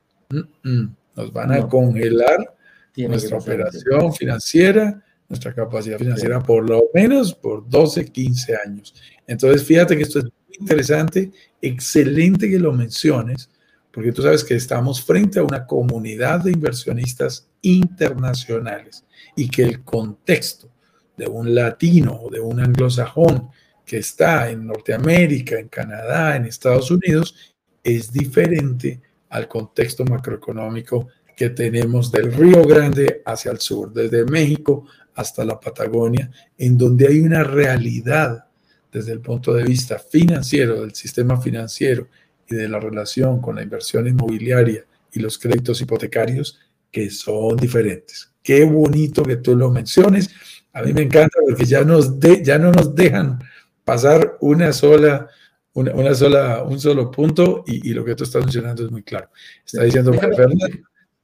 Nos 1.15 1.33
van 1.33 1.51
a 1.51 1.67
congelar 1.67 2.56
nuestra 3.05 3.37
operación 3.37 4.13
financiera, 4.13 5.03
nuestra 5.29 5.53
capacidad 5.53 5.97
financiera, 5.97 6.41
por 6.41 6.67
lo 6.67 6.83
menos 6.93 7.33
por 7.33 7.67
12, 7.69 8.05
15 8.05 8.55
años. 8.65 8.95
Entonces, 9.27 9.63
fíjate 9.63 9.95
que 9.97 10.03
esto 10.03 10.19
es 10.19 10.25
muy 10.25 10.57
interesante, 10.59 11.31
excelente 11.61 12.49
que 12.49 12.59
lo 12.59 12.71
menciones, 12.71 13.49
porque 13.91 14.11
tú 14.11 14.21
sabes 14.21 14.43
que 14.43 14.55
estamos 14.55 15.03
frente 15.03 15.39
a 15.39 15.43
una 15.43 15.65
comunidad 15.65 16.41
de 16.41 16.51
inversionistas 16.51 17.49
internacionales 17.61 19.03
y 19.35 19.49
que 19.49 19.63
el 19.63 19.83
contexto 19.83 20.69
de 21.17 21.27
un 21.27 21.53
latino 21.53 22.19
o 22.21 22.29
de 22.29 22.39
un 22.39 22.59
anglosajón 22.59 23.49
que 23.85 23.97
está 23.97 24.49
en 24.49 24.67
Norteamérica, 24.67 25.57
en 25.57 25.67
Canadá, 25.67 26.35
en 26.35 26.45
Estados 26.45 26.91
Unidos, 26.91 27.55
es 27.83 28.11
diferente 28.11 29.01
al 29.29 29.47
contexto 29.47 30.05
macroeconómico 30.05 31.07
que 31.37 31.51
tenemos 31.51 32.11
del 32.11 32.33
Río 32.33 32.63
Grande 32.63 33.21
hacia 33.23 33.51
el 33.51 33.59
sur, 33.59 33.93
desde 33.93 34.25
México 34.25 34.87
hasta 35.13 35.45
la 35.45 35.59
Patagonia, 35.59 36.31
en 36.57 36.75
donde 36.75 37.07
hay 37.07 37.19
una 37.19 37.43
realidad 37.43 38.45
desde 38.91 39.11
el 39.11 39.19
punto 39.21 39.53
de 39.53 39.63
vista 39.63 39.99
financiero, 39.99 40.81
del 40.81 40.95
sistema 40.95 41.39
financiero 41.39 42.07
y 42.49 42.55
de 42.55 42.67
la 42.67 42.79
relación 42.79 43.39
con 43.39 43.57
la 43.57 43.61
inversión 43.61 44.07
inmobiliaria 44.07 44.83
y 45.13 45.19
los 45.19 45.37
créditos 45.37 45.79
hipotecarios, 45.79 46.59
que 46.91 47.11
son 47.11 47.55
diferentes. 47.55 48.31
Qué 48.41 48.65
bonito 48.65 49.21
que 49.21 49.35
tú 49.35 49.55
lo 49.55 49.69
menciones. 49.69 50.31
A 50.73 50.81
mí 50.81 50.91
me 50.91 51.03
encanta 51.03 51.37
porque 51.45 51.65
ya, 51.65 51.83
nos 51.83 52.19
de, 52.19 52.43
ya 52.43 52.57
no 52.57 52.71
nos 52.71 52.95
dejan 52.95 53.37
pasar 53.83 54.37
una 54.41 54.73
sola, 54.73 55.29
una, 55.73 56.15
sola, 56.15 56.63
un 56.63 56.79
solo 56.79 57.11
punto 57.11 57.63
y, 57.67 57.93
lo 57.93 58.03
que 58.03 58.15
tú 58.15 58.23
estás 58.23 58.43
mencionando 58.43 58.83
es 58.83 58.89
muy 58.91 59.03
claro. 59.03 59.29
Está 59.63 59.83
diciendo 59.83 60.11
Fernanda, 60.13 60.67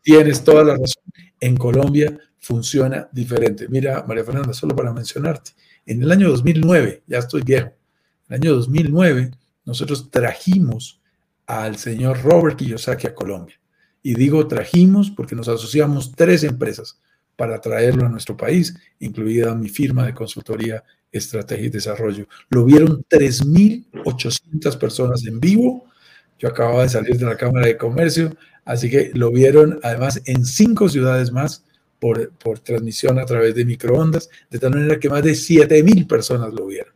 tienes 0.04 0.44
toda 0.44 0.64
la 0.64 0.74
razón. 0.74 1.04
En 1.40 1.58
Colombia 1.58 2.18
funciona 2.40 3.10
diferente. 3.12 3.68
Mira, 3.68 4.04
María 4.08 4.24
Fernanda, 4.24 4.54
solo 4.54 4.76
para 4.76 4.94
mencionarte, 4.94 5.52
en 5.86 6.04
el 6.04 6.12
año 6.12 6.30
2009, 6.30 7.04
ya 7.08 7.18
estoy 7.18 7.42
viejo, 7.42 7.74
en 8.30 8.36
el 8.36 8.42
año 8.42 8.56
2009 8.56 9.32
nosotros 9.66 10.12
trajimos 10.12 11.02
al 11.46 11.78
señor 11.78 12.22
Robert 12.22 12.58
Kiyosaki 12.58 13.08
a 13.08 13.16
Colombia. 13.16 13.60
Y 14.02 14.16
digo 14.16 14.48
trajimos 14.48 15.10
porque 15.10 15.36
nos 15.36 15.48
asociamos 15.48 16.12
tres 16.14 16.44
empresas 16.44 17.00
para 17.36 17.60
traerlo 17.60 18.06
a 18.06 18.10
nuestro 18.10 18.38
país, 18.38 18.76
incluida 19.00 19.56
mi 19.56 19.70
firma 19.70 20.06
de 20.06 20.14
consultoría 20.14 20.84
Estrategia 21.12 21.68
y 21.68 21.70
Desarrollo. 21.70 22.28
Lo 22.50 22.66
vieron 22.66 23.06
3.800 23.10 24.78
personas 24.78 25.26
en 25.26 25.40
vivo. 25.40 25.86
Yo 26.40 26.50
acababa 26.50 26.84
de 26.84 26.90
salir 26.90 27.18
de 27.18 27.26
la 27.26 27.38
Cámara 27.38 27.68
de 27.68 27.78
Comercio, 27.78 28.36
así 28.66 28.90
que 28.90 29.12
lo 29.14 29.32
vieron 29.32 29.80
además 29.84 30.22
en 30.26 30.46
cinco 30.46 30.90
ciudades 30.90 31.32
más 31.32 31.64
por, 32.00 32.60
transmisión 32.60 33.18
a 33.18 33.26
través 33.26 33.56
de 33.56 33.64
microondas, 33.64 34.30
de 34.50 34.60
tal 34.60 34.72
manera 34.72 35.00
que 35.00 35.10
más 35.10 35.24
de 35.24 35.32
7.000 35.32 36.06
personas 36.06 36.54
lo 36.54 36.66
vieron. 36.66 36.94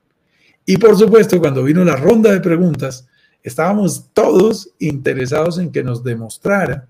Y 0.66 0.78
por 0.78 0.98
supuesto, 0.98 1.40
cuando 1.40 1.64
vino 1.64 1.86
la 1.86 1.96
ronda 1.96 2.32
de 2.34 2.42
preguntas, 2.42 3.08
estábamos 3.42 4.10
todos 4.14 4.72
interesados 4.80 5.60
en 5.60 5.72
que 5.72 5.82
nos 5.82 6.04
demostrara 6.04 6.90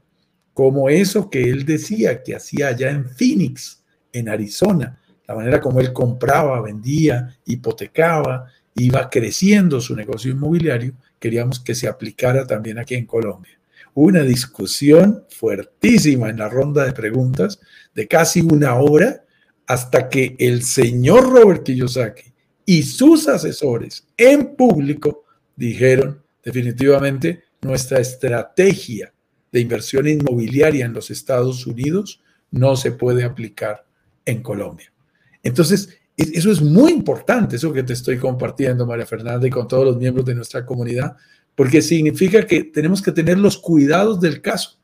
como 0.56 0.90
eso 0.90 1.30
que 1.30 1.44
él 1.44 1.64
decía 1.64 2.24
que 2.24 2.36
hacía 2.36 2.70
allá 2.70 2.90
en 2.90 3.06
Phoenix, 3.06 3.84
en 4.12 4.30
Arizona, 4.30 5.00
la 5.28 5.36
manera 5.36 5.62
como 5.62 5.80
él 5.80 5.94
compraba, 5.94 6.60
vendía, 6.62 7.38
hipotecaba, 7.46 8.48
iba 8.74 9.10
creciendo 9.10 9.80
su 9.80 9.96
negocio 9.96 10.32
inmobiliario, 10.32 10.94
queríamos 11.20 11.60
que 11.60 11.76
se 11.76 11.88
aplicara 11.88 12.48
también 12.48 12.80
aquí 12.80 12.96
en 12.96 13.06
Colombia. 13.06 13.57
Una 14.00 14.22
discusión 14.22 15.26
fuertísima 15.28 16.30
en 16.30 16.38
la 16.38 16.50
ronda 16.50 16.86
de 16.86 16.94
preguntas 16.94 17.60
de 17.96 18.08
casi 18.08 18.42
una 18.42 18.76
hora 18.76 19.26
hasta 19.66 20.08
que 20.08 20.36
el 20.38 20.62
señor 20.62 21.32
Robert 21.32 21.64
Kiyosaki 21.64 22.32
y 22.64 22.84
sus 22.84 23.28
asesores 23.28 24.06
en 24.16 24.56
público 24.56 25.26
dijeron 25.56 26.22
definitivamente 26.44 27.46
nuestra 27.64 28.00
estrategia 28.00 29.12
de 29.52 29.62
inversión 29.62 30.08
inmobiliaria 30.08 30.86
en 30.86 30.94
los 30.94 31.10
Estados 31.10 31.66
Unidos 31.66 32.22
no 32.52 32.76
se 32.76 32.92
puede 32.92 33.24
aplicar 33.24 33.84
en 34.26 34.44
Colombia. 34.44 34.94
Entonces, 35.42 35.90
eso 36.16 36.52
es 36.52 36.62
muy 36.62 36.92
importante, 36.92 37.56
eso 37.56 37.74
que 37.74 37.82
te 37.82 37.94
estoy 37.94 38.20
compartiendo, 38.20 38.86
María 38.86 39.08
Fernanda, 39.08 39.48
y 39.48 39.50
con 39.50 39.68
todos 39.68 39.86
los 39.86 39.98
miembros 39.98 40.24
de 40.24 40.36
nuestra 40.36 40.64
comunidad, 40.68 41.16
porque 41.58 41.82
significa 41.82 42.46
que 42.46 42.64
tenemos 42.64 43.02
que 43.02 43.12
tener 43.12 43.40
los 43.40 43.58
cuidados 43.58 44.22
del 44.22 44.42
caso 44.42 44.78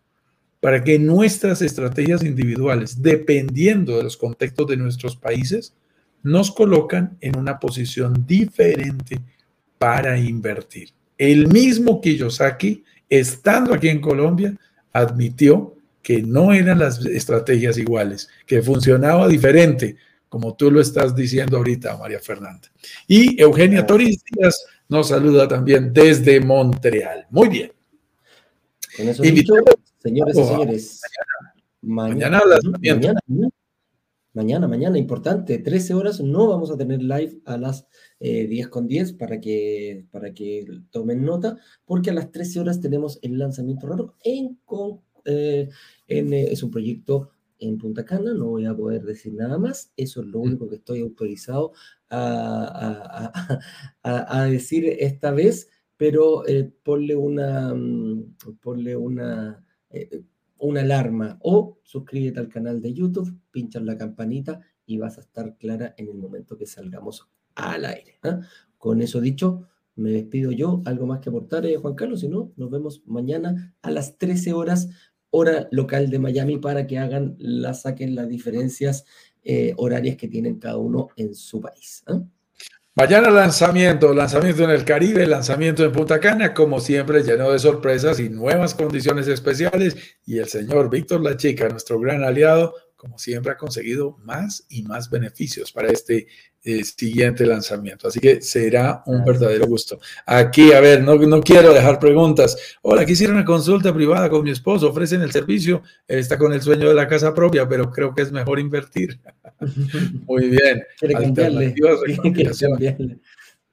para 0.60 0.84
que 0.84 0.98
nuestras 0.98 1.62
estrategias 1.62 2.24
individuales, 2.24 3.00
dependiendo 3.00 3.96
de 3.96 4.02
los 4.02 4.18
contextos 4.18 4.66
de 4.70 4.78
nuestros 4.78 5.16
países, 5.16 5.76
nos 6.24 6.50
colocan 6.50 7.16
en 7.22 7.38
una 7.38 7.60
posición 7.60 8.26
diferente 8.26 9.20
para 9.78 10.18
invertir. 10.18 10.90
El 11.16 11.48
mismo 11.48 12.02
Kiyosaki 12.02 12.84
estando 13.08 13.76
aquí 13.76 13.90
en 13.90 14.02
Colombia, 14.02 14.58
admitió 14.92 15.76
que 16.02 16.24
no 16.24 16.54
eran 16.54 16.80
las 16.80 17.06
estrategias 17.06 17.78
iguales, 17.78 18.28
que 18.48 18.64
funcionaba 18.64 19.28
diferente, 19.28 19.98
como 20.28 20.56
tú 20.56 20.72
lo 20.72 20.82
estás 20.82 21.16
diciendo 21.16 21.58
ahorita, 21.58 21.96
María 21.98 22.20
Fernanda. 22.20 22.68
Y 23.08 23.40
Eugenia 23.40 23.86
Toris 23.86 24.24
Díaz 24.24 24.66
nos 24.90 25.08
saluda 25.08 25.48
también 25.48 25.94
desde 25.94 26.40
Montreal. 26.40 27.26
Muy 27.30 27.50
bien. 27.50 27.72
Con 28.96 29.10
eso 29.10 29.24
dicho, 29.24 29.54
señores 30.00 30.38
y 30.38 30.44
señores, 30.44 31.02
mañana, 31.82 32.42
mañana, 32.80 33.20
mañana, 34.34 34.68
mañana, 34.68 34.98
importante, 34.98 35.60
13 35.60 35.94
horas, 35.94 36.20
no 36.22 36.48
vamos 36.48 36.72
a 36.72 36.78
tener 36.78 37.02
live 37.02 37.40
a 37.46 37.58
las 37.58 37.88
10 38.20 38.68
eh, 38.68 38.70
con 38.70 38.88
10 38.88 39.14
para 39.14 39.40
que, 39.40 40.06
para 40.12 40.34
que 40.34 40.66
tomen 40.92 41.24
nota, 41.24 41.58
porque 41.86 42.10
a 42.10 42.14
las 42.14 42.32
13 42.32 42.60
horas 42.60 42.80
tenemos 42.80 43.20
el 43.22 43.38
lanzamiento 43.38 43.88
raro 43.88 44.16
en, 44.24 44.60
eh, 45.26 45.70
en 46.08 46.34
eh, 46.34 46.52
es 46.52 46.64
un 46.64 46.72
proyecto 46.72 47.32
en 47.60 47.78
Punta 47.78 48.06
Cana, 48.06 48.34
no 48.34 48.48
voy 48.48 48.66
a 48.66 48.76
poder 48.76 49.04
decir 49.04 49.34
nada 49.34 49.58
más, 49.58 49.92
eso 49.96 50.22
es 50.22 50.28
lo 50.28 50.40
mm. 50.40 50.42
único 50.42 50.70
que 50.70 50.76
estoy 50.76 51.02
autorizado 51.02 51.72
a, 52.14 53.32
a, 54.04 54.40
a, 54.40 54.46
decir 54.46 54.86
esta 55.00 55.32
vez, 55.32 55.70
pero 55.98 56.44
ponle 56.84 57.16
una, 57.16 57.74
mm, 57.74 58.36
ponle 58.62 58.96
una, 58.96 59.64
una 60.58 60.82
alarma 60.82 61.38
o 61.42 61.80
suscríbete 61.84 62.40
al 62.40 62.50
canal 62.50 62.82
de 62.82 62.94
YouTube, 62.94 63.38
pincha 63.52 63.80
la 63.80 63.98
campanita 63.98 64.62
y 64.86 64.98
vas 64.98 65.18
a 65.18 65.22
estar 65.22 65.58
clara 65.58 65.94
en 65.98 66.08
el 66.08 66.16
momento 66.16 66.58
que 66.58 66.66
salgamos 66.66 67.30
al 67.56 67.86
aire. 67.86 68.20
¿ah? 68.24 68.42
Con 68.78 69.02
eso 69.02 69.22
dicho, 69.22 69.68
me 69.96 70.12
despido 70.12 70.52
yo. 70.52 70.82
¿Algo 70.86 71.06
más 71.06 71.20
que 71.20 71.30
aportar, 71.30 71.66
eh, 71.66 71.78
Juan 71.78 71.96
Carlos? 71.96 72.22
Si 72.22 72.28
no, 72.28 72.52
nos 72.56 72.70
vemos 72.70 73.04
mañana 73.06 73.76
a 73.82 73.92
las 73.92 74.18
13 74.18 74.54
horas, 74.54 74.90
hora 75.30 75.68
local 75.72 76.10
de 76.10 76.20
Miami, 76.20 76.58
para 76.58 76.88
que 76.88 76.98
hagan, 76.98 77.36
la 77.40 77.74
saquen 77.74 78.16
las 78.16 78.28
diferencias 78.28 79.06
eh, 79.44 79.74
horarias 79.78 80.16
que 80.16 80.28
tienen 80.28 80.60
cada 80.60 80.78
uno 80.78 81.10
en 81.16 81.36
su 81.36 81.60
país. 81.62 82.04
¿ah? 82.08 82.22
Mañana 82.96 83.32
lanzamiento, 83.32 84.14
lanzamiento 84.14 84.64
en 84.64 84.70
el 84.70 84.86
Caribe, 84.86 85.26
lanzamiento 85.26 85.84
en 85.84 85.92
Punta 85.92 86.20
Cana, 86.20 86.54
como 86.54 86.80
siempre 86.80 87.24
lleno 87.24 87.52
de 87.52 87.58
sorpresas 87.58 88.20
y 88.20 88.30
nuevas 88.30 88.76
condiciones 88.76 89.28
especiales. 89.28 89.98
Y 90.28 90.38
el 90.38 90.48
señor 90.48 90.92
Víctor 90.92 91.22
La 91.22 91.36
Chica, 91.36 91.68
nuestro 91.70 92.00
gran 92.00 92.24
aliado, 92.24 92.76
como 93.04 93.20
siempre 93.20 93.52
ha 93.52 93.58
conseguido 93.58 94.18
más 94.24 94.66
y 94.70 94.84
más 94.84 95.10
beneficios 95.10 95.74
para 95.74 95.90
este 95.90 96.26
eh, 96.64 96.86
siguiente 96.86 97.46
lanzamiento. 97.46 98.08
Así 98.08 98.22
que 98.22 98.42
será 98.42 99.04
un 99.08 99.26
verdadero 99.26 99.68
gusto. 99.68 100.00
Aquí, 100.26 100.72
a 100.72 100.80
ver, 100.80 101.04
no, 101.04 101.16
no 101.16 101.42
quiero 101.42 101.74
dejar 101.74 102.00
preguntas. 102.00 102.78
Hola, 102.82 103.06
quisiera 103.06 103.34
una 103.34 103.44
consulta 103.44 103.94
privada 103.94 104.30
con 104.30 104.46
mi 104.46 104.52
esposo. 104.52 104.90
Ofrecen 104.90 105.22
el 105.22 105.34
servicio. 105.34 105.84
Él 106.08 106.20
está 106.20 106.38
con 106.38 106.54
el 106.54 106.62
sueño 106.62 106.88
de 106.88 106.94
la 106.94 107.06
casa 107.06 107.34
propia, 107.34 107.68
pero 107.68 107.92
creo 107.92 108.16
que 108.16 108.22
es 108.22 108.32
mejor 108.32 108.58
invertir. 108.58 109.20
Muy 110.26 110.48
bien. 110.48 110.86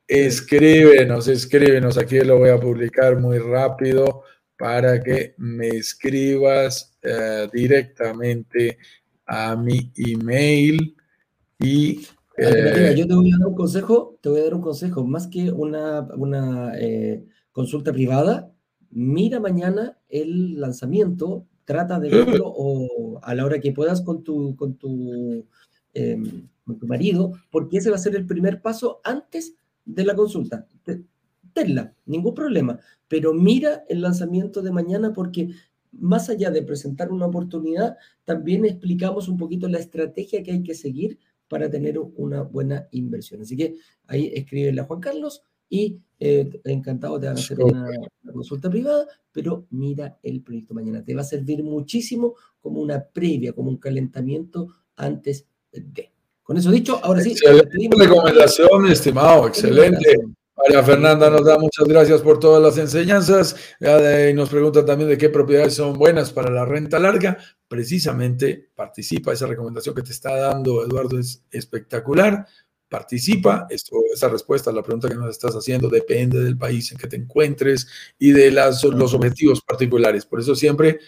Escríbenos, 0.09 1.28
escríbenos. 1.28 1.99
Aquí 1.99 2.18
lo 2.18 2.39
voy 2.39 2.51
a 2.51 2.59
publicar 2.59 3.16
muy 3.16 3.39
rápido 3.39 4.24
para 4.59 5.01
que 5.01 5.35
me 5.39 5.68
escribas 5.68 6.99
eh, 7.01 7.49
directamente 7.53 8.78
a 9.31 9.55
mi 9.55 9.93
email 9.97 10.97
y 11.61 12.01
eh, 12.37 12.95
yo 12.97 13.07
te 13.07 13.14
voy 13.14 13.33
a 13.33 13.39
dar 13.39 13.47
un 13.47 13.55
consejo, 13.55 14.18
te 14.20 14.28
voy 14.28 14.41
a 14.41 14.45
dar 14.45 14.55
un 14.55 14.61
consejo, 14.61 15.05
más 15.07 15.28
que 15.28 15.53
una, 15.53 16.01
una 16.16 16.72
eh, 16.76 17.24
consulta 17.53 17.93
privada, 17.93 18.53
mira 18.91 19.39
mañana 19.39 19.99
el 20.09 20.61
lanzamiento, 20.61 21.47
trata 21.64 22.01
de 22.01 22.09
verlo 22.09 22.45
o 22.45 23.20
a 23.22 23.33
la 23.37 23.45
hora 23.45 23.61
que 23.61 23.72
puedas 23.72 24.03
con 24.03 24.24
tu, 24.24 24.57
con 24.57 24.74
tu, 24.74 25.47
em, 25.95 26.49
con 26.64 26.78
tu 26.81 26.89
marido, 26.89 27.33
porque 27.53 27.78
ese 27.78 27.91
va 27.91 27.97
a 27.97 28.01
ser 28.01 28.16
el 28.16 28.26
primer 28.26 28.61
paso 28.61 29.01
antes 29.05 29.55
de 29.85 30.05
la 30.05 30.16
consulta. 30.16 30.66
Tenla, 31.53 31.95
ningún 32.07 32.35
problema, 32.35 32.81
pero 33.07 33.33
mira 33.33 33.85
el 33.89 34.01
lanzamiento 34.01 34.61
de 34.61 34.72
mañana 34.72 35.12
porque 35.12 35.51
más 35.93 36.28
allá 36.30 36.51
de 36.51 36.62
presentar 36.62 37.11
una 37.11 37.26
oportunidad, 37.26 37.97
también 38.24 38.64
explicamos 38.64 39.28
un 39.28 39.36
poquito 39.36 39.68
la 39.68 39.78
estrategia 39.78 40.43
que 40.43 40.53
hay 40.53 40.62
que 40.62 40.74
seguir 40.74 41.18
para 41.49 41.68
tener 41.68 41.99
una 41.99 42.43
buena 42.43 42.86
inversión. 42.93 43.43
Así 43.43 43.57
que 43.57 43.74
ahí 44.07 44.30
escríbele 44.34 44.80
a 44.80 44.84
Juan 44.84 45.01
Carlos 45.01 45.43
y 45.68 46.01
eh, 46.18 46.61
encantado 46.64 47.18
te 47.18 47.26
van 47.26 47.36
a 47.36 47.41
hacer 47.41 47.61
una, 47.61 47.86
consulta 48.32 48.70
privada, 48.70 49.07
pero 49.32 49.66
mira 49.70 50.18
el 50.22 50.43
proyecto 50.43 50.74
mañana. 50.74 51.05
Te 51.05 51.14
va 51.14 51.22
a 51.22 51.24
servir 51.24 51.62
muchísimo 51.62 52.34
como 52.61 52.80
una 52.80 53.03
previa, 53.03 53.53
como 53.53 53.70
un 53.70 53.78
calentamiento 53.78 54.68
antes 54.97 55.47
de. 55.72 56.12
Con 56.43 56.57
eso 56.57 56.70
dicho, 56.70 57.01
ahora 57.03 57.20
sí. 57.20 57.30
Excelente 57.30 57.97
recomendación, 57.97 58.86
estimado, 58.86 59.49
excelente. 59.49 60.20
María 60.63 60.83
Fernanda 60.83 61.31
nos 61.31 61.45
da 61.45 61.59
muchas 61.59 61.87
gracias 61.87 62.21
por 62.21 62.39
todas 62.39 62.63
las 62.63 62.77
enseñanzas 62.77 63.57
nos 64.35 64.49
pregunta 64.49 64.85
también 64.85 65.09
de 65.09 65.19
qué 65.19 65.29
propiedades 65.29 65.75
son 65.75 65.95
buenas 65.95 66.33
para 66.33 66.51
la 66.51 66.65
renta 66.65 66.99
larga. 66.99 67.39
Precisamente 67.69 68.71
participa, 68.75 69.33
esa 69.33 69.47
recomendación 69.47 69.95
que 69.95 70.03
te 70.03 70.13
está 70.13 70.37
dando 70.37 70.85
Eduardo 70.85 71.19
es 71.19 71.43
espectacular 71.51 72.47
participa. 72.91 73.67
Esa 73.71 74.29
respuesta 74.29 74.71
a 74.71 74.73
la 74.75 74.83
pregunta 74.83 75.09
que 75.09 75.15
nos 75.15 75.31
estás 75.31 75.55
haciendo 75.55 75.89
depende 75.89 76.41
del 76.41 76.59
país 76.59 76.93
en 76.93 76.99
que 76.99 77.07
te 77.07 77.17
encuentres 77.17 77.87
y 78.19 78.33
de 78.33 78.51
las, 78.51 78.85
los 78.85 79.15
objetivos 79.15 79.63
particulares. 79.63 80.27
Por 80.27 80.41
eso 80.41 80.55
siempre 80.55 80.99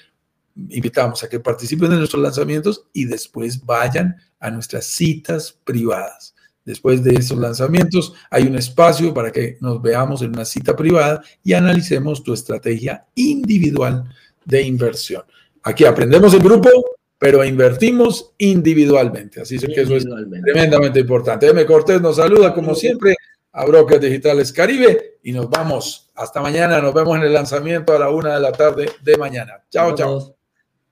invitamos 0.68 1.22
a 1.24 1.28
que 1.28 1.40
participen 1.40 1.92
en 1.92 1.98
nuestros 1.98 2.22
lanzamientos 2.22 2.86
y 2.92 3.04
después 3.04 3.64
vayan 3.64 4.16
a 4.38 4.50
nuestras 4.50 4.86
citas 4.86 5.58
privadas. 5.64 6.34
Después 6.64 7.02
de 7.02 7.14
esos 7.14 7.38
lanzamientos 7.38 8.14
hay 8.30 8.44
un 8.44 8.56
espacio 8.56 9.12
para 9.12 9.32
que 9.32 9.56
nos 9.60 9.82
veamos 9.82 10.22
en 10.22 10.30
una 10.30 10.44
cita 10.44 10.76
privada 10.76 11.22
y 11.42 11.54
analicemos 11.54 12.22
tu 12.22 12.32
estrategia 12.32 13.06
individual 13.14 14.04
de 14.44 14.62
inversión. 14.62 15.22
Aquí 15.64 15.84
aprendemos 15.84 16.34
en 16.34 16.42
grupo, 16.42 16.70
pero 17.18 17.44
invertimos 17.44 18.32
individualmente. 18.38 19.40
Así 19.40 19.58
que 19.58 19.82
eso 19.82 19.96
es 19.96 20.06
tremendamente 20.44 21.00
importante. 21.00 21.48
M. 21.48 21.64
Cortés 21.66 22.00
nos 22.00 22.16
saluda 22.16 22.52
como 22.54 22.74
siempre 22.74 23.14
a 23.52 23.64
Brokers 23.64 24.00
Digitales 24.00 24.52
Caribe 24.52 25.18
y 25.22 25.32
nos 25.32 25.48
vamos. 25.48 26.10
Hasta 26.14 26.40
mañana. 26.40 26.80
Nos 26.80 26.94
vemos 26.94 27.16
en 27.16 27.24
el 27.24 27.32
lanzamiento 27.32 27.94
a 27.94 27.98
la 27.98 28.10
una 28.10 28.34
de 28.34 28.40
la 28.40 28.52
tarde 28.52 28.90
de 29.02 29.16
mañana. 29.16 29.62
Chao, 29.70 29.94
chao. 29.94 30.36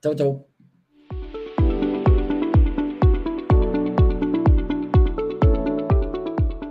Chao, 0.02 0.14
chao. 0.14 0.49